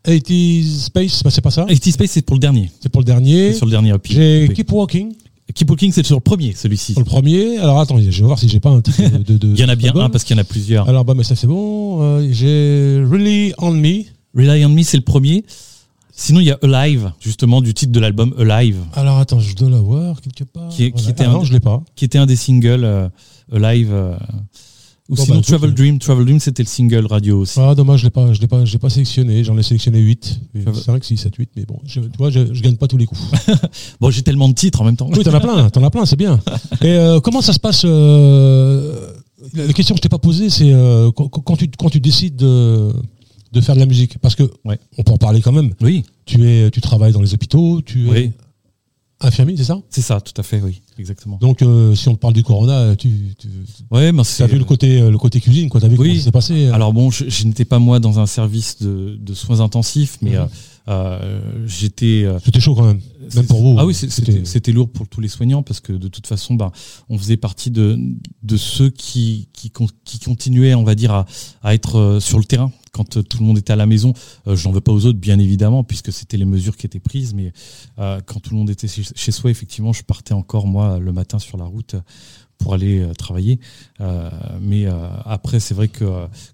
80s 0.05 0.63
Space, 0.83 1.23
bah, 1.23 1.31
c'est 1.31 1.41
pas 1.41 1.51
ça 1.51 1.65
80 1.65 1.91
Space 1.91 2.11
c'est 2.11 2.21
pour 2.21 2.35
le 2.35 2.39
dernier 2.39 2.71
C'est 2.81 2.89
pour 2.89 3.01
le 3.01 3.05
dernier. 3.05 3.51
c'est 3.51 3.57
sur 3.57 3.65
le 3.65 3.71
dernier 3.71 3.89
EP. 3.89 4.13
J'ai 4.13 4.43
EP. 4.45 4.53
Keep 4.53 4.71
Walking, 4.71 5.13
Keep 5.53 5.69
Walking 5.69 5.91
c'est 5.91 6.05
sur 6.05 6.15
le 6.15 6.21
premier 6.21 6.53
celui-ci 6.53 6.93
pour 6.93 7.01
le 7.01 7.07
premier. 7.07 7.57
Alors, 7.57 7.79
attends, 7.79 7.97
je 7.99 8.09
vais 8.09 8.27
voir 8.27 8.37
si 8.37 8.47
j'ai 8.47 8.59
pas 8.59 8.69
un 8.69 8.81
titre 8.81 9.01
de. 9.17 9.47
il 9.53 9.59
y 9.59 9.63
en 9.65 9.69
a 9.69 9.75
bien 9.75 9.89
album. 9.89 10.03
un 10.05 10.09
parce 10.09 10.23
qu'il 10.23 10.35
y 10.35 10.39
en 10.39 10.41
a 10.41 10.45
plusieurs 10.45 10.87
Alors, 10.87 11.03
bah, 11.03 11.13
mais 11.15 11.23
ça, 11.23 11.35
c'est 11.35 11.47
bon. 11.47 12.31
J'ai 12.31 13.03
Really 13.09 13.53
On 13.57 13.71
Me. 13.71 14.03
Rely 14.35 14.65
on 14.65 14.69
Me 14.69 14.83
c'est 14.83 14.97
le 14.97 15.03
premier 15.03 15.43
sinon 16.11 16.41
il 16.41 16.47
y 16.47 16.51
a 16.51 16.59
Alive 16.61 17.11
justement 17.19 17.61
du 17.61 17.73
titre 17.73 17.91
de 17.91 17.99
l'album 17.99 18.35
Alive 18.37 18.77
Alors, 18.93 19.17
attends, 19.17 19.39
je 19.39 19.55
dois 19.55 19.69
l'avoir 19.69 20.21
quelque 20.21 20.43
part. 20.43 20.69
Qui 20.69 20.85
était 20.85 21.23
ah, 21.23 21.29
un- 21.29 21.33
non, 21.33 21.43
je 21.43 21.53
l'ai 21.53 21.59
pas. 21.59 21.81
qui 21.95 22.05
était 22.05 22.17
un 22.17 22.25
des 22.25 22.35
singles 22.35 23.09
Alive 23.51 23.89
euh, 23.93 24.15
ou 25.09 25.15
Bon, 25.15 25.23
sinon 25.23 25.37
bah, 25.37 25.41
Travel 25.43 25.73
Dream 25.73 25.99
Travel 25.99 26.25
Dream 26.25 26.39
c'était 26.39 26.63
le 26.63 26.67
single 26.67 27.05
radio 27.05 27.39
aussi 27.39 27.59
Ah, 27.61 27.73
dommage, 27.75 27.99
je 28.01 28.05
l'ai 28.05 28.09
pas, 28.09 28.33
je 28.33 28.41
l'ai 28.41 28.47
pas, 28.47 28.61
pas 28.81 28.89
sélectionné. 28.89 29.43
J'en 29.43 29.57
ai 29.57 29.63
sélectionné 29.63 29.99
8. 29.99 30.39
Ça 30.65 30.71
va. 30.71 30.79
5, 30.81 31.03
6, 31.03 31.17
7, 31.17 31.35
8. 31.35 31.49
Mais 31.55 31.63
bon, 31.65 31.79
je, 31.85 32.01
tu 32.01 32.07
vois, 32.17 32.29
je, 32.29 32.53
je 32.53 32.61
gagne 32.61 32.75
pas 32.75 32.87
tous 32.87 32.97
les 32.97 33.05
coups. 33.05 33.21
bon 34.01 34.09
j'ai 34.11 34.21
tellement 34.21 34.49
de 34.49 34.53
titres 34.53 34.81
en 34.81 34.85
même 34.85 34.97
temps 34.97 35.09
Oui, 35.13 35.23
t'en 35.23 35.33
as 35.33 35.39
plein, 35.39 35.69
t'en 35.69 35.83
as 35.83 35.89
plein, 35.89 36.05
c'est 36.05 36.17
bien. 36.17 36.39
Et 36.81 36.87
euh, 36.97 37.19
comment 37.21 37.41
ça 37.41 37.53
se 37.53 37.59
passe 37.59 37.83
euh, 37.85 39.11
La 39.53 39.71
question 39.73 39.95
que 39.95 39.99
je 39.99 40.01
t'ai 40.01 40.09
pas 40.09 40.17
posée, 40.19 40.49
c'est 40.49 40.73
euh, 40.73 41.09
quand, 41.11 41.29
quand 41.29 41.55
tu 41.55 41.69
quand 41.77 41.89
tu 41.89 41.99
décides 42.01 42.35
de 42.35 42.91
de 43.53 43.61
faire 43.61 43.75
de 43.75 43.79
la 43.79 43.85
musique, 43.85 44.17
parce 44.19 44.35
que 44.35 44.43
Ouais. 44.65 44.77
on 44.97 45.03
peut 45.03 45.13
en 45.13 45.17
parler 45.17 45.39
quand 45.41 45.53
même. 45.53 45.71
oui 45.81 46.03
Tu 46.25 46.45
es, 46.49 46.69
tu 46.69 46.81
travailles 46.81 47.13
dans 47.13 47.21
les 47.21 47.33
hôpitaux, 47.33 47.81
tu 47.81 48.07
es. 48.07 48.11
oui 48.11 48.31
Infirmier, 49.19 49.57
c'est 49.57 49.63
ça 49.63 49.79
C'est 49.89 50.01
ça, 50.01 50.21
tout 50.21 50.33
à 50.39 50.43
fait, 50.43 50.61
oui, 50.61 50.81
exactement. 50.99 51.37
Donc, 51.41 51.63
euh, 51.63 51.95
si 51.95 52.07
on 52.07 52.15
parle 52.15 52.33
du 52.33 52.43
Corona, 52.43 52.95
tu, 52.95 53.09
tu 53.39 53.47
Ouais, 53.89 54.11
ben 54.11 54.19
as 54.21 54.45
vu 54.47 54.59
le 54.59 54.63
côté, 54.63 55.01
euh, 55.01 55.09
le 55.09 55.17
côté 55.17 55.39
cuisine, 55.41 55.69
quoi. 55.69 55.81
T'as 55.81 55.87
vu 55.87 55.97
Oui. 55.97 56.07
comment 56.09 56.19
ça 56.19 56.25
s'est 56.25 56.31
passé 56.31 56.65
euh 56.67 56.73
Alors 56.73 56.93
bon, 56.93 57.09
je, 57.09 57.27
je 57.27 57.45
n'étais 57.45 57.65
pas 57.65 57.79
moi 57.79 57.99
dans 57.99 58.19
un 58.19 58.27
service 58.27 58.79
de, 58.81 59.17
de 59.19 59.33
soins 59.33 59.59
intensifs, 59.61 60.17
mais 60.21 60.31
Mhm. 60.31 60.35
euh, 60.37 60.45
euh, 60.89 61.41
j'étais. 61.65 62.23
euh, 62.25 62.37
C'était 62.45 62.59
chaud 62.59 62.75
quand 62.75 62.85
même, 62.85 62.99
même 63.35 63.47
pour 63.47 63.59
vous. 63.61 63.75
Ah 63.79 63.85
oui, 63.87 63.95
C'était- 63.95 64.71
lourd 64.71 64.89
pour 64.89 65.07
tous 65.07 65.19
les 65.19 65.27
soignants 65.29 65.63
parce 65.63 65.79
que 65.79 65.93
de 65.93 66.07
toute 66.09 66.27
façon, 66.27 66.53
ben, 66.53 66.71
on 67.09 67.17
faisait 67.17 67.37
partie 67.37 67.71
de, 67.71 67.97
de 68.43 68.57
ceux 68.57 68.89
qui, 68.91 69.47
qui, 69.51 69.71
qui 70.05 70.19
continuaient, 70.19 70.75
on 70.75 70.83
va 70.83 70.93
dire, 70.93 71.11
à, 71.11 71.25
à 71.63 71.73
être 71.73 71.97
euh, 71.97 72.19
sur 72.19 72.37
le 72.37 72.45
terrain 72.45 72.71
quand 72.97 73.17
euh, 73.17 73.21
tout 73.21 73.37
le 73.39 73.45
monde 73.45 73.57
était 73.59 73.73
à 73.73 73.75
la 73.75 73.85
maison. 73.85 74.13
Euh, 74.47 74.55
J'en 74.55 74.71
veux 74.71 74.81
pas 74.81 74.91
aux 74.91 75.05
autres, 75.05 75.19
bien 75.19 75.37
évidemment, 75.37 75.83
puisque 75.83 76.11
c'était 76.11 76.37
les 76.37 76.45
mesures 76.45 76.75
qui 76.75 76.87
étaient 76.87 76.99
prises, 76.99 77.33
mais 77.33 77.53
euh, 77.99 78.19
quand 78.25 78.39
tout 78.39 78.51
le 78.51 78.57
monde 78.57 78.69
était 78.69 78.87
chez, 78.87 79.31
soi, 79.31 79.51
effectivement, 79.51 79.93
je 79.93 80.03
partais 80.03 80.33
encore, 80.33 80.65
moi, 80.65 80.97
le 80.99 81.13
matin 81.13 81.37
sur 81.37 81.57
la 81.57 81.65
route 81.65 81.95
pour 82.57 82.73
aller 82.73 82.99
euh, 82.99 83.13
travailler. 83.13 83.59
Euh, 84.01 84.29
mais 84.61 84.85
euh, 84.85 84.91
après, 85.25 85.59
c'est 85.59 85.73
vrai 85.73 85.87
que, 85.87 86.05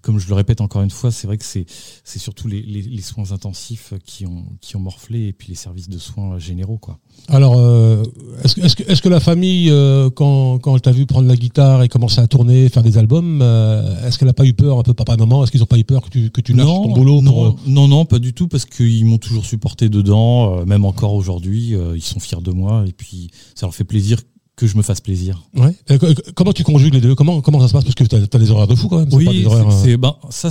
comme 0.02 0.18
je 0.18 0.28
le 0.28 0.34
répète 0.34 0.60
encore 0.60 0.82
une 0.82 0.90
fois, 0.90 1.10
c'est 1.10 1.26
vrai 1.26 1.38
que 1.38 1.44
c'est 1.44 1.66
c'est 2.04 2.18
surtout 2.18 2.48
les, 2.48 2.62
les, 2.62 2.82
les 2.82 3.02
soins 3.02 3.32
intensifs 3.32 3.94
qui 4.04 4.26
ont, 4.26 4.44
qui 4.60 4.76
ont 4.76 4.80
morflé 4.80 5.28
et 5.28 5.32
puis 5.32 5.48
les 5.48 5.54
services 5.54 5.88
de 5.88 5.98
soins 5.98 6.38
généraux, 6.38 6.78
quoi. 6.78 6.98
Alors, 7.28 7.54
euh, 7.56 8.02
est-ce 8.42 8.54
que, 8.56 8.60
est-ce 8.60 8.76
que, 8.76 8.82
est-ce 8.82 9.02
que 9.02 9.08
la 9.08 9.20
famille, 9.20 9.70
euh, 9.70 10.10
quand, 10.10 10.58
quand 10.58 10.74
elle 10.74 10.80
t'a 10.80 10.90
vu 10.92 11.06
prendre 11.06 11.28
la 11.28 11.36
guitare 11.36 11.82
et 11.82 11.88
commencer 11.88 12.20
à 12.20 12.26
tourner, 12.26 12.68
faire 12.68 12.82
des 12.82 12.98
albums, 12.98 13.40
euh, 13.42 14.06
est-ce 14.06 14.18
qu'elle 14.18 14.28
n'a 14.28 14.34
pas 14.34 14.44
eu 14.44 14.52
peur, 14.52 14.78
un 14.78 14.82
peu 14.82 14.94
papa 14.94 15.14
et 15.14 15.16
maman? 15.16 15.42
Est-ce 15.42 15.50
qu'ils 15.50 15.60
n'ont 15.60 15.66
pas 15.66 15.78
eu 15.78 15.84
peur 15.84 16.02
que 16.02 16.10
tu, 16.10 16.30
que 16.30 16.40
tu 16.40 16.52
lâches 16.52 16.66
ton 16.66 16.92
boulot 16.92 17.22
non, 17.22 17.32
pour, 17.32 17.60
non, 17.66 17.88
non, 17.88 18.04
pas 18.04 18.18
du 18.18 18.34
tout, 18.34 18.48
parce 18.48 18.64
qu'ils 18.66 19.04
m'ont 19.06 19.18
toujours 19.18 19.46
supporté 19.46 19.88
dedans, 19.88 20.58
euh, 20.58 20.64
même 20.64 20.84
encore 20.84 21.14
aujourd'hui, 21.14 21.74
euh, 21.74 21.96
ils 21.96 22.02
sont 22.02 22.20
fiers 22.20 22.42
de 22.42 22.50
moi, 22.50 22.84
et 22.86 22.92
puis 22.92 23.30
ça 23.54 23.66
leur 23.66 23.74
fait 23.74 23.84
plaisir 23.84 24.18
que 24.56 24.68
je 24.68 24.76
me 24.76 24.82
fasse 24.82 25.00
plaisir. 25.00 25.42
Ouais. 25.56 25.74
Et 25.88 25.98
co- 25.98 26.06
comment 26.36 26.52
tu 26.52 26.62
conjugues 26.62 26.94
les 26.94 27.00
deux? 27.00 27.16
Comment, 27.16 27.40
comment 27.40 27.60
ça 27.60 27.66
se 27.66 27.72
passe? 27.72 27.82
Parce 27.82 27.96
que 27.96 28.04
tu 28.04 28.14
as, 28.14 28.38
des 28.38 28.50
horaires 28.52 28.68
de 28.68 28.76
fou 28.76 28.88
quand 28.88 28.98
même. 29.00 29.08
Oui, 29.12 29.26
c'est- 29.42 29.52
euh, 29.52 29.70
c'est- 29.82 29.96
ben, 29.96 30.14
ça, 30.30 30.48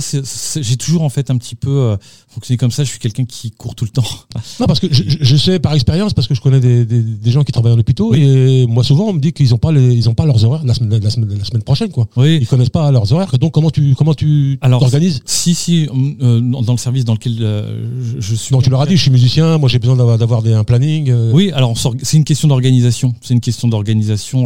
j'ai 0.60 0.76
toujours 0.76 1.02
en 1.02 1.08
fait 1.08 1.30
un 1.30 1.38
petit 1.38 1.54
peu 1.54 1.70
euh, 1.70 1.96
fonctionné 2.28 2.58
comme 2.58 2.70
ça. 2.70 2.84
Je 2.84 2.90
suis 2.90 2.98
quelqu'un 2.98 3.24
qui 3.24 3.50
court 3.50 3.74
tout 3.74 3.86
le 3.86 3.90
temps. 3.90 4.04
Non, 4.60 4.66
parce 4.66 4.78
que 4.78 4.88
je, 4.90 5.36
sais 5.36 5.58
par 5.58 5.72
expérience, 5.74 6.12
parce 6.12 6.28
que 6.28 6.34
je 6.34 6.40
connais 6.42 6.60
des, 6.60 6.84
des, 6.84 7.02
des 7.02 7.30
gens 7.30 7.42
qui 7.44 7.50
travaillent 7.52 7.72
en 7.72 7.78
hôpitaux, 7.78 8.12
Oui. 8.12 8.22
et 8.22 8.66
moi 8.66 8.84
souvent 8.84 9.06
on 9.08 9.12
me 9.14 9.18
dit 9.20 9.32
qu'ils 9.32 9.50
n'ont 9.50 9.58
pas, 9.58 9.72
les, 9.72 9.94
ils 9.94 10.08
ont 10.08 10.14
pas 10.14 10.26
leurs 10.26 10.44
horaires 10.44 10.64
la 10.64 10.74
semaine, 10.74 11.00
la, 11.02 11.10
semaine, 11.10 11.36
la 11.38 11.44
semaine 11.44 11.62
prochaine. 11.62 11.88
quoi. 11.90 12.06
Oui. 12.16 12.38
Ils 12.42 12.46
connaissent 12.46 12.68
pas 12.70 12.90
leurs 12.92 13.10
horaires. 13.12 13.32
Donc 13.38 13.52
comment 13.54 13.70
tu 13.70 13.94
comment 13.94 14.12
tu 14.14 14.58
t'organises? 14.60 15.22
Si, 15.24 15.54
si, 15.54 15.88
euh, 16.20 16.40
dans 16.40 16.72
le 16.72 16.78
service 16.78 17.04
dans 17.06 17.14
lequel 17.14 17.38
euh, 17.40 17.88
je, 18.16 18.20
je 18.20 18.34
suis. 18.34 18.52
Donc 18.52 18.62
tu 18.64 18.70
leur 18.70 18.82
as 18.82 18.86
dit, 18.86 18.96
je 18.98 19.02
suis 19.02 19.10
musicien, 19.10 19.56
moi 19.58 19.68
j'ai 19.70 19.78
besoin 19.78 19.96
d'avoir, 19.96 20.44
un 20.44 20.64
planning. 20.64 21.08
euh, 21.10 21.32
Oui, 21.32 21.50
alors 21.52 21.74
c'est 22.02 22.16
une 22.18 22.24
question 22.24 22.48
d'organisation. 22.48 23.14
C'est 23.22 23.32
une 23.32 23.40
question 23.40 23.66
d'organisation. 23.66 23.93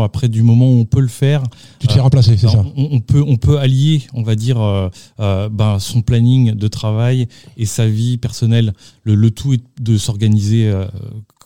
Après, 0.03 0.29
du 0.29 0.43
moment 0.43 0.71
où 0.71 0.79
on 0.79 0.85
peut 0.85 1.01
le 1.01 1.09
faire, 1.09 1.43
Tu 1.79 1.87
te 1.87 1.93
fais 1.93 2.01
remplacer, 2.01 2.37
c'est 2.37 2.47
ça 2.47 2.53
Alors, 2.53 2.73
on, 2.77 2.89
on 2.93 3.01
peut, 3.01 3.25
on 3.27 3.37
peut 3.37 3.59
allier, 3.59 4.03
on 4.15 4.23
va 4.23 4.35
dire, 4.35 4.61
euh, 4.61 4.89
euh, 5.21 5.49
ben, 5.49 5.79
son 5.79 6.03
planning 6.03 6.55
de 6.55 6.69
travail 6.69 7.29
et 7.57 7.67
sa 7.67 7.87
vie 7.87 8.19
personnelle. 8.19 8.73
Le, 9.05 9.15
le 9.15 9.31
tout 9.31 9.55
est 9.55 9.63
de 9.81 9.97
s'organiser 9.97 10.69
euh, 10.69 10.87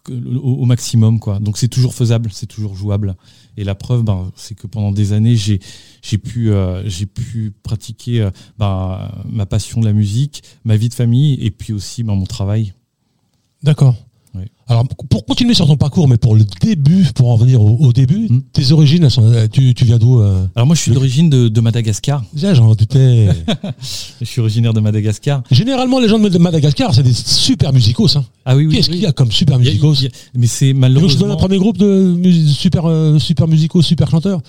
au, 0.09 0.62
au 0.62 0.64
maximum, 0.64 1.18
quoi. 1.20 1.38
Donc 1.38 1.59
c'est 1.59 1.68
toujours 1.68 1.94
faisable, 1.94 2.30
c'est 2.32 2.46
toujours 2.46 2.74
jouable. 2.74 3.14
Et 3.57 3.64
la 3.64 3.74
preuve, 3.74 4.03
ben, 4.03 4.32
c'est 4.34 4.55
que 4.55 4.66
pendant 4.66 4.92
des 4.92 5.12
années, 5.12 5.36
j'ai 5.36 5.61
j'ai 6.00 6.18
pu 6.18 6.50
euh, 6.50 6.88
j'ai 6.88 7.07
pu 7.07 7.53
pratiquer 7.62 8.22
euh, 8.22 8.30
ben, 8.59 9.11
ma 9.30 9.46
passion 9.46 9.80
de 9.80 9.86
la 9.86 9.92
musique, 9.92 10.42
ma 10.64 10.76
vie 10.76 10.88
de 10.88 10.94
famille 10.94 11.34
et 11.34 11.50
puis 11.50 11.72
aussi 11.72 12.03
ben, 12.03 12.14
mon 12.14 12.24
travail. 12.26 12.72
D'accord. 13.62 13.94
Alors 14.68 14.86
pour 15.10 15.26
continuer 15.26 15.54
sur 15.54 15.66
ton 15.66 15.76
parcours, 15.76 16.08
mais 16.08 16.16
pour 16.16 16.34
le 16.36 16.44
début, 16.60 17.04
pour 17.14 17.30
en 17.30 17.36
venir 17.36 17.60
au, 17.60 17.76
au 17.80 17.92
début, 17.92 18.28
Hmm. 18.30 18.40
tes 18.52 18.70
origines, 18.72 19.02
elles 19.04 19.10
sont, 19.10 19.24
euh, 19.24 19.46
tu, 19.50 19.74
tu 19.74 19.84
viens 19.84 19.98
d'où 19.98 20.20
euh 20.20 20.46
Alors 20.54 20.66
moi, 20.66 20.76
je 20.76 20.80
suis 20.82 20.90
Le- 20.90 20.94
d'origine 20.94 21.28
de, 21.28 21.48
de 21.48 21.60
Madagascar. 21.60 22.22
Déjà, 22.32 22.54
j'en 22.54 22.74
doutais. 22.74 23.28
Je 24.20 24.24
suis 24.26 24.40
originaire 24.40 24.72
de 24.72 24.80
Madagascar. 24.80 25.42
Généralement, 25.50 25.98
les 25.98 26.08
gens 26.08 26.18
de 26.18 26.38
Madagascar, 26.38 26.94
c'est 26.94 27.02
des 27.02 27.12
super 27.12 27.72
musicos. 27.72 28.16
Hein. 28.16 28.24
Ah 28.44 28.56
oui, 28.56 28.66
oui. 28.66 28.76
Qu'est-ce 28.76 28.88
oui. 28.88 28.94
qu'il 28.96 29.02
y 29.04 29.06
a 29.06 29.12
comme 29.12 29.30
super 29.32 29.56
a- 29.56 29.58
musicos 29.58 30.00
y 30.02 30.06
a- 30.06 30.10
Mais 30.36 30.46
c'est 30.46 30.66
que 30.66 30.68
je 30.68 30.72
donne 30.72 30.80
malheureusement 30.80 31.32
un 31.32 31.36
premier 31.36 31.58
groupe 31.58 31.78
de 31.78 32.14
mus- 32.16 32.48
super, 32.54 32.86
euh, 32.86 33.18
super 33.18 33.48
musicaux, 33.48 33.82
super 33.82 34.08
chanteurs 34.10 34.40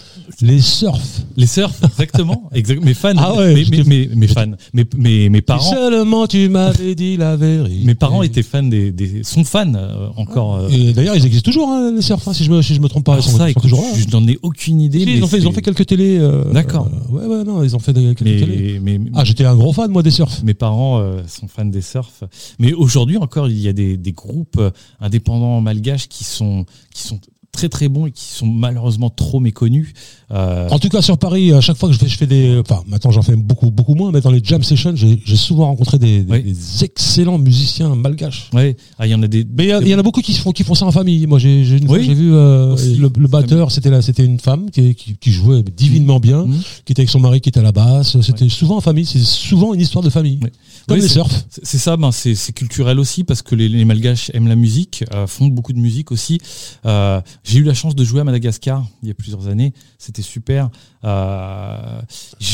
Les 0.42 0.62
surfs. 0.62 1.24
Les 1.38 1.48
surfs, 1.48 1.82
exactement. 1.84 2.50
exact, 2.54 2.84
mes 2.84 2.94
fans, 2.94 3.14
Ah 3.18 3.36
ouais, 3.36 3.54
mes, 3.56 3.66
mes, 3.66 3.84
mes, 3.84 4.10
mes 4.16 4.28
fans, 4.28 4.52
mes, 4.74 4.86
mes, 4.98 5.30
mes 5.30 5.38
Si 5.40 5.42
parents, 5.42 5.72
seulement 5.74 6.28
tu 6.28 6.48
m'avais 6.50 6.96
dit 6.96 7.18
la 7.18 7.36
vérité. 7.36 7.84
mes 7.86 7.96
parents 7.96 8.22
étaient 8.24 8.44
fans 8.44 8.64
des, 8.64 8.92
des 8.92 9.24
sont 9.24 9.44
fans 9.44 9.74
euh, 9.76 10.03
encore. 10.16 10.56
euh, 10.56 10.70
Et 10.70 10.94
d'ailleurs, 10.94 11.16
ils 11.16 11.26
existent 11.26 11.50
toujours, 11.52 11.70
hein, 11.70 11.92
les 11.96 12.02
surfs, 12.02 12.28
hein, 12.28 12.34
si, 12.34 12.44
je 12.44 12.52
me, 12.52 12.62
si 12.62 12.76
je 12.76 12.82
me 12.82 12.88
trompe 12.88 13.06
pas. 13.06 13.14
alors 13.14 13.26
ils 13.26 13.32
sont, 13.32 13.38
ça, 13.38 13.50
ils 13.50 13.54
sont 13.54 13.60
toujours 13.62 13.82
là. 13.82 13.88
hein. 13.94 13.98
je 13.98 14.16
n'en 14.16 14.28
ai 14.28 14.38
aucune 14.42 14.82
idée. 14.82 15.00
Si, 15.00 15.06
mais 15.06 15.18
ils, 15.18 15.24
ont 15.24 15.28
fait, 15.28 15.38
ils 15.38 15.48
ont 15.48 15.52
fait 15.52 15.62
quelques 15.62 15.86
télés. 15.86 16.18
euh, 16.20 16.52
D'accord. 16.54 16.88
euh, 17.12 17.12
ouais, 17.16 17.26
ouais, 17.38 17.44
non, 17.44 17.64
ils 17.64 17.76
ont 17.76 17.80
fait 17.80 17.94
des- 17.94 18.14
quelques 18.16 18.24
télés. 18.24 18.80
mais, 18.82 18.98
mais, 18.98 19.12
Ah, 19.14 19.24
j'étais 19.24 19.46
un 19.46 19.56
gros 19.56 19.74
fan, 19.74 19.92
moi, 19.92 20.04
des 20.04 20.12
surfs. 20.12 20.44
mes 20.44 20.54
parents 20.54 21.00
euh, 21.00 21.22
sont 21.28 21.48
fans 21.48 21.66
des 21.66 21.82
surfs. 21.82 22.24
Mais 22.60 22.74
aujourd'hui 22.74 23.18
encore, 23.18 23.48
il 23.48 23.60
y 23.60 23.68
a 23.68 23.74
des, 23.74 23.98
des 23.98 24.12
groupes 24.12 24.58
euh, 24.60 24.72
indépendants 25.00 25.62
malgaches 25.62 26.08
qui 26.08 26.24
sont 26.24 26.66
qui 26.94 27.04
sont 27.04 27.20
très 27.52 27.70
très 27.70 27.88
bons 27.88 28.08
et 28.08 28.12
qui 28.12 28.24
sont 28.26 28.48
malheureusement 28.48 29.12
trop 29.12 29.40
méconnus. 29.40 29.94
Euh, 30.34 30.68
En 30.70 30.80
tout 30.80 30.90
cas, 30.90 31.02
sur 31.02 31.18
Paris, 31.18 31.54
à 31.54 31.62
chaque 31.62 31.78
fois 31.78 31.90
que 31.90 31.94
je 31.94 32.00
fais, 32.00 32.08
je 32.08 32.18
fais 32.18 32.26
des. 32.26 32.58
Enfin, 32.60 32.82
maintenant, 32.88 33.12
j'en 33.12 33.22
fais 33.22 33.36
beaucoup, 33.36 33.70
beaucoup 33.70 33.94
moins, 33.94 34.12
mais 34.12 34.20
dans 34.22 34.32
les 34.32 34.42
jam 34.44 34.64
sessions, 34.64 34.94
j'ai 34.96 35.36
souvent 35.36 35.68
rencontré 35.68 36.00
des, 36.00 36.24
des- 36.24 36.32
Oui. 36.32 36.42
des 36.44 36.84
excellents 36.84 37.38
musiciens 37.38 37.94
malgaches. 37.96 38.50
ouais, 38.54 38.76
ah, 38.98 39.06
il 39.06 39.12
y 39.12 39.16
en 39.16 39.22
a 39.22 39.28
des. 39.28 39.46
Mais 39.56 39.66
il 39.82 39.88
y 39.88 39.94
en 39.96 40.00
a 40.00 40.04
beaucoup 40.04 40.22
qui 40.22 40.34
font, 40.34 40.52
qui 40.52 40.64
font 40.64 40.74
ça 40.76 40.86
en 40.86 40.92
famille. 40.92 41.28
Moi, 41.28 41.38
j'ai 41.40 41.64
Oui. 41.88 42.14
vu 42.16 42.34
euh, 42.34 42.76
le, 42.98 43.12
le 43.16 43.28
batteur, 43.28 43.72
c'était 43.72 44.26
une 44.26 44.40
femme 44.40 44.72
qui, 44.72 44.96
qui, 44.96 45.16
qui 45.18 45.32
jouait 45.32 45.62
divinement 45.64 46.20
bien, 46.20 46.46
Mhm. 46.46 46.62
qui 46.86 46.94
était 46.94 47.02
avec 47.02 47.10
son 47.12 47.20
mari, 47.20 47.40
qui 47.40 47.50
était 47.50 47.60
à 47.60 47.64
la 47.64 47.72
basse. 47.72 48.20
C'était 48.22 48.50
souvent 48.50 48.78
en 48.78 48.82
famille. 48.82 49.06
C'est 49.06 49.20
souvent 49.20 49.74
une 49.76 49.82
histoire 49.82 50.04
de 50.04 50.10
famille, 50.10 50.40
Oui. 50.42 50.50
comme 50.88 50.98
Oui, 50.98 51.02
les 51.04 51.08
c'est- 51.08 51.14
surfs. 51.14 51.46
C'est 51.62 51.78
ça, 51.78 51.96
ben 51.96 52.12
c'est 52.12 52.36
culturel 52.54 52.98
aussi 53.00 53.24
parce 53.24 53.42
que 53.44 53.54
les, 53.54 53.70
les 53.70 53.86
Malgaches 53.86 54.32
aiment 54.34 54.48
la 54.48 54.56
musique, 54.56 55.04
euh, 55.14 55.28
font 55.28 55.48
beaucoup 55.48 55.74
de 55.74 55.80
musique 55.80 56.12
aussi. 56.12 56.40
J'ai 56.84 57.60
eu 57.60 57.64
la 57.64 57.74
chance 57.76 57.96
de 57.96 58.04
jouer 58.04 58.22
à 58.22 58.24
Madagascar 58.24 58.84
il 59.04 59.10
y 59.10 59.12
a 59.12 59.14
plusieurs 59.14 59.48
années, 59.48 59.74
c'était 60.00 60.23
super. 60.24 60.70
Euh, 61.06 62.02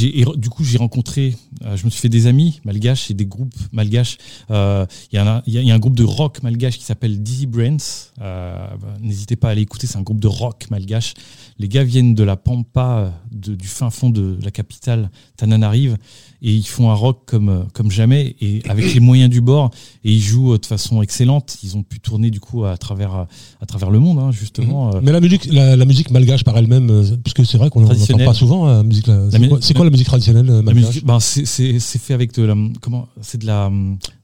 et 0.02 0.26
du 0.38 0.50
coup 0.50 0.64
j'ai 0.64 0.78
rencontré, 0.78 1.36
euh, 1.66 1.76
je 1.78 1.86
me 1.86 1.90
suis 1.90 2.02
fait 2.02 2.10
des 2.10 2.28
amis 2.28 2.60
malgaches 2.66 3.12
et 3.12 3.14
des 3.14 3.26
groupes 3.26 3.54
malgaches. 3.72 4.18
Euh, 4.52 4.86
Il 5.12 5.16
y, 5.16 5.20
a- 5.20 5.44
y 5.46 5.52
y 5.68 5.72
un 5.72 5.80
groupe 5.80 5.96
de 5.96 6.04
rock 6.04 6.42
malgache 6.44 6.78
qui 6.78 6.84
s'appelle 6.84 7.22
Dizzy 7.22 7.46
Brains. 7.48 7.78
Bah, 8.20 8.70
N'hésitez 9.02 9.36
pas 9.36 9.50
à 9.50 9.52
aller 9.52 9.62
écouter, 9.62 9.88
c'est 9.88 9.98
un 9.98 10.02
groupe 10.02 10.20
de 10.20 10.28
rock 10.28 10.66
malgache. 10.72 11.14
Les 11.58 11.68
gars 11.68 11.84
viennent 11.84 12.16
de 12.16 12.24
la 12.24 12.38
pampa, 12.38 13.12
de- 13.32 13.56
du 13.56 13.68
fin 13.68 13.90
fond 13.90 14.10
de 14.10 14.38
la 14.42 14.52
capitale 14.52 15.10
Tananarive 15.38 15.98
et 16.42 16.54
ils 16.54 16.66
font 16.68 16.90
un 16.90 16.94
rock 16.94 17.24
comme 17.26 17.68
comme 17.74 17.92
jamais 17.92 18.36
et 18.40 18.62
avec 18.70 18.94
les 18.94 19.00
moyens 19.02 19.30
du 19.30 19.42
bord 19.42 19.72
et 20.06 20.12
ils 20.14 20.22
jouent 20.22 20.58
de 20.58 20.66
façon 20.66 21.02
excellente. 21.02 21.58
Ils 21.64 21.76
ont 21.78 21.84
pu 21.84 22.00
tourner 22.00 22.30
du 22.32 22.40
coup 22.40 22.64
à 22.66 22.78
travers 22.78 23.26
à 23.62 23.66
travers 23.66 23.90
le 23.90 24.00
monde 24.00 24.20
hein, 24.20 24.32
justement. 24.32 24.96
euh. 24.96 25.00
Mais 25.04 25.12
la 25.12 25.20
musique, 25.20 25.46
la, 25.52 25.76
la 25.76 25.86
musique 25.86 26.12
malgache 26.12 26.44
par 26.44 26.58
elle-même, 26.58 26.88
parce 27.24 27.34
que 27.34 27.44
c'est 27.44 27.58
vrai 27.58 27.70
qu'on 27.70 27.82
n'entend 27.82 28.18
pas 28.26 28.34
souvent 28.40 28.66
la 28.68 28.84
musique. 28.84 29.06
C'est 29.32 29.48
quoi, 29.48 29.60
quoi 29.76 29.86
la 29.86 29.92
musique 29.92 30.08
traditionnelle 30.08 30.50
euh, 30.50 30.62
La 30.64 30.74
musique, 30.74 31.06
ben 31.06 31.20
c'est 31.20 31.46
c'est 31.46 31.80
c'est 31.80 32.00
fait 32.00 32.14
avec 32.14 32.34
de 32.34 32.44
la 32.44 32.56
comment 32.82 33.08
c'est 33.22 33.40
de 33.42 33.46
la 33.46 33.72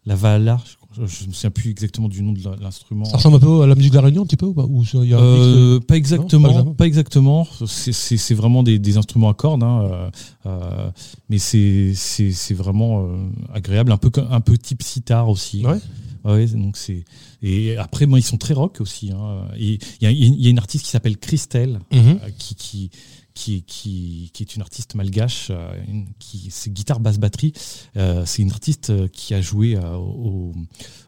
la 0.06 0.16
vala. 0.16 0.60
Je, 0.98 1.02
je 1.06 1.28
me 1.28 1.34
souviens 1.34 1.50
plus 1.52 1.72
exactement 1.72 2.08
du 2.08 2.24
nom 2.24 2.32
de 2.32 2.40
l'instrument. 2.62 3.04
Ça 3.04 3.18
ressemble 3.18 3.36
un 3.36 3.40
peu 3.40 3.62
à 3.64 3.68
la 3.68 3.76
musique 3.76 3.92
de 3.92 3.98
la 3.98 4.04
Réunion, 4.04 4.22
un 4.24 4.26
petit 4.26 4.38
peu 4.38 4.46
ou 4.46 4.54
pas? 4.54 4.64
Ou 4.64 4.82
y 5.04 5.14
a 5.14 5.20
Euh, 5.20 5.82
pas 5.82 5.98
exactement, 5.98 6.48
exactement. 6.48 6.74
pas 6.74 6.88
exactement. 6.88 7.48
C'est- 7.68 8.34
vraiment 8.34 8.64
des, 8.64 8.80
des 8.80 8.96
instruments 8.96 9.28
à 9.30 9.34
cordes, 9.34 9.62
hein, 9.64 9.82
euh, 9.84 10.10
euh, 10.46 10.90
mais 11.30 11.38
c'est 11.38 11.92
c'est 11.96 12.32
c'est 12.32 12.54
vraiment 12.54 13.04
euh, 13.04 13.18
agréable, 13.54 13.92
un 13.92 13.98
peu 13.98 14.10
un 14.30 14.40
peu 14.40 14.58
type 14.58 14.84
sitar 14.84 15.28
aussi. 15.28 15.66
Ouais. 15.66 15.80
Ouais, 16.24 16.48
donc 16.48 16.76
c'est 16.78 17.04
et 17.44 17.76
après 17.78 18.06
moi 18.08 18.18
ils 18.18 18.24
sont 18.24 18.38
très 18.38 18.54
rock 18.54 18.78
aussi. 18.80 19.12
hein. 19.12 19.50
Et 19.60 19.78
Il 20.02 20.10
y, 20.10 20.44
y 20.44 20.48
a 20.48 20.50
une 20.50 20.58
artiste 20.60 20.86
qui 20.86 20.92
s'appelle 20.92 21.18
Christelle 21.18 21.80
Mhm. 21.92 22.00
euh, 22.00 22.30
qui, 22.40 22.56
qui, 22.56 22.90
qui, 23.36 23.62
qui, 23.64 24.32
qui 24.34 24.42
est 24.44 24.56
une 24.56 24.62
artiste 24.64 24.96
malgache, 24.96 25.50
euh, 25.52 25.72
une- 25.88 26.08
qui 26.20 26.48
c'est 26.50 26.74
guitare 26.74 27.00
basse 27.00 27.20
batterie. 27.20 27.54
Euh, 27.98 28.24
c'est 28.26 28.42
une 28.42 28.50
artiste 28.52 28.90
euh, 28.90 29.08
qui 29.08 29.34
a 29.36 29.42
joué 29.42 29.76
euh, 29.76 29.96
au, 29.98 30.54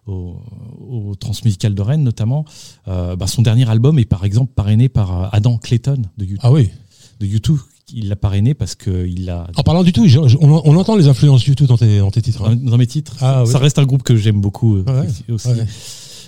au, 0.06 0.36
au 0.90 1.16
Transmusical 1.16 1.74
de 1.74 1.82
Rennes 1.82 2.04
notamment. 2.04 2.46
Euh, 2.88 3.16
bah, 3.16 3.28
son 3.28 3.42
dernier 3.42 3.68
album 3.70 3.98
est 3.98 4.06
par 4.06 4.26
exemple 4.26 4.52
parrainé 4.54 4.90
par 4.90 5.34
Adam 5.34 5.58
Clayton 5.58 6.04
de 6.18 6.26
U2. 6.26 6.38
Ah 6.42 6.52
oui. 6.52 6.70
De 7.20 7.26
U2. 7.26 7.58
Il 7.94 8.10
l'a 8.10 8.18
parrainé 8.18 8.54
parce 8.54 8.76
qu'il 8.76 9.30
a 9.30 9.48
En 9.56 9.64
parlant 9.64 9.82
du 9.82 9.94
tout, 9.94 10.06
on, 10.42 10.62
on 10.66 10.76
entend 10.76 10.98
les 10.98 11.08
influences 11.08 11.46
du 11.46 11.56
tout 11.56 11.68
dans 11.68 11.78
tes, 11.78 12.00
dans 12.00 12.12
tes 12.12 12.22
titres. 12.22 12.44
dans, 12.44 12.50
hein. 12.52 12.56
dans 12.58 12.78
mes 12.78 12.86
titres. 12.88 13.16
Ah, 13.22 13.44
ça 13.46 13.54
oui. 13.60 13.64
reste 13.64 13.80
un 13.80 13.86
groupe 13.86 14.04
que 14.04 14.18
j'aime 14.18 14.42
beaucoup 14.42 14.80
Ouais, 14.80 15.08
aussi. 15.30 15.48
ouais. 15.48 15.66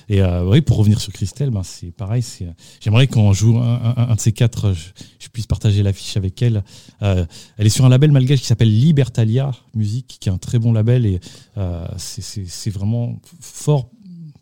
Et 0.10 0.22
euh, 0.22 0.44
oui, 0.44 0.62
pour 0.62 0.78
revenir 0.78 1.00
sur 1.00 1.14
Christelle, 1.14 1.52
ben 1.52 1.62
c'est 1.64 1.92
pareil. 1.92 2.24
C'est, 2.24 2.48
j'aimerais 2.82 3.06
qu'on 3.06 3.32
joue 3.32 3.60
un, 3.60 4.16
de 4.16 4.20
ces 4.20 4.32
quatre, 4.32 4.74
je, 4.74 4.90
je 5.20 5.28
puisse 5.30 5.46
partager 5.46 5.84
l'affiche 5.84 6.18
avec 6.18 6.42
elle. 6.42 6.64
Euh, 7.04 7.26
elle 7.58 7.68
est 7.68 7.70
sur 7.70 7.86
un 7.86 7.90
label 7.90 8.12
malgache 8.12 8.40
qui 8.40 8.48
s'appelle 8.48 8.76
Libertalia 8.76 9.52
Musique, 9.76 10.18
qui 10.20 10.30
est 10.30 10.32
un 10.32 10.40
très 10.40 10.58
bon 10.58 10.74
label 10.74 11.06
et 11.06 11.20
euh, 11.58 11.86
c'est, 11.98 12.24
c'est, 12.24 12.70
vraiment 12.72 13.20
fort 13.40 13.92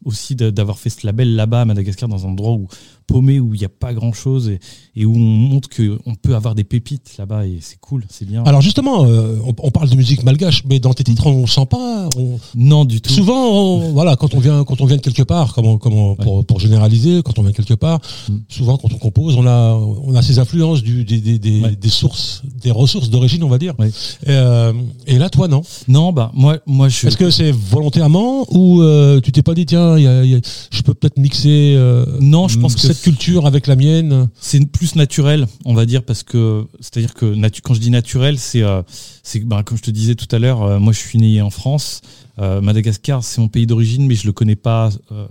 aussi 0.05 0.35
d'avoir 0.35 0.79
fait 0.79 0.89
ce 0.89 1.05
label 1.05 1.35
là-bas 1.35 1.61
à 1.61 1.65
Madagascar 1.65 2.07
dans 2.07 2.25
un 2.25 2.29
endroit 2.29 2.53
où 2.53 2.67
paumé 3.07 3.39
où 3.39 3.53
il 3.53 3.59
n'y 3.59 3.65
a 3.65 3.69
pas 3.69 3.93
grand 3.93 4.11
chose 4.13 4.49
et, 4.49 4.59
et 4.95 5.05
où 5.05 5.15
on 5.15 5.19
montre 5.19 5.69
qu'on 5.69 6.15
peut 6.15 6.35
avoir 6.35 6.53
des 6.55 6.63
pépites 6.65 7.15
là-bas 7.17 7.45
et 7.47 7.57
c'est 7.61 7.79
cool, 7.79 8.05
c'est 8.09 8.25
bien. 8.27 8.43
Alors 8.43 8.61
justement, 8.61 9.05
euh, 9.05 9.37
on, 9.45 9.53
on 9.63 9.71
parle 9.71 9.89
de 9.89 9.95
musique 9.95 10.23
malgache, 10.23 10.63
mais 10.69 10.79
dans 10.79 10.93
tes 10.93 11.03
titres, 11.05 11.25
on 11.27 11.47
sent 11.47 11.65
pas. 11.69 12.09
on- 12.17 12.37
non, 12.55 12.83
du 12.85 12.99
tout. 13.01 13.11
Souvent, 13.13 13.49
on- 13.49 13.91
voilà, 13.93 14.15
quand 14.17 14.33
on 14.35 14.39
vient, 14.39 14.63
quand 14.65 14.81
on 14.81 14.85
vient 14.85 14.97
de 14.97 15.01
quelque 15.01 15.23
part, 15.23 15.53
comme 15.53 15.79
comme 15.79 16.15
pour, 16.17 16.45
pour 16.45 16.59
généraliser, 16.59 17.21
quand 17.23 17.39
on 17.39 17.41
vient 17.43 17.51
de 17.51 17.55
quelque 17.55 17.73
part, 17.75 17.99
Mm. 18.29 18.33
souvent 18.49 18.77
quand 18.77 18.93
on 18.93 18.97
compose, 18.97 19.35
on 19.37 19.47
a, 19.47 19.73
on 19.73 20.13
a 20.15 20.21
ces 20.21 20.37
influences 20.39 20.83
du, 20.83 21.05
des, 21.05 21.19
des, 21.21 21.39
des, 21.39 21.61
Ouais. 21.61 21.75
des 21.75 21.89
sources, 21.89 22.41
des 22.61 22.71
ressources 22.71 23.09
d'origine, 23.09 23.43
on 23.43 23.47
va 23.49 23.57
dire. 23.57 23.73
Ouais. 23.79 23.87
Et, 23.87 24.29
euh, 24.29 24.73
et 25.07 25.17
là, 25.17 25.29
toi, 25.29 25.47
non? 25.47 25.61
Non, 25.87 26.11
bah 26.11 26.31
moi, 26.35 26.57
moi 26.65 26.89
je. 26.89 27.07
Est-ce 27.07 27.15
que 27.17 27.29
c'est 27.29 27.51
volontairement 27.51 28.45
ou 28.51 28.81
euh, 28.81 29.21
tu 29.21 29.31
t'es 29.31 29.41
pas 29.43 29.53
dit 29.53 29.65
tiens, 29.65 29.97
y 29.97 30.07
a- 30.07 30.23
il 30.25 30.31
y 30.31 30.35
a- 30.35 30.39
je 30.71 30.81
peux 30.81 30.93
peut-être 30.93 31.17
mixer 31.17 31.77
Non, 32.19 32.47
je 32.47 32.59
pense 32.59 32.75
que 32.75 32.81
cette 32.81 32.96
culture 33.01 33.45
avec 33.45 33.67
la 33.67 33.75
mienne. 33.75 34.29
c'est 34.39 34.65
plus 34.65 34.95
naturel, 34.95 35.47
on 35.65 35.73
va 35.73 35.85
dire, 35.85 36.03
parce 36.03 36.23
que 36.23 36.65
c'est-à-dire 36.79 37.13
que 37.13 37.35
quand 37.61 37.73
je 37.73 37.79
dis 37.79 37.91
naturel, 37.91 38.37
c'est 38.37 38.63
euh, 38.63 38.81
c'est 39.23 39.39
bah, 39.39 39.63
comme 39.63 39.77
je 39.77 39.83
te 39.83 39.91
disais 39.91 40.15
tout 40.15 40.33
à 40.35 40.39
l'heure, 40.39 40.63
euh, 40.63 40.79
moi 40.79 40.93
je 40.93 40.99
suis 40.99 41.19
né 41.19 41.41
en 41.41 41.49
France, 41.49 42.01
euh, 42.39 42.61
Madagascar 42.61 43.23
c'est 43.23 43.41
mon 43.41 43.47
pays 43.47 43.65
d'origine, 43.65 44.05
mais 44.07 44.15
je 44.15 44.25
le 44.25 44.31
connais 44.33 44.55
pas 44.55 44.89
euh, 45.11 45.25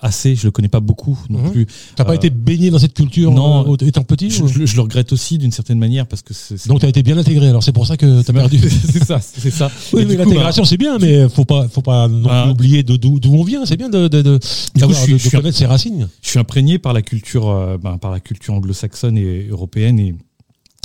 assez, 0.00 0.34
je 0.36 0.44
le 0.46 0.50
connais 0.50 0.68
pas 0.68 0.80
beaucoup 0.80 1.18
non 1.28 1.40
Mhm. 1.40 1.50
plus. 1.52 1.66
T'as 1.96 2.04
pas 2.04 2.12
Euh, 2.12 2.16
été 2.16 2.30
baigné 2.30 2.70
dans 2.70 2.78
cette 2.78 2.94
culture 2.94 3.30
non. 3.32 3.76
étant 3.76 4.02
petit 4.04 4.30
Je, 4.30 4.46
je- 4.46 4.64
je 4.66 4.76
le 4.76 4.82
regrette 4.82 5.12
aussi 5.12 5.38
d'une 5.38 5.52
certaine 5.52 5.78
manière 5.78 6.06
parce 6.06 6.22
que 6.22 6.32
c'est 6.34 6.66
Donc 6.68 6.80
t'as 6.80 6.88
été 6.88 7.02
bien 7.02 7.18
intégré. 7.18 7.48
Alors 7.48 7.62
c'est 7.62 7.72
pour 7.72 7.86
ça 7.86 7.96
que 7.96 8.22
t'as 8.22 8.32
perdu. 8.32 8.58
c'est 8.92 9.04
ça, 9.04 9.20
c'est 9.20 9.50
ça. 9.50 9.70
Oui, 9.92 10.04
mais 10.06 10.16
l'intégration 10.16 10.64
c'est 10.64 10.76
bien, 10.78 10.98
mais 10.98 11.28
faut 11.28 11.44
pas, 11.44 11.68
faut 11.68 11.82
pas 11.82 12.08
non 12.08 12.22
plus 12.22 12.30
Ah. 12.30 12.50
oublier 12.50 12.82
d'où 12.82 12.96
d'où 12.96 13.34
on 13.34 13.44
vient. 13.44 13.66
C'est 13.66 13.76
bien 13.76 13.88
de 13.88 14.08
de, 14.08 14.22
de, 14.22 14.38
coup, 14.38 14.92
suis- 14.94 15.12
de- 15.12 15.18
suis 15.18 15.30
connaître 15.30 15.56
ses 15.58 15.66
racines. 15.66 16.08
je 16.22 16.30
suis 16.30 16.38
imprégné 16.38 16.78
par 16.78 16.92
la 16.92 17.02
culture, 17.02 17.78
ben, 17.82 17.98
par 17.98 18.10
la 18.10 18.20
culture 18.20 18.54
anglo-saxonne 18.54 19.18
et 19.18 19.48
européenne 19.48 19.98
et, 19.98 20.14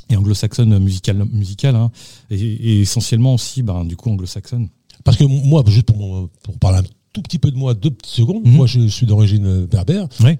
et 0.10 0.16
anglo-saxonne 0.18 0.78
musicale, 0.80 1.26
musicale 1.32 1.76
hein, 1.76 1.90
et, 2.30 2.36
et 2.38 2.82
essentiellement 2.82 3.34
aussi, 3.36 3.62
ben, 3.64 3.86
du 3.86 3.96
coup, 3.96 4.10
anglo-saxonne. 4.10 4.68
Parce 5.04 5.18
que 5.18 5.24
moi, 5.26 5.64
juste 5.68 5.88
pour, 5.88 6.30
pour 6.44 6.58
parler 6.60 6.80
un 6.80 6.84
tout 7.14 7.22
petit 7.22 7.40
peu 7.40 7.52
de 7.52 7.58
moi, 7.58 7.74
deux 7.74 7.92
petites 7.92 8.14
secondes, 8.16 8.46
Mhm. 8.46 8.54
moi 8.56 8.66
je 8.68 8.88
suis 8.88 9.06
d'origine 9.06 9.46
euh, 9.46 9.68
berbère. 9.68 10.08
Euh, 10.24 10.36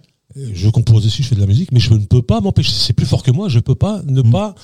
Je 0.54 0.70
compose 0.70 1.06
aussi, 1.06 1.22
je 1.22 1.28
fais 1.28 1.36
de 1.36 1.42
la 1.42 1.46
musique, 1.48 1.72
mais 1.72 1.80
je 1.80 1.94
ne 1.94 2.00
peux 2.06 2.22
pas 2.24 2.42
m'empêcher. 2.42 2.72
C'est 2.74 2.94
plus 2.94 3.06
fort 3.06 3.22
que 3.22 3.30
moi. 3.32 3.50
Je 3.50 3.60
peux 3.60 3.76
pas 3.76 4.02
ne 4.08 4.22
Mhm. 4.22 4.32
pas 4.32 4.56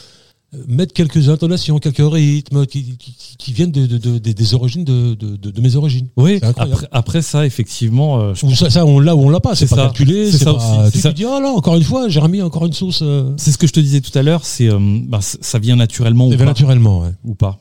euh, 0.56 0.64
mettre 0.68 0.94
quelques 0.96 1.30
intonations, 1.30 1.78
quelques 1.78 2.02
rythmes 2.12 2.66
qui, 2.66 2.98
qui, 2.98 3.14
qui 3.38 3.54
viennent 3.54 3.72
de, 3.72 3.86
de- 3.86 4.00
de- 4.00 4.18
des- 4.18 4.34
des 4.34 4.54
origines 4.56 4.84
de, 4.84 5.16
mes 5.62 5.76
origines. 5.76 6.08
Oui. 6.18 6.40
Après, 6.42 6.88
après 6.92 7.22
ça, 7.22 7.46
effectivement, 7.46 8.20
euh, 8.20 8.34
je 8.34 8.48
Ou 8.48 8.56
ça, 8.56 8.72
ça, 8.72 8.84
on 8.84 9.00
l'a 9.00 9.16
ou 9.16 9.26
on 9.26 9.30
l'a 9.30 9.42
pas. 9.42 9.54
C'est 9.54 9.68
pas 9.70 9.76
ça. 9.76 9.82
calculé. 9.84 10.26
C'est 10.32 10.40
C'est 10.40 10.46
ça 10.46 10.54
pas. 10.56 10.86
aussi, 10.88 10.92
Tu 10.94 11.00
ça. 11.02 11.12
te 11.12 11.16
dis 11.18 11.26
oh 11.26 11.40
là 11.40 11.52
encore 11.52 11.76
une 11.76 11.84
fois, 11.84 12.10
j'ai 12.10 12.20
remis 12.20 12.42
encore 12.42 12.66
une 12.66 12.74
sauce. 12.74 13.02
Euh, 13.04 13.32
C'est 13.38 13.52
ce 13.52 13.60
que 13.60 13.68
je 13.68 13.74
te 13.74 13.80
disais 13.80 14.02
tout 14.02 14.18
à 14.18 14.24
l'heure, 14.24 14.44
c'est 14.44 14.70
euh, 14.72 14.80
c- 15.22 15.38
ça 15.42 15.60
vient 15.60 15.76
naturellement 15.76 16.28
ou 16.30 16.34
eh 16.34 16.38
pas, 16.38 16.46
naturellement. 16.46 17.02
Ouais. 17.02 17.12
ou 17.26 17.36
pas. 17.36 17.60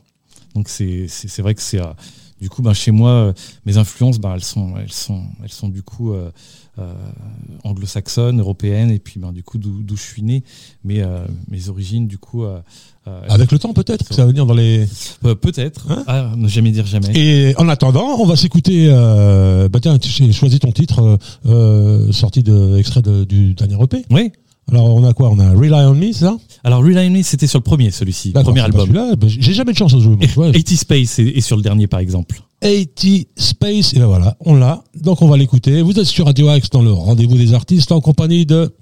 Donc 0.54 0.70
c'est 0.70 1.04
c'est 1.08 1.28
c'est 1.28 1.42
vrai 1.42 1.54
que 1.54 1.60
c'est 1.60 1.80
du 2.40 2.48
coup 2.48 2.62
ben, 2.62 2.72
chez 2.72 2.90
moi 2.90 3.10
euh, 3.10 3.32
mes 3.66 3.76
influences 3.78 4.18
ben, 4.18 4.34
elles 4.34 4.44
sont 4.44 4.74
elles 4.78 4.92
sont 4.92 5.22
elles 5.42 5.50
sont 5.52 5.68
du 5.68 5.82
coup 5.82 6.12
euh, 6.12 6.30
euh, 6.78 6.92
anglo-saxonnes, 7.64 8.40
européennes 8.40 8.90
et 8.90 8.98
puis 8.98 9.18
ben 9.18 9.32
du 9.32 9.42
coup 9.42 9.58
d'où 9.58 9.96
je 9.96 10.02
suis 10.02 10.22
né, 10.22 10.44
mais 10.84 11.00
euh, 11.02 11.26
mes 11.48 11.68
origines 11.68 12.06
du 12.06 12.18
coup 12.18 12.44
Avec 13.28 13.50
le 13.52 13.58
temps 13.58 13.72
peut-être 13.72 14.12
ça 14.12 14.22
va 14.22 14.28
venir 14.28 14.46
dans 14.46 14.54
les. 14.54 14.86
peut-être 15.22 15.90
Hein 15.90 16.04
ah, 16.06 16.32
ne 16.36 16.46
jamais 16.46 16.70
dire 16.70 16.86
jamais. 16.86 17.10
Et 17.14 17.54
en 17.56 17.68
attendant, 17.68 18.18
on 18.20 18.26
va 18.26 18.36
s'écouter. 18.36 18.88
Bah 19.72 19.80
tiens, 19.80 19.98
j'ai 20.00 20.32
choisi 20.32 20.58
ton 20.60 20.72
titre 20.72 21.18
sorti 22.12 22.42
de 22.42 22.76
extrait 22.78 23.02
de- 23.02 23.24
du 23.24 23.54
dernier 23.54 23.82
EP. 23.82 24.04
Oui. 24.10 24.30
Alors 24.70 24.94
on 24.94 25.04
a 25.04 25.12
quoi? 25.14 25.30
On 25.30 25.38
a 25.38 25.50
Rely 25.50 25.72
on 25.86 25.94
Me, 25.94 26.12
c'est 26.12 26.24
ça? 26.24 26.36
Alors 26.64 26.80
Rely 26.82 27.08
on 27.08 27.10
Me 27.10 27.22
c'était 27.22 27.46
sur 27.46 27.58
le 27.58 27.64
premier 27.64 27.90
celui-ci, 27.90 28.32
D'accord, 28.32 28.52
premier 28.52 28.60
c'est 28.66 28.72
pas 28.72 28.80
album. 28.82 28.94
celui-là. 28.96 29.16
Bah, 29.16 29.26
j'ai 29.28 29.52
jamais 29.54 29.72
de 29.72 29.78
chance 29.78 29.94
à 29.94 29.98
jouer. 29.98 30.16
moi, 30.16 30.26
tu 30.26 30.34
vois. 30.34 30.52
80 30.52 30.76
Space 30.76 31.18
est, 31.20 31.28
est 31.28 31.40
sur 31.40 31.56
le 31.56 31.62
dernier 31.62 31.86
par 31.86 32.00
exemple. 32.00 32.40
80 32.60 33.22
Space, 33.36 33.94
et 33.94 33.98
ben 33.98 34.06
voilà, 34.06 34.36
on 34.40 34.54
l'a. 34.56 34.82
Donc 35.00 35.22
on 35.22 35.28
va 35.28 35.36
l'écouter. 35.36 35.80
Vous 35.82 35.92
êtes 35.98 36.04
sur 36.06 36.26
Radio 36.26 36.48
Axe 36.48 36.70
dans 36.70 36.82
le 36.82 36.92
rendez-vous 36.92 37.36
des 37.38 37.54
artistes 37.54 37.92
en 37.92 38.00
compagnie 38.00 38.44
de 38.46 38.74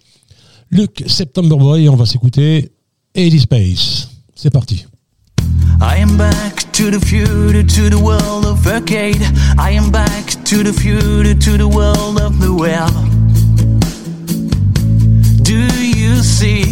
Luc 0.71 1.05
September 1.07 1.57
Boy 1.57 1.85
et 1.85 1.89
on 1.89 1.97
va 1.97 2.07
s'écouter 2.07 2.73
80 3.15 3.39
Space. 3.41 4.09
C'est 4.35 4.51
parti. 4.51 4.87
I 5.81 6.01
am 6.03 6.17
back 6.17 6.73
to 6.73 6.91
the 6.91 6.99
future, 7.05 7.63
to 7.65 7.91
the 7.91 8.01
world 8.01 8.45
of 8.47 8.67
arcade. 8.67 9.21
I 9.59 9.77
am 9.77 9.91
back 9.91 10.43
to 10.45 10.63
the 10.65 10.73
future, 10.73 11.35
to 11.39 11.57
the 11.59 11.69
world 11.69 12.19
of 12.21 12.39
the 12.41 12.49
web. 12.51 12.91
Do 15.47 15.55
you 15.55 16.17
see? 16.25 16.65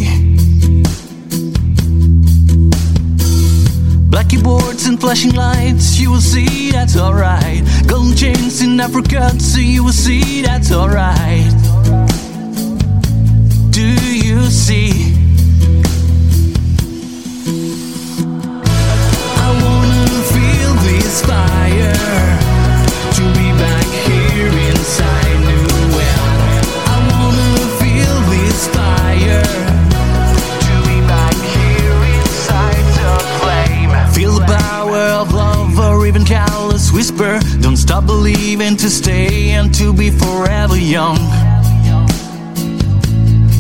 Black 4.10 4.30
keyboards 4.30 4.88
and 4.88 5.00
flashing 5.00 5.32
lights, 5.34 6.00
you 6.00 6.10
will 6.10 6.20
see 6.20 6.72
that's 6.72 6.96
alright. 6.96 7.62
Golden 7.86 8.16
chains 8.16 8.62
in 8.62 8.80
Africa, 8.80 9.30
so 9.38 9.60
you 9.60 9.84
will 9.84 9.92
see 9.92 10.42
that's 10.42 10.72
alright. 10.72 11.52
Do 13.70 13.86
you 14.12 14.42
see? 14.46 15.14
I 19.38 19.50
wanna 19.62 20.08
feel 20.34 20.74
this 20.82 21.24
fire 21.24 22.33
stop 37.84 38.06
believing 38.06 38.76
to 38.78 38.88
stay 38.88 39.50
and 39.50 39.74
to 39.74 39.92
be 39.92 40.08
forever 40.10 40.76
young. 40.76 41.18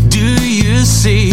Do 0.08 0.28
you 0.60 0.78
see? 0.80 1.32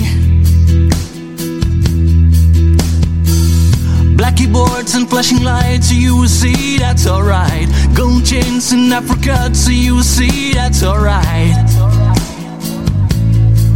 Black 4.18 4.36
keyboards 4.36 4.94
and 4.96 5.10
flashing 5.10 5.42
lights, 5.42 5.88
so 5.88 5.96
you 5.96 6.18
will 6.18 6.28
see 6.28 6.78
that's 6.80 7.08
alright. 7.08 7.70
Gold 7.96 8.26
chains 8.26 8.74
in 8.74 8.92
Africa, 8.92 9.56
so 9.56 9.72
you 9.72 9.96
will 9.96 10.04
see 10.04 10.54
that's 10.54 10.84
alright. 10.84 11.56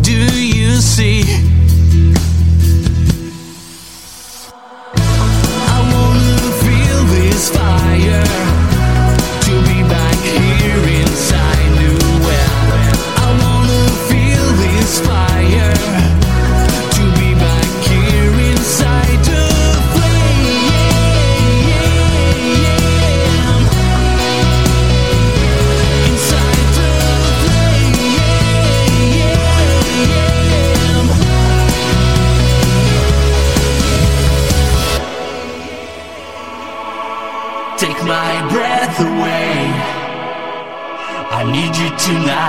Do 0.02 0.20
you 0.58 0.82
see? 0.82 1.45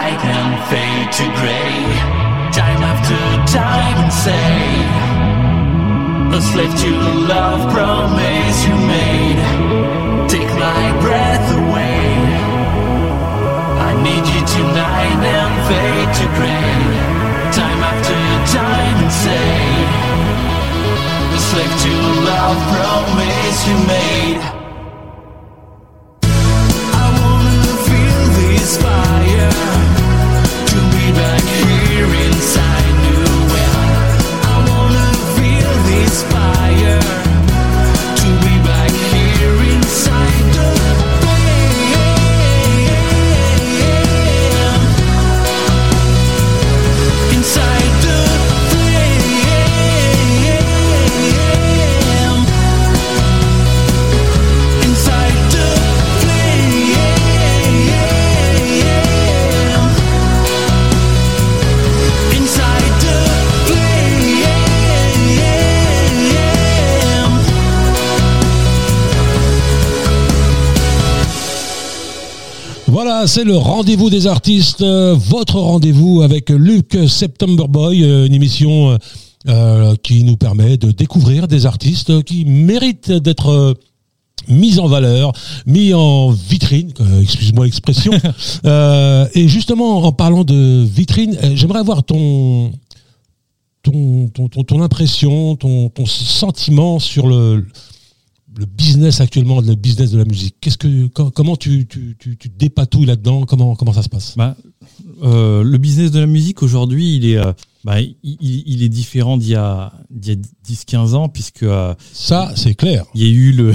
Tonight 0.06 0.24
and 0.24 0.54
fade 0.70 1.12
to 1.18 1.24
gray. 1.40 1.78
Time 2.52 2.82
after 2.82 3.18
time 3.52 3.98
and 4.04 4.12
say, 4.12 4.86
a 6.36 6.40
slave 6.40 6.74
to 6.80 6.90
love 7.26 7.72
promise 7.72 8.66
you 8.66 8.74
made. 8.86 9.40
Take 10.28 10.50
my 10.58 10.84
breath 11.00 11.46
away. 11.58 12.06
I 13.88 13.92
need 14.02 14.24
you 14.32 14.42
tonight 14.56 15.20
and 15.38 15.54
fade 15.68 16.12
to 16.20 16.26
gray. 16.38 16.76
Time 17.52 17.82
after 17.90 18.20
time 18.58 18.96
and 19.02 19.12
say, 19.24 19.50
a 21.34 21.40
slave 21.50 21.74
to 21.84 21.94
love 22.30 22.58
promise 22.72 23.68
you 23.68 23.76
made. 23.86 24.55
Voilà, 73.26 73.40
c'est 73.40 73.44
le 73.44 73.56
rendez-vous 73.56 74.08
des 74.08 74.28
artistes, 74.28 74.82
euh, 74.82 75.16
votre 75.18 75.58
rendez-vous 75.58 76.22
avec 76.22 76.48
Luc 76.48 76.96
September 77.08 77.64
Boy, 77.68 78.04
euh, 78.04 78.24
une 78.24 78.34
émission 78.34 78.96
euh, 79.48 79.96
qui 80.04 80.22
nous 80.22 80.36
permet 80.36 80.76
de 80.76 80.92
découvrir 80.92 81.48
des 81.48 81.66
artistes 81.66 82.22
qui 82.22 82.44
méritent 82.44 83.10
d'être 83.10 83.74
mis 84.46 84.78
en 84.78 84.86
valeur, 84.86 85.32
mis 85.66 85.92
en 85.92 86.30
vitrine, 86.30 86.92
excuse-moi 87.20 87.64
l'expression. 87.64 88.12
Euh, 88.64 89.26
et 89.34 89.48
justement, 89.48 90.04
en 90.04 90.12
parlant 90.12 90.44
de 90.44 90.84
vitrine, 90.84 91.36
j'aimerais 91.54 91.80
avoir 91.80 92.04
ton 92.04 92.70
ton, 93.82 94.28
ton, 94.28 94.48
ton, 94.48 94.62
ton 94.62 94.82
impression, 94.82 95.56
ton, 95.56 95.88
ton 95.88 96.06
sentiment 96.06 97.00
sur 97.00 97.26
le, 97.26 97.66
le 98.58 98.64
business 98.66 99.20
actuellement, 99.20 99.60
le 99.60 99.74
business 99.74 100.10
de 100.10 100.18
la 100.18 100.24
musique. 100.24 100.56
Qu'est-ce 100.60 100.78
que, 100.78 101.08
co- 101.08 101.30
comment 101.30 101.56
tu, 101.56 101.86
tu, 101.86 102.16
tu, 102.18 102.36
tu 102.36 102.48
dépatouilles 102.48 103.06
là-dedans? 103.06 103.44
Comment, 103.44 103.74
comment 103.76 103.92
ça 103.92 104.02
se 104.02 104.08
passe? 104.08 104.34
Bah, 104.36 104.56
euh, 105.22 105.62
le 105.62 105.78
business 105.78 106.10
de 106.10 106.20
la 106.20 106.26
musique 106.26 106.62
aujourd'hui, 106.62 107.16
il 107.16 107.26
est, 107.26 107.36
euh, 107.36 107.52
bah, 107.84 108.00
il, 108.00 108.16
il- 108.22 108.82
est 108.82 108.88
différent 108.88 109.36
d'il 109.36 109.50
y 109.50 109.54
a, 109.54 109.92
d'il 110.10 110.32
y 110.32 110.36
a 110.36 110.40
10-15 110.72 111.14
ans, 111.14 111.28
puisque 111.28 111.64
euh, 111.64 111.94
Ça, 112.12 112.52
c'est 112.56 112.74
clair. 112.74 113.04
il 113.14 113.22
y 113.22 113.26
a 113.26 113.28
eu 113.30 113.52
le, 113.52 113.74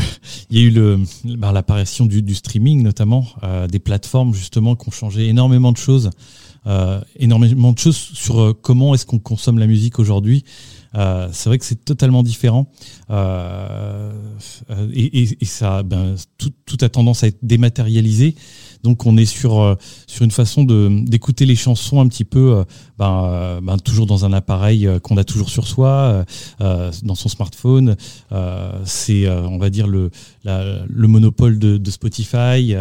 il 0.49 0.57
y 0.57 0.61
a 0.61 0.65
eu 0.65 0.71
le, 0.71 0.99
bah, 1.37 1.51
l'apparition 1.51 2.05
du, 2.07 2.21
du 2.23 2.33
streaming 2.33 2.81
notamment, 2.81 3.27
des 3.71 3.79
plateformes 3.79 4.33
justement 4.33 4.75
qui 4.75 4.87
ont 4.87 4.91
changé 4.91 5.27
énormément 5.27 5.71
de 5.71 5.77
choses, 5.77 6.09
énormément 7.19 7.71
de 7.73 7.79
choses 7.79 7.97
sur 7.97 8.55
comment 8.61 8.93
est-ce 8.95 9.05
qu'on 9.05 9.19
consomme 9.19 9.59
la 9.59 9.67
musique 9.67 9.99
aujourd'hui. 9.99 10.43
Euh, 10.95 11.29
c'est 11.31 11.47
vrai 11.49 11.57
que 11.57 11.63
c'est 11.65 11.85
totalement 11.85 12.21
différent 12.21 12.67
euh, 13.09 14.11
et, 14.93 15.21
et- 15.21 15.37
et 15.41 15.45
ça, 15.45 15.83
ben, 15.83 16.15
tout, 16.37 16.51
tout 16.65 16.77
a 16.81 16.89
tendance 16.89 17.23
à 17.23 17.27
être 17.27 17.39
dématérialisé. 17.41 18.35
Donc 18.83 19.05
on 19.05 19.15
est 19.15 19.25
sur 19.25 19.61
euh, 19.61 19.75
sur 20.07 20.25
une 20.25 20.31
façon 20.31 20.63
d'écouter 20.63 21.45
les 21.45 21.55
chansons 21.55 22.01
un 22.01 22.07
petit 22.07 22.25
peu, 22.25 22.63
ben, 22.97 23.59
ben, 23.61 23.77
toujours 23.77 24.07
dans 24.07 24.25
un 24.25 24.33
appareil 24.33 24.89
qu'on 25.03 25.17
a 25.17 25.23
toujours 25.23 25.49
sur 25.49 25.67
soi, 25.67 26.25
euh, 26.61 26.91
dans 27.03 27.15
son 27.15 27.29
smartphone. 27.29 27.95
C'est 28.85 29.29
on 29.29 29.57
va 29.59 29.69
dire 29.69 29.87
le 29.87 30.09
la- 30.43 30.83
le 30.87 31.07
monopole 31.07 31.59
de, 31.59 31.77
de 31.77 31.91
Spotify. 31.91 32.75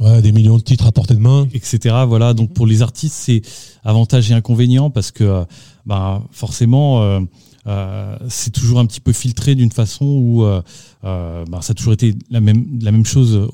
Ouais, 0.00 0.22
des 0.22 0.32
millions 0.32 0.56
de 0.56 0.62
titres 0.62 0.86
à 0.86 0.92
portée 0.92 1.14
de 1.14 1.20
main. 1.20 1.46
etc. 1.54 1.78
Voilà, 2.08 2.32
donc 2.34 2.54
pour 2.54 2.66
les 2.66 2.80
artistes, 2.82 3.14
c'est 3.14 3.42
avantage 3.84 4.30
et 4.30 4.34
inconvénient 4.34 4.88
parce 4.90 5.10
que 5.10 5.44
bah, 5.84 6.22
forcément, 6.30 7.20
euh, 7.66 8.16
c'est 8.28 8.50
toujours 8.50 8.80
un 8.80 8.86
petit 8.86 9.00
peu 9.00 9.12
filtré 9.12 9.54
d'une 9.54 9.70
façon 9.70 10.04
où 10.04 10.44
euh, 10.44 10.62
euh, 11.04 11.44
bah, 11.48 11.60
ça 11.62 11.72
a 11.72 11.74
toujours 11.74 11.92
été 11.92 12.14
la 12.30 12.40
même, 12.40 12.78
la 12.80 12.92
même 12.92 13.06
chose 13.06 13.48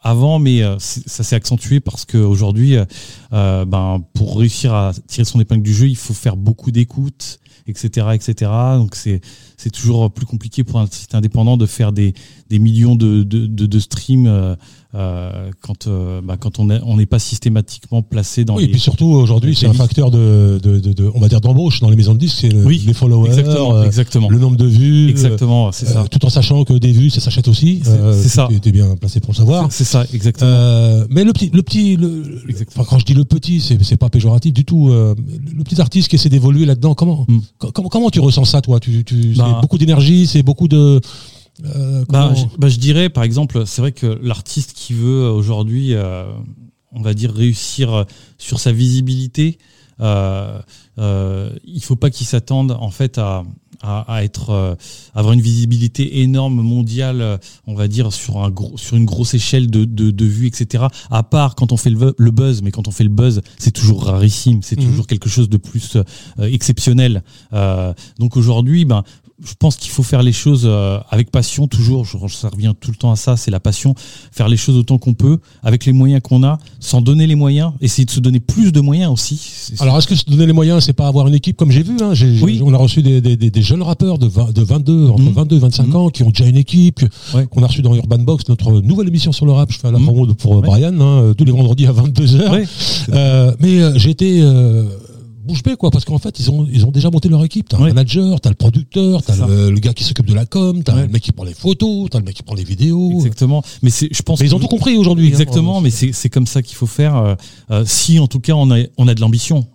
avant, 0.00 0.38
mais 0.38 0.62
euh, 0.62 0.76
ça 0.78 1.24
s'est 1.24 1.34
accentué 1.34 1.80
parce 1.80 2.04
qu'aujourd'hui, 2.04 2.76
euh, 3.32 3.64
ben, 3.64 4.04
pour 4.12 4.38
réussir 4.38 4.74
à 4.74 4.92
tirer 5.06 5.24
son 5.24 5.40
épingle 5.40 5.62
du 5.62 5.72
jeu, 5.72 5.88
il 5.88 5.96
faut 5.96 6.12
faire 6.12 6.36
beaucoup 6.36 6.70
d'écoutes, 6.70 7.38
etc., 7.66 8.08
etc. 8.12 8.50
Donc 8.76 8.96
c'est 8.96 9.22
c'est 9.56 9.70
toujours 9.70 10.10
plus 10.12 10.26
compliqué 10.26 10.62
pour 10.62 10.78
un 10.78 10.86
site 10.86 11.14
indépendant 11.14 11.56
de 11.56 11.64
faire 11.64 11.92
des, 11.92 12.12
des 12.50 12.58
millions 12.58 12.96
de, 12.96 13.22
de, 13.22 13.46
de, 13.46 13.64
de 13.64 13.78
streams 13.78 14.56
euh, 14.94 15.50
quand, 15.60 15.86
euh, 15.86 16.20
bah, 16.22 16.36
quand 16.38 16.58
on 16.58 16.70
est- 16.70 16.80
on 16.84 16.96
n'est 16.96 17.06
pas 17.06 17.18
systématiquement 17.18 18.02
placé 18.02 18.44
dans 18.44 18.56
Oui, 18.56 18.64
et 18.64 18.68
puis 18.68 18.78
surtout 18.80 19.06
aujourd'hui, 19.06 19.54
c'est 19.56 19.66
un 19.66 19.72
facteur 19.72 20.10
de, 20.10 20.60
de, 20.62 20.78
de, 20.78 20.92
de- 20.92 21.10
on 21.14 21.20
va 21.20 21.28
dire 21.28 21.40
d'embauche 21.40 21.80
dans 21.80 21.90
les 21.90 21.96
maisons 21.96 22.14
de 22.14 22.18
disques, 22.18 22.38
c'est 22.42 22.48
le- 22.48 22.64
Oui, 22.64 22.82
les 22.86 22.92
followers, 22.94 23.28
exactement, 23.30 23.74
euh, 23.74 23.84
exactement. 23.84 24.28
le 24.30 24.38
nombre 24.38 24.56
de 24.56 24.66
vues, 24.66 25.08
Exactement, 25.08 25.72
c'est 25.72 25.86
ça. 25.86 26.04
tout 26.10 26.24
en 26.24 26.28
sachant 26.30 26.64
que 26.64 26.74
des 26.74 26.92
vues, 26.92 27.10
ça 27.10 27.20
s'achète 27.20 27.48
aussi. 27.48 27.80
C'est- 27.82 28.28
ça. 28.28 28.46
Tu 28.48 28.56
étais 28.56 28.72
bien 28.72 28.94
placé 28.96 29.20
pour 29.20 29.32
le 29.32 29.36
savoir. 29.36 29.66
C'est 29.70 29.84
ça, 29.84 30.04
exactement. 30.12 31.04
Mais 31.10 31.24
le 31.24 31.32
petit, 31.32 31.50
le 31.52 31.62
petit, 31.62 31.96
le, 31.96 32.22
enfin, 32.68 32.84
quand 32.88 32.98
je 32.98 33.04
dis 33.04 33.14
le 33.14 33.24
petit, 33.24 33.60
c'est 33.60 33.82
c'est 33.82 33.96
pas 33.96 34.08
péjoratif 34.08 34.52
du 34.52 34.64
tout. 34.64 34.88
le 34.90 35.64
petit 35.64 35.80
artiste 35.80 36.08
qui 36.08 36.16
essaie 36.16 36.28
d'évoluer 36.28 36.64
là-dedans, 36.66 36.94
comment, 36.94 37.26
Hmm. 37.28 37.38
co- 37.58 37.70
comment, 37.72 37.88
comment 37.88 38.10
tu 38.10 38.20
ressens 38.20 38.44
ça, 38.44 38.60
toi? 38.60 38.80
Tu, 38.80 39.04
tu, 39.04 39.34
Bah- 39.36 39.44
c'est 39.54 39.60
beaucoup 39.60 39.78
d'énergie, 39.78 40.26
c'est 40.26 40.42
beaucoup 40.42 40.68
de. 40.68 41.00
Euh, 41.64 42.04
Bah, 42.08 42.34
je, 42.34 42.44
bah, 42.58 42.68
je 42.68 42.78
dirais, 42.78 43.08
par 43.08 43.24
exemple, 43.24 43.64
c'est 43.66 43.80
vrai 43.80 43.92
que 43.92 44.06
l'artiste 44.22 44.72
qui 44.74 44.92
veut 44.92 45.24
euh, 45.24 45.30
aujourd'hui, 45.30 45.94
euh, 45.94 46.24
on 46.92 47.02
va 47.02 47.14
dire, 47.14 47.32
réussir 47.32 48.06
sur 48.38 48.60
sa 48.60 48.72
visibilité, 48.72 49.58
euh, 50.00 50.60
euh, 50.98 51.50
il 51.64 51.82
faut 51.82 51.96
pas 51.96 52.10
qu'il 52.10 52.26
s'attende 52.26 52.72
en 52.72 52.90
fait 52.90 53.18
à, 53.18 53.44
à, 53.80 54.00
à 54.12 54.24
être, 54.24 54.50
euh, 54.50 54.74
avoir 55.14 55.32
une 55.34 55.40
visibilité 55.40 56.20
énorme 56.22 56.60
mondiale, 56.62 57.38
on 57.66 57.74
va 57.74 57.86
dire, 57.88 58.12
sur, 58.12 58.42
un 58.42 58.50
gros, 58.50 58.76
sur 58.76 58.96
une 58.96 59.04
grosse 59.04 59.34
échelle 59.34 59.70
de, 59.70 59.84
de, 59.84 60.10
de 60.10 60.24
vues, 60.24 60.46
etc. 60.48 60.84
À 61.10 61.22
part 61.22 61.54
quand 61.54 61.70
on 61.72 61.76
fait 61.76 61.90
le, 61.90 61.96
bu- 61.98 62.14
le 62.18 62.30
buzz, 62.30 62.62
mais 62.62 62.70
quand 62.72 62.88
on 62.88 62.92
fait 62.92 63.04
le 63.04 63.10
buzz, 63.10 63.40
c'est 63.58 63.70
toujours 63.72 64.04
rarissime, 64.06 64.62
c'est 64.62 64.78
Mhm. 64.80 64.86
toujours 64.86 65.06
quelque 65.06 65.28
chose 65.28 65.48
de 65.48 65.56
plus 65.58 65.96
euh, 65.96 66.02
exceptionnel. 66.40 67.22
Euh, 67.52 67.92
donc 68.18 68.36
aujourd'hui, 68.36 68.84
ben, 68.84 69.02
je 69.42 69.52
pense 69.58 69.74
qu'il 69.76 69.90
faut 69.90 70.04
faire 70.04 70.22
les 70.22 70.32
choses 70.32 70.62
euh, 70.64 70.98
avec 71.10 71.30
passion, 71.32 71.66
toujours. 71.66 72.04
Je, 72.04 72.16
ça 72.28 72.48
revient 72.48 72.72
tout 72.78 72.90
le 72.90 72.96
temps 72.96 73.10
à 73.10 73.16
ça, 73.16 73.36
c'est 73.36 73.50
la 73.50 73.58
passion. 73.58 73.94
Faire 74.30 74.48
les 74.48 74.56
choses 74.56 74.76
autant 74.76 74.96
qu'on 74.98 75.14
peut, 75.14 75.38
avec 75.64 75.84
les 75.86 75.92
moyens 75.92 76.22
qu'on 76.22 76.44
a, 76.44 76.58
sans 76.78 77.00
donner 77.00 77.26
les 77.26 77.34
moyens, 77.34 77.72
essayer 77.80 78.04
de 78.04 78.10
se 78.12 78.20
donner 78.20 78.38
plus 78.38 78.70
de 78.70 78.80
moyens 78.80 79.10
aussi. 79.12 79.72
Alors, 79.80 79.98
est-ce 79.98 80.06
que 80.06 80.14
se 80.14 80.24
donner 80.24 80.46
les 80.46 80.52
moyens, 80.52 80.84
c'est 80.84 80.92
pas 80.92 81.08
avoir 81.08 81.26
une 81.26 81.34
équipe 81.34 81.56
comme 81.56 81.72
j'ai 81.72 81.82
vu 81.82 81.96
hein, 82.00 82.12
Oui. 82.42 82.60
On 82.64 82.72
a 82.72 82.76
reçu 82.76 83.02
des, 83.02 83.20
des, 83.20 83.36
des, 83.36 83.50
des 83.50 83.62
jeunes 83.62 83.82
rappeurs 83.82 84.18
de, 84.18 84.26
20 84.28 84.52
de 84.52 84.62
22, 84.62 85.08
entre 85.08 85.22
Mhm. 85.22 85.32
22 85.32 85.56
et 85.56 85.60
25 85.60 85.86
Mhm. 85.88 85.96
ans, 85.96 86.08
qui 86.10 86.22
ont 86.22 86.30
déjà 86.30 86.46
une 86.46 86.56
équipe, 86.56 87.00
Ouais. 87.34 87.46
qu'on 87.46 87.62
a 87.64 87.66
reçu 87.66 87.82
dans 87.82 87.94
Urban 87.96 88.18
Box, 88.18 88.48
notre 88.48 88.70
nouvelle 88.82 89.08
émission 89.08 89.32
sur 89.32 89.46
le 89.46 89.52
rap. 89.52 89.72
Je 89.72 89.78
fais 89.80 89.90
la 89.90 89.98
Mhm. 89.98 90.04
promo 90.06 90.26
de- 90.26 90.32
pour 90.32 90.52
Ouais. 90.56 90.62
Brian, 90.62 91.00
hein, 91.00 91.32
tous 91.36 91.44
les 91.44 91.52
vendredis 91.52 91.86
à 91.86 91.92
22h. 91.92 92.52
Ouais. 92.52 92.66
Euh, 93.12 93.52
mais 93.58 93.80
euh, 93.82 93.92
j'ai 93.96 94.10
été 94.10 94.40
euh, 94.42 94.84
bouche 95.44 95.62
bée, 95.62 95.76
quoi, 95.76 95.90
parce 95.90 96.04
qu'en 96.04 96.18
fait, 96.18 96.38
ils 96.40 96.50
ont, 96.50 96.66
ils 96.72 96.84
ont 96.86 96.90
déjà 96.90 97.10
monté 97.10 97.28
leur 97.28 97.44
équipe. 97.44 97.68
T'as 97.68 97.76
un 97.76 97.82
Ouais. 97.82 97.88
manager, 97.92 98.40
t'as 98.40 98.48
le 98.50 98.54
producteur, 98.54 99.22
t'as 99.22 99.46
le, 99.46 99.70
le 99.70 99.78
gars 99.80 99.92
qui 99.92 100.04
s'occupe 100.04 100.26
de 100.26 100.34
la 100.34 100.46
com, 100.46 100.82
t'as 100.82 100.94
Ouais. 100.94 101.02
le 101.02 101.08
mec 101.08 101.22
qui 101.22 101.32
prend 101.32 101.44
les 101.44 101.54
photos, 101.54 102.08
t'as 102.10 102.18
le 102.18 102.24
mec 102.24 102.34
qui 102.34 102.42
prend 102.42 102.54
les 102.54 102.64
vidéos. 102.64 103.12
Exactement. 103.16 103.62
Mais 103.82 103.90
c'est, 103.90 104.08
je 104.12 104.22
pense. 104.22 104.40
Mais 104.40 104.46
ils 104.46 104.54
ont 104.54 104.58
tout 104.58 104.66
compris 104.68 104.96
aujourd'hui. 104.96 105.26
hein. 105.26 105.30
Exactement, 105.30 105.80
mais 105.80 105.90
c'est 105.90 106.12
c'est 106.12 106.30
comme 106.30 106.46
ça 106.46 106.62
qu'il 106.62 106.76
faut 106.76 106.86
faire. 106.86 107.16
euh, 107.16 107.34
euh, 107.70 107.84
si 107.86 108.18
en 108.18 108.26
tout 108.26 108.40
cas 108.40 108.54
on 108.54 108.70
a 108.70 108.78
on 108.98 109.06
a 109.08 109.14
de 109.14 109.20
l'ambition. 109.20 109.66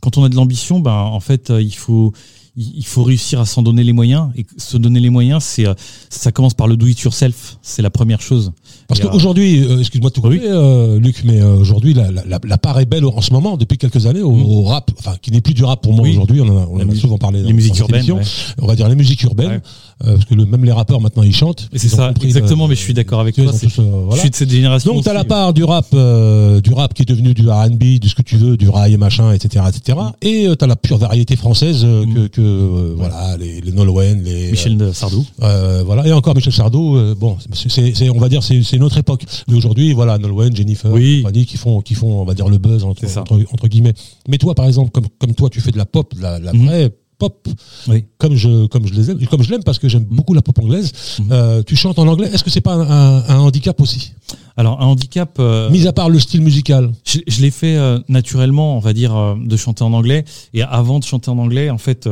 Quand 0.00 0.16
on 0.18 0.24
a 0.24 0.28
de 0.28 0.34
l'ambition, 0.36 0.80
ben 0.80 0.92
en 0.92 1.20
fait 1.20 1.50
euh, 1.50 1.60
il 1.62 1.74
faut 1.74 2.12
il 2.58 2.86
faut 2.86 3.02
réussir 3.02 3.38
à 3.38 3.44
s'en 3.44 3.60
donner 3.60 3.84
les 3.84 3.92
moyens 3.92 4.30
et 4.34 4.46
se 4.56 4.78
donner 4.78 4.98
les 4.98 5.10
moyens, 5.10 5.44
c'est 5.44 5.66
ça 6.08 6.32
commence 6.32 6.54
par 6.54 6.66
le 6.68 6.78
do 6.78 6.86
it 6.86 6.98
yourself, 7.00 7.58
c'est 7.60 7.82
la 7.82 7.90
première 7.90 8.22
chose. 8.22 8.52
Parce 8.88 9.00
qu'aujourd'hui, 9.00 9.64
euh, 9.64 9.80
excuse-moi 9.80 10.10
de 10.10 10.14
te 10.14 10.20
couper, 10.20 10.40
euh, 10.44 10.98
Luc, 11.00 11.22
mais 11.24 11.40
euh, 11.40 11.56
aujourd'hui, 11.56 11.92
la, 11.94 12.10
la, 12.12 12.22
la- 12.26 12.38
la 12.46 12.58
part 12.58 12.78
est 12.78 12.86
belle 12.86 13.04
en 13.04 13.20
ce 13.20 13.32
moment, 13.32 13.56
depuis 13.56 13.78
quelques 13.78 14.06
années, 14.06 14.22
au, 14.22 14.30
Mm. 14.32 14.42
au 14.46 14.62
rap, 14.62 14.90
enfin, 14.98 15.14
qui 15.20 15.30
n'est 15.32 15.40
plus 15.40 15.54
du 15.54 15.64
rap 15.64 15.80
pour 15.82 15.92
moi 15.92 16.02
Oui. 16.04 16.12
aujourd'hui, 16.12 16.40
on 16.40 16.44
en 16.48 16.56
a, 16.62 16.66
on 16.70 16.76
La 16.78 16.84
en 16.84 16.90
a 16.90 16.94
souvent 16.94 17.18
parlé 17.18 17.42
dans, 17.42 17.48
les 17.48 17.52
musiques 17.52 17.72
dans 17.74 17.80
urbaines. 17.80 18.12
ouais. 18.12 18.22
On 18.60 18.66
va 18.66 18.76
dire 18.76 18.88
les 18.88 18.94
musiques 18.94 19.22
urbaines, 19.24 19.48
Ouais. 19.48 19.60
euh, 20.06 20.12
parce 20.14 20.24
que 20.24 20.34
le, 20.34 20.46
même 20.46 20.64
les 20.64 20.72
rappeurs 20.72 21.00
maintenant 21.00 21.22
ils 21.24 21.34
chantent. 21.34 21.68
Et 21.72 21.78
c'est 21.78 21.88
ça, 21.88 22.12
exactement. 22.22 22.64
euh, 22.64 22.68
mais 22.68 22.74
je 22.76 22.80
suis 22.80 22.94
d'accord 22.94 23.20
avec 23.20 23.34
tu 23.34 23.42
toi. 23.42 23.52
tous, 23.52 23.80
voilà. 23.80 24.14
Je 24.16 24.20
suis 24.20 24.30
de 24.30 24.34
cette 24.36 24.50
génération. 24.50 24.94
Donc 24.94 25.04
t'as 25.04 25.12
la 25.12 25.20
aussi. 25.20 25.28
part 25.28 25.52
du 25.52 25.64
rap, 25.64 25.86
euh, 25.94 26.60
du 26.60 26.72
rap 26.72 26.94
qui 26.94 27.02
est 27.02 27.06
devenu 27.08 27.34
du 27.34 27.48
R&B, 27.48 27.98
du 27.98 28.08
ce 28.08 28.14
que 28.14 28.22
tu 28.22 28.36
veux, 28.36 28.56
du 28.56 28.68
rail 28.68 28.92
et 28.94 28.96
machin, 28.98 29.32
etc., 29.32 29.64
etc. 29.68 29.98
Et 30.22 30.46
euh, 30.46 30.54
t'as 30.54 30.66
la 30.68 30.76
pure 30.76 30.98
variété 30.98 31.34
française 31.36 31.82
euh, 31.84 32.04
Mm. 32.06 32.14
que, 32.14 32.26
que 32.28 32.40
euh, 32.40 32.94
voilà, 32.96 33.36
les, 33.38 33.60
les 33.60 33.72
Nolwenn, 33.72 34.22
les 34.22 34.50
Michel 34.52 34.76
de 34.76 34.92
Sardou. 34.92 35.24
voilà, 35.40 36.06
et 36.06 36.12
encore 36.12 36.34
Michel 36.36 36.52
Sardou. 36.52 36.96
bon, 37.18 37.36
c'est- 37.52 38.10
on 38.10 38.18
va 38.18 38.28
dire, 38.28 38.42
c'est, 38.42 38.62
c'est 38.76 38.80
notre 38.80 38.98
époque. 38.98 39.24
Mais 39.48 39.54
aujourd'hui, 39.54 39.92
voilà, 39.94 40.18
Nolwenn, 40.18 40.54
Jennifer, 40.54 40.92
Oui. 40.92 41.22
compagnie, 41.22 41.46
qui 41.46 41.56
font, 41.56 41.80
qui 41.80 41.94
font, 41.94 42.20
on 42.20 42.24
va 42.24 42.34
dire 42.34 42.48
le 42.48 42.58
buzz 42.58 42.84
entre, 42.84 43.68
guillemets. 43.68 43.94
Mais 44.28 44.38
toi, 44.38 44.54
par 44.54 44.66
exemple, 44.66 44.90
comme, 44.90 45.06
comme 45.18 45.34
toi, 45.34 45.48
tu 45.50 45.60
fais 45.60 45.70
de 45.72 45.78
la 45.78 45.86
pop, 45.86 46.14
de 46.14 46.20
la, 46.22 46.38
la 46.38 46.52
Mhm. 46.52 46.66
vraie 46.66 46.90
pop, 47.18 47.48
Oui. 47.88 48.04
comme 48.18 48.34
je, 48.34 48.66
comme 48.66 48.86
je 48.86 48.92
les 48.92 49.10
aime, 49.10 49.18
comme 49.26 49.42
je 49.42 49.50
l'aime 49.50 49.62
parce 49.64 49.78
que 49.78 49.88
j'aime 49.88 50.04
beaucoup 50.04 50.34
la 50.34 50.42
pop 50.42 50.58
anglaise. 50.58 50.92
Mhm. 51.18 51.28
Euh, 51.32 51.62
tu 51.62 51.74
chantes 51.74 51.98
en 51.98 52.06
anglais. 52.06 52.28
Est-ce 52.30 52.44
que 52.44 52.50
c'est 52.50 52.60
pas 52.60 52.74
un, 52.74 52.80
un- 52.90 53.24
un 53.30 53.38
handicap 53.38 53.80
aussi, 53.80 54.12
Alors 54.58 54.82
un 54.82 54.84
handicap. 54.86 55.36
euh, 55.38 55.70
mis 55.70 55.86
à 55.86 55.94
part 55.94 56.10
le 56.10 56.18
style 56.20 56.42
musical 56.42 56.92
Je, 57.06 57.20
je 57.26 57.40
l'ai 57.40 57.50
fait 57.50 57.76
euh, 57.76 57.98
naturellement, 58.10 58.76
on 58.76 58.80
va 58.80 58.92
dire, 58.92 59.14
de 59.42 59.56
chanter 59.56 59.82
en 59.82 59.94
anglais. 59.94 60.26
Et 60.52 60.60
avant 60.62 60.98
de 60.98 61.04
chanter 61.04 61.30
en 61.30 61.38
anglais, 61.38 61.70
en 61.70 61.78
fait, 61.78 62.06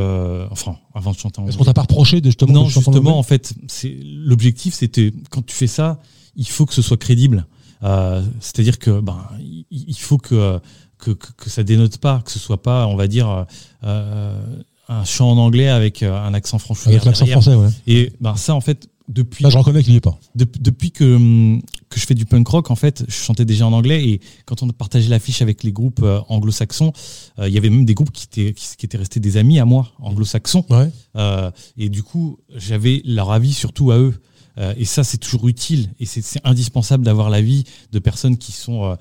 enfin, 0.50 0.76
avant 0.94 1.10
de 1.12 1.18
chanter 1.18 1.38
en 1.40 1.42
Est-ce 1.42 1.56
anglais. 1.56 1.58
qu'on 1.58 1.64
t'a 1.64 1.74
pas 1.74 1.82
reproché 1.82 2.22
de 2.22 2.26
justement 2.30 2.54
Non, 2.54 2.60
de 2.62 2.66
en 2.66 2.68
justement, 2.70 2.96
anglais? 2.96 3.10
en 3.10 3.22
fait, 3.22 3.52
c'est 3.68 3.94
l'objectif, 4.02 4.72
c'était 4.72 5.12
quand 5.28 5.44
tu 5.44 5.54
fais 5.54 5.66
ça, 5.66 5.98
il 6.36 6.48
faut 6.48 6.66
que 6.66 6.74
ce 6.74 6.82
soit 6.82 6.96
crédible. 6.96 7.46
Euh, 7.82 8.22
C'est-à-dire 8.40 8.78
que 8.78 9.00
ben, 9.00 9.26
il, 9.70 9.96
faut 9.98 10.18
que, 10.18 10.58
que 10.98 11.10
que 11.10 11.32
que 11.36 11.50
ça 11.50 11.62
dénote 11.62 11.98
pas, 11.98 12.22
que 12.24 12.30
ce 12.30 12.38
soit 12.38 12.62
pas, 12.62 12.86
on 12.86 12.96
va 12.96 13.06
dire, 13.08 13.46
euh, 13.84 14.40
un 14.88 15.04
chant 15.04 15.30
en 15.30 15.38
anglais 15.38 15.68
avec 15.68 16.02
euh, 16.02 16.14
un 16.16 16.34
accent 16.34 16.58
franchouillard 16.58 17.02
avec 17.02 17.04
l'accent 17.04 17.26
français, 17.26 17.54
ouais. 17.54 17.68
Et 17.86 18.12
ben 18.20 18.36
ça, 18.36 18.54
en 18.54 18.60
fait, 18.60 18.88
depuis 19.08 19.44
Là, 19.44 19.50
je 19.50 19.58
reconnais 19.58 19.82
qu'il 19.82 19.94
est 19.94 20.00
pas. 20.00 20.18
Dep- 20.34 20.60
depuis 20.62 20.90
que, 20.90 21.58
que 21.90 22.00
je 22.00 22.06
fais 22.06 22.14
du 22.14 22.24
punk 22.24 22.48
rock, 22.48 22.70
en 22.70 22.74
fait, 22.76 23.04
je 23.06 23.12
chantais 23.12 23.44
déjà 23.44 23.66
en 23.66 23.72
anglais 23.74 24.02
et 24.08 24.20
quand 24.46 24.62
on 24.62 24.68
a 24.70 24.72
partagé 24.72 25.10
l'affiche 25.10 25.42
avec 25.42 25.62
les 25.62 25.72
groupes 25.72 26.00
euh, 26.02 26.20
anglo-saxons, 26.28 26.92
euh, 27.38 27.48
il 27.48 27.54
y 27.54 27.58
avait 27.58 27.68
même 27.68 27.84
des 27.84 27.92
groupes 27.92 28.12
qui 28.12 28.24
étaient, 28.24 28.54
qui, 28.54 28.66
qui 28.78 28.86
étaient 28.86 28.96
restés 28.96 29.20
des 29.20 29.36
amis 29.36 29.58
à 29.58 29.66
moi, 29.66 29.92
anglo-saxons. 30.00 30.64
Ouais. 30.70 30.90
Euh, 31.16 31.50
et 31.76 31.90
du 31.90 32.02
coup, 32.02 32.38
j'avais 32.54 33.02
leur 33.04 33.30
avis 33.30 33.52
surtout 33.52 33.90
à 33.90 33.98
eux. 33.98 34.14
Euh, 34.58 34.74
et 34.76 34.84
ça, 34.84 35.04
c'est 35.04 35.18
toujours 35.18 35.48
utile. 35.48 35.90
Et 36.00 36.06
c'est 36.06 36.40
indispensable 36.44 37.04
d'avoir 37.04 37.30
l'avis 37.30 37.64
de 37.92 37.98
personnes 37.98 38.36
qui 38.36 38.52
sont 38.52 38.84
euh, 38.84 38.94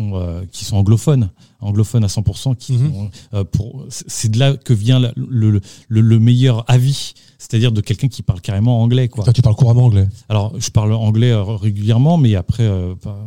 euh, 0.00 0.44
qui 0.50 0.64
sont 0.64 0.76
anglophones, 0.76 1.30
anglophones 1.60 2.04
à 2.04 2.08
100%. 2.08 2.54
Qui 2.54 2.74
Mhm. 2.74 3.08
euh, 3.34 3.44
pour 3.44 3.84
c'est 3.90 4.30
de 4.30 4.38
là 4.38 4.56
que 4.56 4.72
vient 4.72 4.98
la- 4.98 5.12
le, 5.16 5.50
le, 5.50 6.00
le 6.00 6.18
meilleur 6.18 6.64
avis, 6.68 7.14
c'est-à-dire 7.38 7.72
de 7.72 7.80
quelqu'un 7.80 8.08
qui 8.08 8.22
parle 8.22 8.40
carrément 8.40 8.82
anglais, 8.82 9.08
quoi. 9.08 9.24
Toi, 9.24 9.32
tu 9.32 9.42
parles 9.42 9.56
couramment 9.56 9.84
anglais. 9.86 10.08
Alors, 10.28 10.52
je 10.58 10.70
parle 10.70 10.92
anglais 10.92 11.30
euh, 11.30 11.42
régulièrement, 11.42 12.16
mais 12.18 12.34
après, 12.34 12.62
euh, 12.64 12.94
pas- 12.94 13.18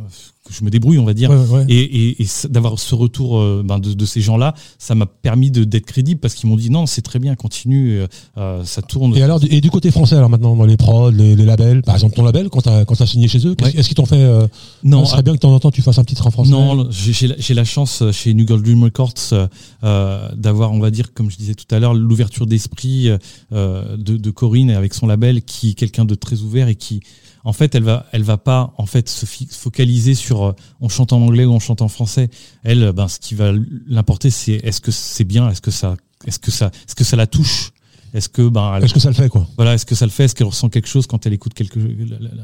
je 0.50 0.64
me 0.64 0.70
débrouille, 0.70 0.98
on 0.98 1.04
va 1.04 1.14
dire. 1.14 1.30
Ouais, 1.30 1.36
ouais. 1.58 1.64
Et, 1.68 1.78
et, 2.08 2.22
et 2.22 2.24
ça- 2.24 2.48
d'avoir 2.48 2.76
ce 2.78 2.94
retour 2.96 3.40
ben, 3.62 3.78
de, 3.78 3.92
de 3.92 4.04
ces 4.04 4.20
gens-là, 4.20 4.54
ça 4.80 4.96
m'a 4.96 5.06
permis 5.06 5.52
de- 5.52 5.62
d'être 5.62 5.86
crédible 5.86 6.18
parce 6.18 6.34
qu'ils 6.34 6.48
m'ont 6.50 6.56
dit 6.56 6.70
non, 6.70 6.86
c'est 6.86 7.02
très 7.02 7.20
bien, 7.20 7.36
continue, 7.36 8.00
euh, 8.36 8.64
ça 8.64 8.82
tourne. 8.82 9.16
Et 9.16 9.22
alors, 9.22 9.38
et 9.48 9.60
du 9.60 9.70
côté 9.70 9.92
français, 9.92 10.16
alors 10.16 10.28
maintenant, 10.28 10.56
dans 10.56 10.64
les 10.64 10.76
prods, 10.76 11.10
les, 11.10 11.36
les 11.36 11.44
labels, 11.44 11.82
par 11.82 11.94
exemple 11.94 12.16
ton 12.16 12.24
label, 12.24 12.48
quand 12.48 12.62
t'as 12.62 12.84
quand 12.84 12.96
t'as 12.96 13.06
signé 13.06 13.28
chez 13.28 13.46
eux, 13.46 13.54
est-ce 13.74 13.86
qu'ils 13.86 13.94
t'ont 13.94 14.06
fait 14.06 14.16
euh, 14.22 14.48
non, 14.82 15.04
Ce 15.04 15.12
serait 15.12 15.22
bien 15.22 15.34
que 15.34 15.38
de 15.38 15.40
temps 15.42 15.54
en 15.54 15.60
temps 15.60 15.70
tu 15.70 15.82
fasses 15.82 15.98
un 15.98 16.04
petit 16.04 16.20
en 16.20 16.30
français. 16.32 16.50
Non, 16.50 16.88
j'ai 16.90 17.12
j'ai 17.12 17.54
la, 17.54 17.64
chance 17.64 18.02
chez 18.20 18.34
New 18.34 18.46
Girl 18.46 18.62
Dream 18.62 18.84
Records 18.84 19.14
euh, 19.32 19.46
euh, 19.84 20.28
d'avoir, 20.34 20.72
on 20.72 20.78
va 20.78 20.90
dire, 20.90 21.14
comme 21.14 21.30
je 21.30 21.36
disais 21.36 21.54
tout 21.54 21.72
à 21.74 21.78
l'heure, 21.78 21.94
l'ouverture 21.94 22.46
d'esprit 22.46 23.10
euh, 23.52 23.96
de, 23.96 24.30
Corinne 24.30 24.70
avec 24.70 24.94
son 24.94 25.06
label, 25.06 25.42
qui 25.42 25.70
est 25.70 25.74
quelqu'un 25.74 26.04
de 26.04 26.14
très 26.14 26.42
ouvert 26.42 26.68
et 26.68 26.74
qui, 26.74 27.00
en 27.44 27.52
fait, 27.52 27.74
elle 27.74 27.82
va, 27.82 28.06
va 28.12 28.36
pas 28.36 28.74
en 28.76 28.86
fait 28.86 29.08
se 29.08 29.26
focaliser 29.26 30.14
sur 30.14 30.54
on 30.80 30.88
chante 30.88 31.12
en 31.12 31.22
anglais 31.22 31.44
ou 31.44 31.52
on 31.52 31.60
chante 31.60 31.82
en 31.82 31.88
français. 31.88 32.30
Elle, 32.62 32.92
ben, 32.92 33.08
ce 33.08 33.18
qui 33.18 33.34
va 33.34 33.52
l'importer, 33.86 34.30
c'est 34.30 34.52
est-ce 34.52 34.80
que 34.80 34.90
c'est 34.90 35.24
bien, 35.24 35.48
est-ce 35.50 35.62
que 35.62 35.70
ça, 35.70 35.96
est-ce 36.26 36.38
que 36.38 36.50
ça, 36.50 36.70
est-ce 36.86 36.94
que 36.94 37.04
ça 37.04 37.16
la 37.16 37.26
touche, 37.26 37.72
est-ce 38.12 38.28
que 38.28 38.48
ben, 38.48 38.78
Est-ce 38.82 38.94
que 38.94 39.00
ça 39.00 39.08
le 39.08 39.14
fait 39.14 39.28
quoi? 39.28 39.46
Voilà, 39.56 39.74
est-ce 39.74 39.86
que 39.86 39.94
ça 39.94 40.04
le 40.04 40.10
fait? 40.10 40.24
Est-ce 40.24 40.34
qu'elle 40.34 40.46
ressent 40.46 40.68
quelque 40.68 40.88
chose 40.88 41.06
quand 41.06 41.24
elle 41.26 41.32
écoute 41.32 41.54
quelque, 41.54 41.78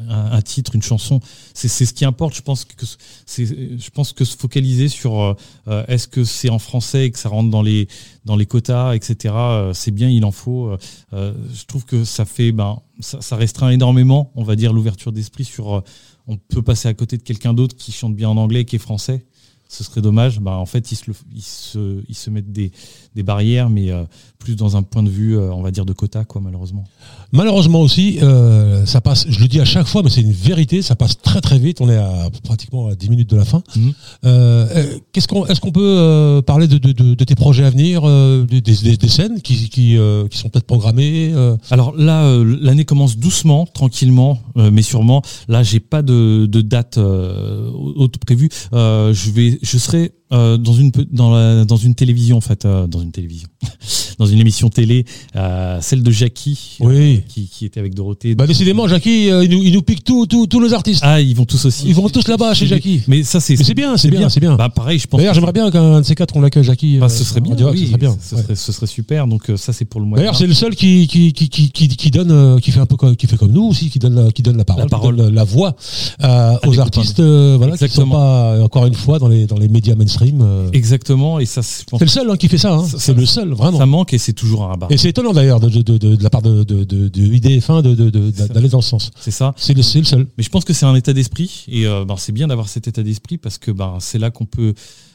un, 0.08 0.32
un 0.32 0.42
titre, 0.42 0.74
une 0.74 0.82
chanson? 0.82 1.20
C'est 1.54 1.68
ce 1.68 1.92
qui 1.92 2.04
importe. 2.04 2.34
Je 2.36 2.42
pense 2.42 2.64
que 2.64 2.86
c'est, 3.26 3.46
je 3.46 3.90
pense 3.90 4.12
que 4.12 4.24
se 4.24 4.36
focaliser 4.36 4.88
sur 4.88 5.20
euh, 5.68 5.84
est-ce 5.88 6.08
que 6.08 6.24
c'est 6.24 6.48
en 6.50 6.58
français 6.58 7.06
et 7.06 7.10
que 7.10 7.18
ça 7.18 7.28
rentre 7.28 7.50
dans 7.50 7.62
les 7.62 7.88
dans 8.24 8.36
les 8.36 8.46
quotas, 8.46 8.94
etc. 8.94 9.34
euh, 9.36 9.72
c'est 9.72 9.90
bien, 9.92 10.08
il 10.08 10.24
en 10.24 10.32
faut. 10.32 10.76
euh, 11.12 11.32
je 11.54 11.64
trouve 11.66 11.84
que 11.84 12.04
ça 12.04 12.24
fait, 12.24 12.52
ben, 12.52 12.80
ça, 13.00 13.20
ça 13.20 13.36
restreint 13.36 13.70
énormément, 13.70 14.32
on 14.34 14.42
va 14.44 14.56
dire, 14.56 14.72
l'ouverture 14.72 15.12
d'esprit 15.12 15.44
sur. 15.44 15.82
on 16.26 16.36
peut 16.36 16.62
passer 16.62 16.88
à 16.88 16.94
côté 16.94 17.16
de 17.16 17.22
quelqu'un 17.22 17.54
d'autre 17.54 17.76
qui 17.76 17.92
chante 17.92 18.14
bien 18.16 18.28
en 18.28 18.36
anglais, 18.36 18.64
qui 18.64 18.76
est 18.76 18.80
français. 18.80 19.26
Ce 19.68 19.82
serait 19.82 20.00
dommage. 20.00 20.38
Ben, 20.38 20.52
en 20.52 20.66
fait, 20.66 20.92
ils 20.92 20.96
se, 20.96 21.04
le- 21.08 21.16
ils 21.34 21.42
se, 21.42 22.00
ils 22.08 22.14
se 22.14 22.30
mettent 22.30 22.52
des, 22.52 22.70
des 23.16 23.22
barrières, 23.22 23.70
mais 23.70 23.90
euh, 23.90 24.04
plus 24.38 24.54
dans 24.56 24.76
un 24.76 24.82
point 24.82 25.02
de 25.02 25.08
vue, 25.08 25.36
euh, 25.36 25.50
on 25.52 25.62
va 25.62 25.70
dire, 25.70 25.86
de 25.86 25.94
quota, 25.94 26.24
quoi, 26.24 26.42
malheureusement. 26.44 26.84
Malheureusement 27.32 27.80
aussi, 27.80 28.18
euh, 28.22 28.84
ça 28.84 29.00
passe, 29.00 29.24
je 29.28 29.40
le 29.40 29.48
dis 29.48 29.58
à 29.58 29.64
chaque 29.64 29.86
fois, 29.86 30.02
mais 30.02 30.10
c'est 30.10 30.20
une 30.20 30.32
vérité, 30.32 30.82
ça 30.82 30.94
passe 30.94 31.20
très 31.20 31.40
très 31.40 31.58
vite, 31.58 31.80
on 31.80 31.88
est 31.88 31.96
à 31.96 32.28
pratiquement 32.44 32.88
à 32.88 32.94
10 32.94 33.08
minutes 33.08 33.30
de 33.30 33.36
la 33.36 33.46
fin. 33.46 33.62
Mhm. 33.74 33.92
Qu'est-ce 35.12 35.26
qu'on, 35.26 35.46
est-ce 35.46 35.60
qu'on 35.60 35.72
peut 35.72 36.42
parler 36.46 36.68
de, 36.68 36.76
de, 36.76 36.92
de, 36.92 37.14
de 37.14 37.24
tes 37.24 37.34
projets 37.34 37.64
à 37.64 37.70
venir, 37.70 38.02
des, 38.46 38.60
des, 38.60 38.96
des 38.96 39.08
scènes 39.08 39.40
qui, 39.40 39.68
qui, 39.70 39.96
qui 40.30 40.38
sont 40.38 40.50
peut-être 40.50 40.66
programmées 40.66 41.32
Alors 41.70 41.96
là, 41.96 42.30
l'année 42.44 42.84
commence 42.84 43.16
doucement, 43.16 43.66
tranquillement, 43.66 44.38
mais 44.56 44.82
sûrement. 44.82 45.22
Là, 45.48 45.62
j'ai 45.62 45.80
pas 45.80 46.02
de, 46.02 46.46
date 46.46 46.98
haute 46.98 48.18
prévue. 48.18 48.50
Je 48.72 49.30
vais, 49.30 49.58
je 49.62 49.78
serai 49.78 50.12
euh, 50.32 50.56
dans 50.56 50.72
une 50.72 50.90
dans 51.12 51.30
la, 51.30 51.64
dans 51.64 51.76
une 51.76 51.94
télévision 51.94 52.36
en 52.36 52.40
fait, 52.40 52.64
euh, 52.64 52.88
dans 52.88 53.00
une 53.00 53.12
télévision, 53.12 53.46
dans 54.18 54.26
une 54.26 54.40
émission 54.40 54.68
télé, 54.70 55.04
euh, 55.36 55.78
celle 55.80 56.02
de 56.02 56.10
Jackie, 56.10 56.76
Oui. 56.80 57.20
qui, 57.28 57.46
qui 57.48 57.64
était 57.64 57.78
avec 57.78 57.94
Dorothée. 57.94 58.34
Bah 58.34 58.46
décidément, 58.48 58.88
Jackie, 58.88 59.26
il, 59.28 59.48
nous, 59.50 59.62
il 59.62 59.72
nous 59.72 59.82
pique 59.82 60.02
tous 60.02 60.26
tous 60.26 60.48
tous 60.48 60.60
les 60.60 60.72
artistes. 60.72 61.02
ah, 61.04 61.20
ils 61.20 61.36
vont 61.36 61.44
tous 61.44 61.64
aussi. 61.64 61.84
Ils 61.86 61.94
vont 61.94 62.08
tous 62.08 62.26
là-bas 62.26 62.54
chez 62.54 62.66
Jackie. 62.66 63.02
Mais 63.06 63.22
ça, 63.22 63.38
c'est 63.38 63.54
c'est 63.54 63.74
bien, 63.74 63.96
c'est 63.96 64.10
bien, 64.10 64.28
c'est 64.28 64.40
bien. 64.40 64.56
Bah 64.56 64.68
pareil, 64.68 64.98
je 64.98 65.06
pense. 65.06 65.18
D'ailleurs, 65.18 65.34
j'aimerais 65.34 65.52
bien 65.52 65.70
qu'un 65.70 66.00
de 66.00 66.04
ces 66.04 66.16
quatre 66.16 66.34
on 66.36 66.40
l'accueille, 66.40 66.64
Jackie. 66.64 66.98
Bah, 66.98 67.08
ce 67.08 67.22
serait 67.22 67.40
bien. 67.40 67.54
Oui, 67.70 67.78
ce 67.82 67.86
serait 67.86 67.98
bien. 67.98 68.16
Ce, 68.20 68.34
ouais. 68.34 68.42
serait, 68.42 68.54
ce 68.56 68.72
serait 68.72 68.86
super. 68.88 69.28
Donc 69.28 69.44
ça, 69.54 69.72
c'est 69.72 69.84
pour 69.84 70.00
le 70.00 70.06
mois. 70.06 70.18
D'ailleurs, 70.18 70.34
c'est 70.36 70.48
le 70.48 70.54
seul 70.54 70.74
qui 70.74 71.06
qui, 71.06 71.32
qui, 71.32 71.48
qui, 71.48 71.70
qui, 71.70 72.10
donne, 72.10 72.60
qui 72.60 72.72
fait 72.72 72.80
un 72.80 72.86
peu 72.86 72.96
comme, 72.96 73.14
qui 73.14 73.28
fait 73.28 73.36
comme 73.36 73.52
nous 73.52 73.64
aussi, 73.68 73.90
qui 73.90 74.00
donne 74.00 74.24
la, 74.24 74.32
qui 74.32 74.42
donne 74.42 74.56
la 74.56 74.64
parole, 74.64 74.82
La 74.82 74.88
parole. 74.88 75.16
donne 75.16 75.34
la, 75.34 75.44
voix 75.44 75.76
aux 76.66 76.80
artistes, 76.80 77.20
voilà, 77.20 77.76
qui 77.76 77.88
sont 77.88 78.08
pas 78.08 78.60
encore 78.60 78.86
une 78.86 78.94
fois 78.94 79.20
dans 79.20 79.28
les 79.28 79.46
dans 79.46 79.58
les 79.58 79.68
médias 79.68 79.94
mainstream. 79.94 80.15
Euh. 80.22 80.68
Exactement. 80.72 81.38
Et 81.38 81.46
ça, 81.46 81.62
C'est 81.62 81.84
le 82.00 82.06
seul 82.06 82.30
hein, 82.30 82.36
qui 82.36 82.48
fait 82.48 82.58
ça. 82.58 82.72
Hein. 82.74 82.84
Ça- 82.84 82.98
C'est 82.98 83.14
le 83.14 83.26
seul, 83.26 83.52
vraiment. 83.52 83.78
ça 83.78 83.86
manque 83.86 84.12
et 84.14 84.18
c'est 84.18 84.32
toujours 84.32 84.64
un 84.64 84.68
rabat. 84.68 84.86
Et 84.90 84.96
c'est 84.96 85.08
étonnant 85.10 85.32
d'ailleurs 85.32 85.60
de, 85.60 85.68
de, 85.68 85.82
de, 85.82 85.98
de, 85.98 86.16
de 86.16 86.22
la 86.22 86.30
part 86.30 86.42
de, 86.42 86.64
de, 86.64 86.84
de, 86.84 87.08
de 87.08 87.20
IDF1 87.20 87.82
de, 87.82 87.94
de, 87.94 88.10
de, 88.10 88.32
Ça. 88.34 88.48
d'aller 88.48 88.68
dans 88.68 88.80
ce 88.80 88.90
sens. 88.90 89.10
C'est 89.20 89.30
ça. 89.30 89.54
C'est 89.56 89.74
le, 89.74 89.82
seul. 89.82 90.26
Mais 90.36 90.42
je 90.44 90.48
pense 90.50 90.64
que 90.64 90.72
c'est 90.72 90.86
un 90.86 90.94
état 90.94 91.12
d'esprit 91.12 91.64
et 91.68 91.86
euh, 91.86 92.04
ben, 92.04 92.16
c'est 92.16 92.32
bien 92.32 92.48
d'avoir 92.48 92.68
cet 92.68 92.88
état 92.88 93.02
d'esprit 93.02 93.38
parce 93.38 93.58
que 93.58 93.70
ben, 93.70 93.96
c'est 94.00 94.18
là 94.18 94.30
qu'on 94.30 94.46
peut 94.46 94.74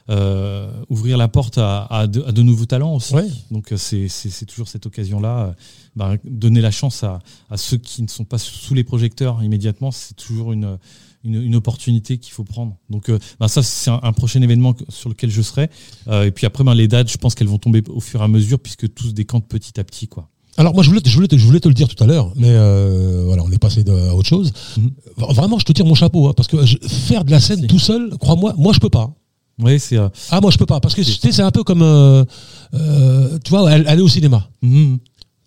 euh, 0.09 0.69
ouvrir 0.89 1.17
la 1.17 1.27
porte 1.27 1.57
à, 1.57 1.83
à 1.85 2.07
de, 2.07 2.23
à 2.23 2.31
de 2.31 2.41
nouveaux 2.41 2.65
talents 2.65 2.95
aussi. 2.95 3.13
Ouais. 3.13 3.27
Donc 3.51 3.71
c'est 3.77 4.07
toujours 4.47 4.67
cette 4.67 4.85
occasion-là, 4.85 5.55
ben, 5.95 6.17
donner 6.23 6.61
la 6.61 6.71
chance 6.71 7.03
à, 7.03 7.19
à 7.49 7.57
ceux 7.57 7.77
qui 7.77 8.01
ne 8.01 8.07
sont 8.07 8.25
pas 8.25 8.37
sous 8.37 8.73
les 8.73 8.83
projecteurs 8.83 9.41
immédiatement, 9.43 9.91
c'est 9.91 10.15
toujours 10.15 10.51
une, 10.53 10.77
une, 11.23 11.41
une 11.41 11.55
opportunité 11.55 12.17
qu'il 12.17 12.33
faut 12.33 12.43
prendre. 12.43 12.75
Donc 12.89 13.09
euh, 13.09 13.19
ben, 13.39 13.47
ça 13.47 13.61
c'est 13.63 13.89
un, 13.91 13.99
un 14.03 14.13
prochain 14.13 14.41
événement 14.41 14.75
sur 14.89 15.09
lequel 15.09 15.29
je 15.29 15.41
serai. 15.41 15.69
Euh, 16.07 16.23
et 16.25 16.31
puis 16.31 16.45
après 16.45 16.63
ben, 16.63 16.73
les 16.73 16.87
dates, 16.87 17.11
je 17.11 17.17
pense 17.17 17.35
qu'elles 17.35 17.47
vont 17.47 17.57
tomber 17.59 17.83
au 17.89 17.99
fur 17.99 18.21
et 18.21 18.23
à 18.23 18.27
mesure 18.27 18.59
puisque 18.59 18.93
tout 18.93 19.05
se 19.07 19.11
décante 19.13 19.47
petit 19.47 19.79
à 19.79 19.83
petit. 19.83 20.07
quoi. 20.07 20.29
Alors 20.57 20.73
moi 20.73 20.83
je 20.83 20.89
voulais, 20.89 21.01
te- 21.01 21.09
je 21.09 21.15
voulais, 21.15 21.27
te, 21.27 21.37
je 21.37 21.45
voulais 21.45 21.59
te 21.61 21.67
le 21.69 21.73
dire 21.73 21.87
tout 21.87 22.03
à 22.03 22.07
l'heure, 22.07 22.33
mais 22.35 22.49
euh, 22.49 23.23
voilà, 23.25 23.43
on 23.43 23.51
est 23.51 23.57
passé 23.57 23.83
de, 23.83 23.91
à 23.91 24.13
autre 24.15 24.27
chose. 24.27 24.51
Mhm. 24.77 24.91
Vraiment, 25.17 25.57
je 25.59 25.65
te 25.65 25.71
tire 25.71 25.85
mon 25.85 25.95
chapeau, 25.95 26.27
hein, 26.27 26.33
parce 26.35 26.47
que 26.49 26.65
je- 26.65 26.77
faire 26.87 27.23
de 27.23 27.31
la 27.31 27.39
scène 27.39 27.65
tout 27.67 27.79
seul, 27.79 28.09
crois-moi, 28.19 28.53
moi 28.57 28.73
je 28.73 28.79
peux 28.79 28.89
pas. 28.89 29.13
Ouais, 29.61 29.77
c'est 29.79 29.97
euh, 29.97 30.09
Ah 30.31 30.41
moi 30.41 30.49
je 30.51 30.57
peux 30.57 30.65
pas, 30.65 30.79
parce 30.79 30.95
que 30.95 31.01
tu 31.03 31.11
sais, 31.11 31.31
c'est 31.31 31.41
un 31.43 31.51
peu 31.51 31.63
comme, 31.63 31.83
euh, 31.83 32.25
euh, 32.73 33.37
tu 33.43 33.49
vois, 33.51 33.69
aller 33.69 33.85
aller 33.85 34.01
au 34.01 34.07
cinéma. 34.07 34.49
mhm. 34.61 34.97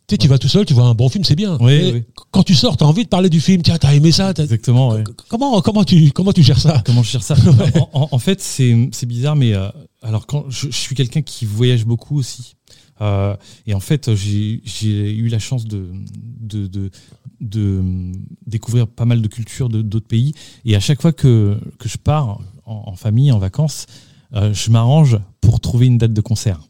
Tu 0.06 0.14
sais, 0.14 0.18
tu 0.18 0.28
vas 0.28 0.38
tout 0.38 0.48
seul, 0.48 0.66
tu 0.66 0.74
vois 0.74 0.84
un 0.84 0.94
bon 0.94 1.08
film, 1.08 1.24
c'est 1.24 1.34
bien. 1.36 1.56
Oui, 1.60 1.78
Mais 1.78 1.92
oui. 1.92 2.02
Quand 2.30 2.42
tu 2.42 2.54
sors, 2.54 2.76
t'as 2.76 2.84
envie 2.84 3.04
de 3.04 3.08
parler 3.08 3.30
du 3.30 3.40
film. 3.40 3.62
Tiens, 3.62 3.78
t'as 3.78 3.94
aimé 3.94 4.12
ça. 4.12 4.30
exactement. 4.36 4.90
ouais. 4.90 5.04
Comment, 5.28 5.60
comment 5.62 5.82
tu, 5.84 6.10
comment 6.12 6.32
tu 6.32 6.42
gères 6.42 6.60
ça? 6.60 6.82
Comment 6.84 7.02
je 7.02 7.10
gère 7.10 7.22
ça? 7.22 7.36
En, 7.92 8.02
en- 8.02 8.08
en 8.12 8.18
fait, 8.18 8.40
c'est 8.42 9.06
bizarre, 9.06 9.34
mais 9.36 9.54
euh, 9.54 9.68
alors 10.02 10.26
quand 10.26 10.44
je, 10.50 10.66
je 10.66 10.76
suis 10.76 10.94
quelqu'un 10.94 11.22
qui 11.22 11.46
voyage 11.46 11.86
beaucoup 11.86 12.18
aussi, 12.18 12.54
euh, 13.00 13.34
et 13.66 13.72
en 13.74 13.80
fait, 13.80 14.14
j'ai 14.14 14.60
eu 15.14 15.28
la 15.28 15.38
chance 15.38 15.64
de 15.64 15.88
de, 16.40 16.66
de 16.66 16.90
de 17.40 17.82
découvrir 18.46 18.86
pas 18.86 19.04
mal 19.06 19.20
de 19.22 19.28
cultures 19.28 19.68
d'autres 19.68 20.06
pays, 20.06 20.34
et 20.66 20.76
à 20.76 20.80
chaque 20.80 21.00
fois 21.00 21.12
que 21.12 21.58
que 21.78 21.88
je 21.88 21.96
pars 21.98 22.40
en, 22.66 22.84
en 22.86 22.94
famille, 22.94 23.32
en 23.32 23.38
vacances, 23.38 23.86
euh, 24.34 24.52
je 24.52 24.70
m'arrange 24.70 25.18
pour 25.40 25.60
trouver 25.60 25.86
une 25.86 25.96
date 25.98 26.12
de 26.12 26.20
concert. 26.20 26.60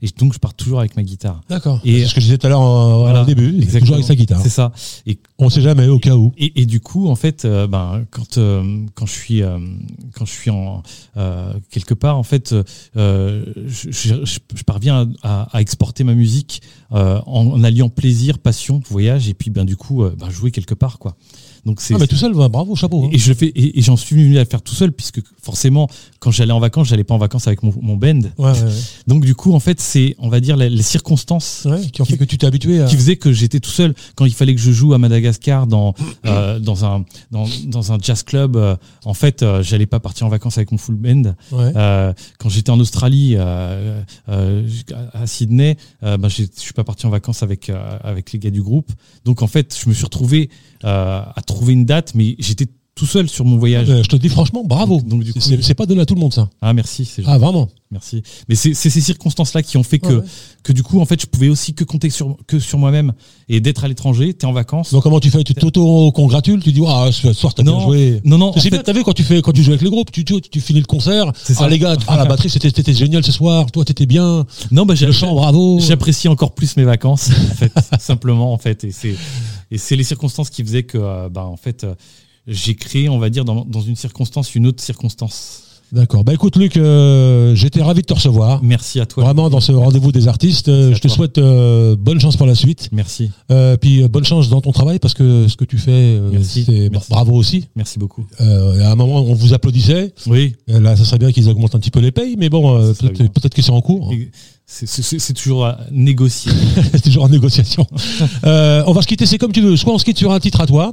Et 0.00 0.06
donc, 0.16 0.32
je 0.32 0.38
pars 0.38 0.54
toujours 0.54 0.78
avec 0.78 0.96
ma 0.96 1.02
guitare. 1.02 1.40
D'accord. 1.48 1.80
Et- 1.84 2.02
C'est 2.02 2.06
ce 2.06 2.14
que 2.14 2.20
je 2.20 2.26
disais 2.26 2.38
tout 2.38 2.46
à 2.46 2.50
l'heure 2.50 2.62
euh, 2.62 2.98
Voilà, 2.98 3.22
au 3.22 3.24
début. 3.24 3.48
il 3.48 3.56
est 3.60 3.62
Exactement. 3.64 3.80
Toujours 3.80 3.94
avec 3.96 4.06
sa 4.06 4.14
guitare. 4.14 4.40
C'est 4.42 4.48
ça. 4.48 4.72
Et 5.06 5.18
On 5.40 5.50
sait 5.50 5.60
jamais, 5.60 5.88
au 5.88 5.98
cas 5.98 6.14
où. 6.14 6.32
et, 6.38 6.60
et 6.60 6.66
du 6.66 6.78
coup, 6.80 7.08
en 7.08 7.16
fait, 7.16 7.44
euh, 7.44 7.66
ben, 7.66 8.04
quand, 8.12 8.38
euh, 8.38 8.84
quand 8.94 9.06
je 9.06 9.12
suis, 9.12 9.42
quand 10.14 10.24
je 10.24 10.30
suis 10.32 10.50
en, 10.50 10.84
euh, 11.16 11.52
quelque 11.70 11.94
part, 11.94 12.16
en 12.16 12.22
fait, 12.22 12.54
je, 12.94 13.42
je- 13.66 14.24
je- 14.24 14.38
je 14.54 14.62
parviens 14.64 15.08
à, 15.24 15.48
exporter 15.60 16.04
ma 16.04 16.14
musique 16.14 16.62
en, 16.90 17.22
en 17.26 17.64
alliant 17.64 17.88
plaisir, 17.88 18.38
passion, 18.38 18.80
voyage, 18.88 19.28
et 19.28 19.34
puis 19.34 19.50
ben, 19.50 19.64
du 19.64 19.76
coup, 19.76 20.04
ben, 20.16 20.30
jouer 20.30 20.50
quelque 20.52 20.74
part. 20.74 20.98
quoi. 21.00 21.16
Donc 21.68 21.82
c'est 21.82 21.92
Ah, 21.94 21.98
mais 21.98 22.06
tout 22.06 22.16
seul, 22.16 22.32
bah, 22.32 22.48
bravo, 22.48 22.74
chapeau. 22.74 23.04
hein. 23.04 23.10
et 23.12 23.18
je 23.18 23.32
fais 23.34 23.46
et, 23.48 23.78
et 23.78 23.82
j'en 23.82 23.96
suis 23.98 24.16
venu 24.16 24.38
à 24.38 24.40
le 24.40 24.48
faire 24.48 24.62
tout 24.62 24.74
seul 24.74 24.90
puisque 24.90 25.20
forcément 25.42 25.86
quand 26.18 26.30
j'allais 26.30 26.52
en 26.52 26.60
vacances 26.60 26.88
j'allais 26.88 27.04
pas 27.04 27.12
en 27.14 27.18
vacances 27.18 27.46
avec 27.46 27.62
mon, 27.62 27.74
mon 27.82 27.96
band 27.96 28.20
Ouais, 28.38 28.52
ouais, 28.52 28.54
donc 29.06 29.24
du 29.26 29.34
coup 29.34 29.52
en 29.52 29.60
fait 29.60 29.78
c'est 29.80 30.16
on 30.18 30.30
va 30.30 30.40
dire 30.40 30.56
les, 30.56 30.70
les 30.70 30.82
circonstances 30.82 31.66
qui 31.92 32.00
ont 32.00 32.06
fait 32.06 32.16
que 32.16 32.24
tu 32.24 32.38
t'es 32.38 32.46
habitué 32.46 32.80
à. 32.80 32.86
qui 32.86 32.96
faisait 32.96 33.16
que 33.16 33.32
j'étais 33.34 33.60
tout 33.60 33.70
seul 33.70 33.94
quand 34.14 34.24
il 34.24 34.32
fallait 34.32 34.54
que 34.54 34.60
je 34.62 34.72
joue 34.72 34.94
à 34.94 34.98
Madagascar 34.98 35.66
dans 35.66 35.92
euh, 36.24 36.58
dans 36.58 36.86
un 36.86 37.04
dans, 37.30 37.46
dans 37.66 37.92
un 37.92 37.98
jazz 38.00 38.22
club 38.22 38.56
euh, 38.56 38.74
en 39.04 39.12
fait 39.14 39.42
euh, 39.42 39.62
j'allais 39.62 39.84
pas 39.86 40.00
partir 40.00 40.26
en 40.26 40.30
vacances 40.30 40.56
avec 40.56 40.72
mon 40.72 40.78
full 40.78 40.96
band. 40.96 41.34
Euh, 41.52 42.14
quand 42.38 42.48
j'étais 42.48 42.70
en 42.70 42.80
Australie 42.80 43.36
à 43.36 45.26
Sydney 45.26 45.76
ben, 46.02 46.28
j'ai- 46.28 46.46
je 46.54 46.60
suis 46.60 46.72
pas 46.72 46.84
parti 46.84 47.06
en 47.06 47.10
vacances 47.10 47.42
avec 47.42 47.70
avec 48.02 48.32
les 48.32 48.38
gars 48.38 48.50
du 48.50 48.62
groupe 48.62 48.90
donc 49.24 49.42
en 49.42 49.46
fait 49.46 49.76
je 49.82 49.88
me 49.88 49.94
suis 49.94 50.04
retrouvé 50.04 50.48
à 50.84 51.34
trouver 51.46 51.72
une 51.72 51.84
date 51.84 52.12
mais 52.14 52.36
j'étais 52.38 52.66
tout 52.94 53.06
seul 53.06 53.28
sur 53.28 53.44
mon 53.44 53.58
voyage 53.58 53.88
Euh, 53.88 54.02
je 54.02 54.08
te 54.08 54.16
dis 54.16 54.28
franchement, 54.28 54.64
bravo. 54.64 55.00
Donc, 55.06 55.22
du 55.22 55.32
coup, 55.32 55.38
C'est- 55.38 55.74
pas 55.74 55.86
donné 55.86 56.00
à 56.00 56.04
tout 56.04 56.16
le 56.16 56.20
monde 56.20 56.34
ça. 56.34 56.50
ah 56.60 56.72
merci 56.72 57.08
Ah 57.26 57.38
vraiment. 57.38 57.68
Merci. 57.92 58.24
Mais 58.48 58.56
c'est 58.56 58.74
ces 58.74 58.90
circonstances-là 59.00 59.62
qui 59.62 59.76
ont 59.76 59.84
fait 59.84 60.00
que, 60.00 60.14
ouais. 60.14 60.24
que 60.64 60.72
du 60.72 60.82
coup, 60.82 61.00
en 61.00 61.04
fait, 61.06 61.20
je 61.22 61.26
pouvais 61.28 61.48
aussi 61.48 61.74
que 61.74 61.84
compter 61.84 62.10
sur, 62.10 62.36
que 62.48 62.58
sur 62.58 62.76
moi-même 62.76 63.12
et 63.48 63.60
d'être 63.60 63.84
à 63.84 63.88
l'étranger, 63.88 64.34
t'es 64.34 64.46
en 64.46 64.52
vacances. 64.52 64.90
Donc 64.92 65.04
comment 65.04 65.20
tu 65.20 65.30
fais? 65.30 65.44
Tu 65.44 65.54
t'auto-congratules 65.54 66.60
Tu 66.60 66.72
dis 66.72 66.82
ah 66.88 67.08
ce 67.12 67.32
soir 67.32 67.54
t'as 67.54 67.62
bien 67.62 67.78
joué. 67.80 68.20
non, 68.24 68.36
non, 68.36 68.52
C'est 68.54 68.62
fait- 68.62 68.70
bien. 68.70 68.82
T'as 68.82 68.92
vu 68.92 69.04
quand 69.04 69.12
tu 69.14 69.22
fais 69.22 69.40
quand 69.42 69.52
tu 69.52 69.62
joues 69.62 69.70
avec 69.70 69.82
les 69.82 69.90
groupes, 69.90 70.10
tu 70.10 70.24
tu, 70.24 70.40
tu 70.40 70.60
finis 70.60 70.80
le 70.80 70.86
concert. 70.86 71.32
C'est 71.36 71.54
ça. 71.54 71.64
Ah 71.66 71.68
les 71.68 71.78
gars, 71.78 71.96
ah 72.08 72.16
la 72.16 72.24
batterie 72.24 72.50
c'était 72.50 72.70
c'était 72.74 72.94
génial 72.94 73.22
ce 73.24 73.30
soir. 73.32 73.70
Toi 73.70 73.84
t'étais 73.84 74.06
bien. 74.06 74.44
non, 74.72 74.84
bah, 74.86 74.96
j'ai- 74.96 75.06
Le 75.06 75.12
chant 75.12 75.34
bravo. 75.34 75.78
J'apprécie 75.80 76.26
encore 76.26 76.52
plus 76.52 76.76
mes 76.76 76.84
vacances, 76.84 77.30
en 77.30 77.54
fait, 77.54 77.72
simplement, 78.00 78.52
en 78.52 78.58
fait. 78.58 78.82
Et 78.84 78.90
c'est, 78.90 79.14
Et 79.70 79.78
c'est 79.78 79.96
les 79.96 80.04
circonstances 80.04 80.50
qui 80.50 80.62
faisaient 80.62 80.84
que, 80.84 80.98
euh, 80.98 81.28
bah, 81.28 81.44
en 81.44 81.56
fait, 81.56 81.84
euh, 81.84 81.94
j'ai 82.46 82.74
créé, 82.74 83.08
on 83.08 83.18
va 83.18 83.30
dire, 83.30 83.44
dans, 83.44 83.64
dans 83.64 83.80
une 83.80 83.96
circonstance, 83.96 84.54
une 84.54 84.66
autre 84.66 84.82
circonstance. 84.82 85.67
D'accord. 85.90 86.22
Bah 86.22 86.34
écoute 86.34 86.56
Luc, 86.56 86.76
euh, 86.76 87.54
j'étais 87.54 87.82
ravi 87.82 88.02
de 88.02 88.06
te 88.06 88.12
recevoir. 88.12 88.62
Merci 88.62 89.00
à 89.00 89.06
toi. 89.06 89.24
Vraiment 89.24 89.48
dans 89.48 89.60
ce 89.60 89.72
rendez-vous 89.72 90.12
des 90.12 90.28
artistes. 90.28 90.68
Euh, 90.68 90.92
je 90.94 90.98
te 91.00 91.08
toi. 91.08 91.16
souhaite 91.16 91.38
euh, 91.38 91.96
bonne 91.98 92.20
chance 92.20 92.36
pour 92.36 92.46
la 92.46 92.54
suite. 92.54 92.88
Merci. 92.92 93.30
Euh, 93.50 93.76
puis 93.76 94.06
bonne 94.08 94.24
chance 94.24 94.50
dans 94.50 94.60
ton 94.60 94.72
travail 94.72 94.98
parce 94.98 95.14
que 95.14 95.46
ce 95.48 95.56
que 95.56 95.64
tu 95.64 95.78
fais, 95.78 95.90
euh, 95.90 96.30
c'est 96.42 96.90
bravo 97.08 97.32
aussi. 97.34 97.68
Merci 97.74 97.98
beaucoup. 97.98 98.26
Euh, 98.40 98.82
à 98.84 98.92
un 98.92 98.94
moment, 98.96 99.20
on 99.22 99.34
vous 99.34 99.54
applaudissait. 99.54 100.12
Oui. 100.26 100.54
Là, 100.66 100.94
ça 100.96 101.04
serait 101.04 101.18
bien 101.18 101.32
qu'ils 101.32 101.48
augmentent 101.48 101.74
un 101.74 101.78
petit 101.78 101.90
peu 101.90 102.00
les 102.00 102.12
payes, 102.12 102.36
mais 102.38 102.50
bon, 102.50 102.76
euh, 102.78 102.92
peut-être 102.92 103.54
que 103.54 103.62
c'est 103.62 103.70
en 103.72 103.80
cours. 103.80 104.12
Et 104.12 104.30
C'est 104.66 105.32
toujours 105.32 105.64
à 105.64 105.78
négocier. 105.90 106.52
c'est 106.92 107.02
toujours 107.02 107.24
en 107.24 107.28
négociation. 107.28 107.86
Euh, 108.44 108.82
on 108.86 108.92
va 108.92 109.02
se 109.02 109.06
quitter, 109.06 109.26
c'est 109.26 109.38
comme 109.38 109.52
tu 109.52 109.60
veux. 109.60 109.76
Soit 109.76 109.92
on 109.92 109.98
se 109.98 110.04
quitte 110.04 110.18
sur 110.18 110.32
un 110.32 110.40
titre 110.40 110.60
à 110.60 110.66
toi. 110.66 110.92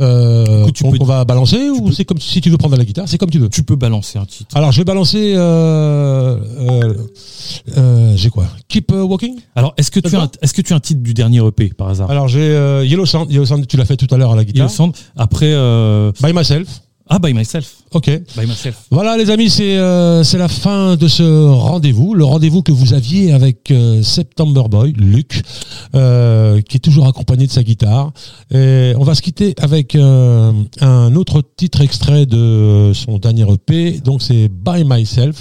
Euh, 0.00 0.66
qu'on 0.82 0.90
peux- 0.92 1.04
va 1.04 1.24
balancer 1.24 1.70
ou 1.70 1.86
peux- 1.86 1.92
c'est 1.92 2.04
comme 2.04 2.20
si 2.20 2.40
tu 2.40 2.50
veux 2.50 2.58
prendre 2.58 2.76
la 2.76 2.84
guitare, 2.84 3.08
c'est 3.08 3.16
comme 3.18 3.30
tu 3.30 3.38
veux. 3.38 3.48
tu 3.48 3.62
peux 3.62 3.76
balancer 3.76 4.18
un 4.18 4.26
titre. 4.26 4.54
Alors 4.56 4.72
je 4.72 4.78
vais 4.78 4.84
balancer. 4.84 5.34
Euh, 5.36 6.38
euh, 6.60 6.94
euh, 7.76 8.12
j'ai 8.16 8.30
quoi? 8.30 8.46
Keep 8.68 8.92
uh, 8.92 8.96
Walking? 8.96 9.36
Alors, 9.54 9.74
est-ce 9.76 9.90
que, 9.90 10.00
tu 10.00 10.14
as 10.14 10.20
un- 10.22 10.30
est-ce 10.42 10.52
que 10.54 10.60
tu 10.62 10.72
as 10.72 10.76
un 10.76 10.80
titre 10.80 11.02
du 11.02 11.14
dernier 11.14 11.38
EP 11.46 11.68
par 11.70 11.88
hasard? 11.88 12.10
Alors 12.10 12.28
j'ai 12.28 12.40
euh, 12.40 12.84
Yellow 12.84 13.06
Sand. 13.06 13.30
Yellow 13.30 13.46
Sand, 13.46 13.66
tu 13.66 13.76
l'as 13.76 13.84
fait 13.84 13.96
tout 13.96 14.12
à 14.14 14.18
l'heure 14.18 14.32
à 14.32 14.36
la 14.36 14.44
guitare. 14.44 14.64
me 14.64 14.70
semble. 14.70 14.94
Après, 15.16 15.50
euh, 15.52 16.12
By 16.22 16.32
myself. 16.32 16.68
Ah, 17.08 17.18
By 17.20 17.34
Myself. 17.34 17.76
Ok. 17.92 18.10
By 18.36 18.46
Myself. 18.46 18.84
Voilà 18.90 19.16
les 19.16 19.30
amis, 19.30 19.48
c'est 19.48 19.76
euh, 19.76 20.24
c'est 20.24 20.38
la 20.38 20.48
fin 20.48 20.96
de 20.96 21.06
ce 21.06 21.22
rendez-vous, 21.48 22.14
le 22.14 22.24
rendez-vous 22.24 22.62
que 22.62 22.72
vous 22.72 22.94
aviez 22.94 23.32
avec 23.32 23.70
euh, 23.70 24.02
September 24.02 24.62
Boy, 24.68 24.92
Luc, 24.92 25.42
euh, 25.94 26.60
qui 26.62 26.78
est 26.78 26.80
toujours 26.80 27.06
accompagné 27.06 27.46
de 27.46 27.52
sa 27.52 27.62
guitare. 27.62 28.12
Et 28.52 28.92
on 28.98 29.04
va 29.04 29.14
se 29.14 29.22
quitter 29.22 29.54
avec 29.58 29.94
euh, 29.94 30.52
un 30.80 31.14
autre 31.14 31.42
titre 31.56 31.80
extrait 31.80 32.26
de 32.26 32.90
son 32.92 33.18
dernier 33.18 33.46
EP, 33.52 34.00
donc 34.00 34.20
c'est 34.20 34.48
By 34.48 34.84
Myself. 34.84 35.36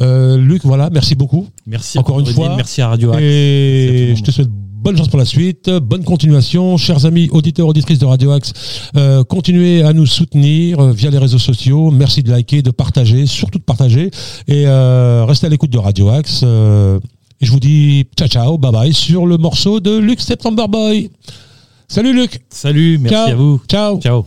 Euh, 0.00 0.36
Luc, 0.36 0.64
voilà, 0.64 0.90
merci 0.90 1.16
beaucoup. 1.16 1.48
Merci 1.66 1.98
Encore 1.98 2.20
une 2.20 2.26
fois. 2.26 2.54
Merci 2.56 2.82
à 2.82 2.88
Radio 2.88 3.10
Axe. 3.10 3.20
À 3.20 3.24
Et 3.24 4.14
je 4.16 4.22
te 4.22 4.30
souhaite 4.30 4.50
bonne 4.84 4.98
chance 4.98 5.08
pour 5.08 5.18
la 5.18 5.24
suite, 5.24 5.70
bonne 5.70 6.04
continuation. 6.04 6.76
Chers 6.76 7.06
amis 7.06 7.30
auditeurs, 7.32 7.66
auditrices 7.66 7.98
de 7.98 8.04
Radio 8.04 8.32
Axe, 8.32 8.52
euh, 8.96 9.24
continuez 9.24 9.82
à 9.82 9.94
nous 9.94 10.04
soutenir 10.04 10.78
euh, 10.78 10.92
via 10.92 11.08
les 11.08 11.16
réseaux 11.16 11.38
sociaux. 11.38 11.90
Merci 11.90 12.22
de 12.22 12.30
liker, 12.30 12.60
de 12.60 12.70
partager, 12.70 13.24
surtout 13.24 13.58
de 13.58 13.64
partager. 13.64 14.10
Et 14.46 14.64
euh, 14.66 15.24
restez 15.26 15.46
à 15.46 15.48
l'écoute 15.48 15.70
de 15.70 15.78
Radio 15.78 16.10
Axe. 16.10 16.42
euh, 16.44 17.00
et 17.40 17.46
je 17.46 17.50
vous 17.50 17.60
dis 17.60 18.04
ciao 18.16 18.28
ciao, 18.28 18.58
bye 18.58 18.70
bye 18.72 18.92
sur 18.92 19.26
le 19.26 19.38
morceau 19.38 19.80
de 19.80 19.96
Luc 19.96 20.20
September 20.20 20.66
Boy. 20.68 21.10
Salut 21.88 22.12
Luc. 22.14 22.40
Salut, 22.50 22.98
merci 22.98 23.14
Ciao. 23.16 23.30
à 23.30 23.34
vous. 23.34 23.60
Ciao. 23.68 24.00
Ciao. 24.00 24.26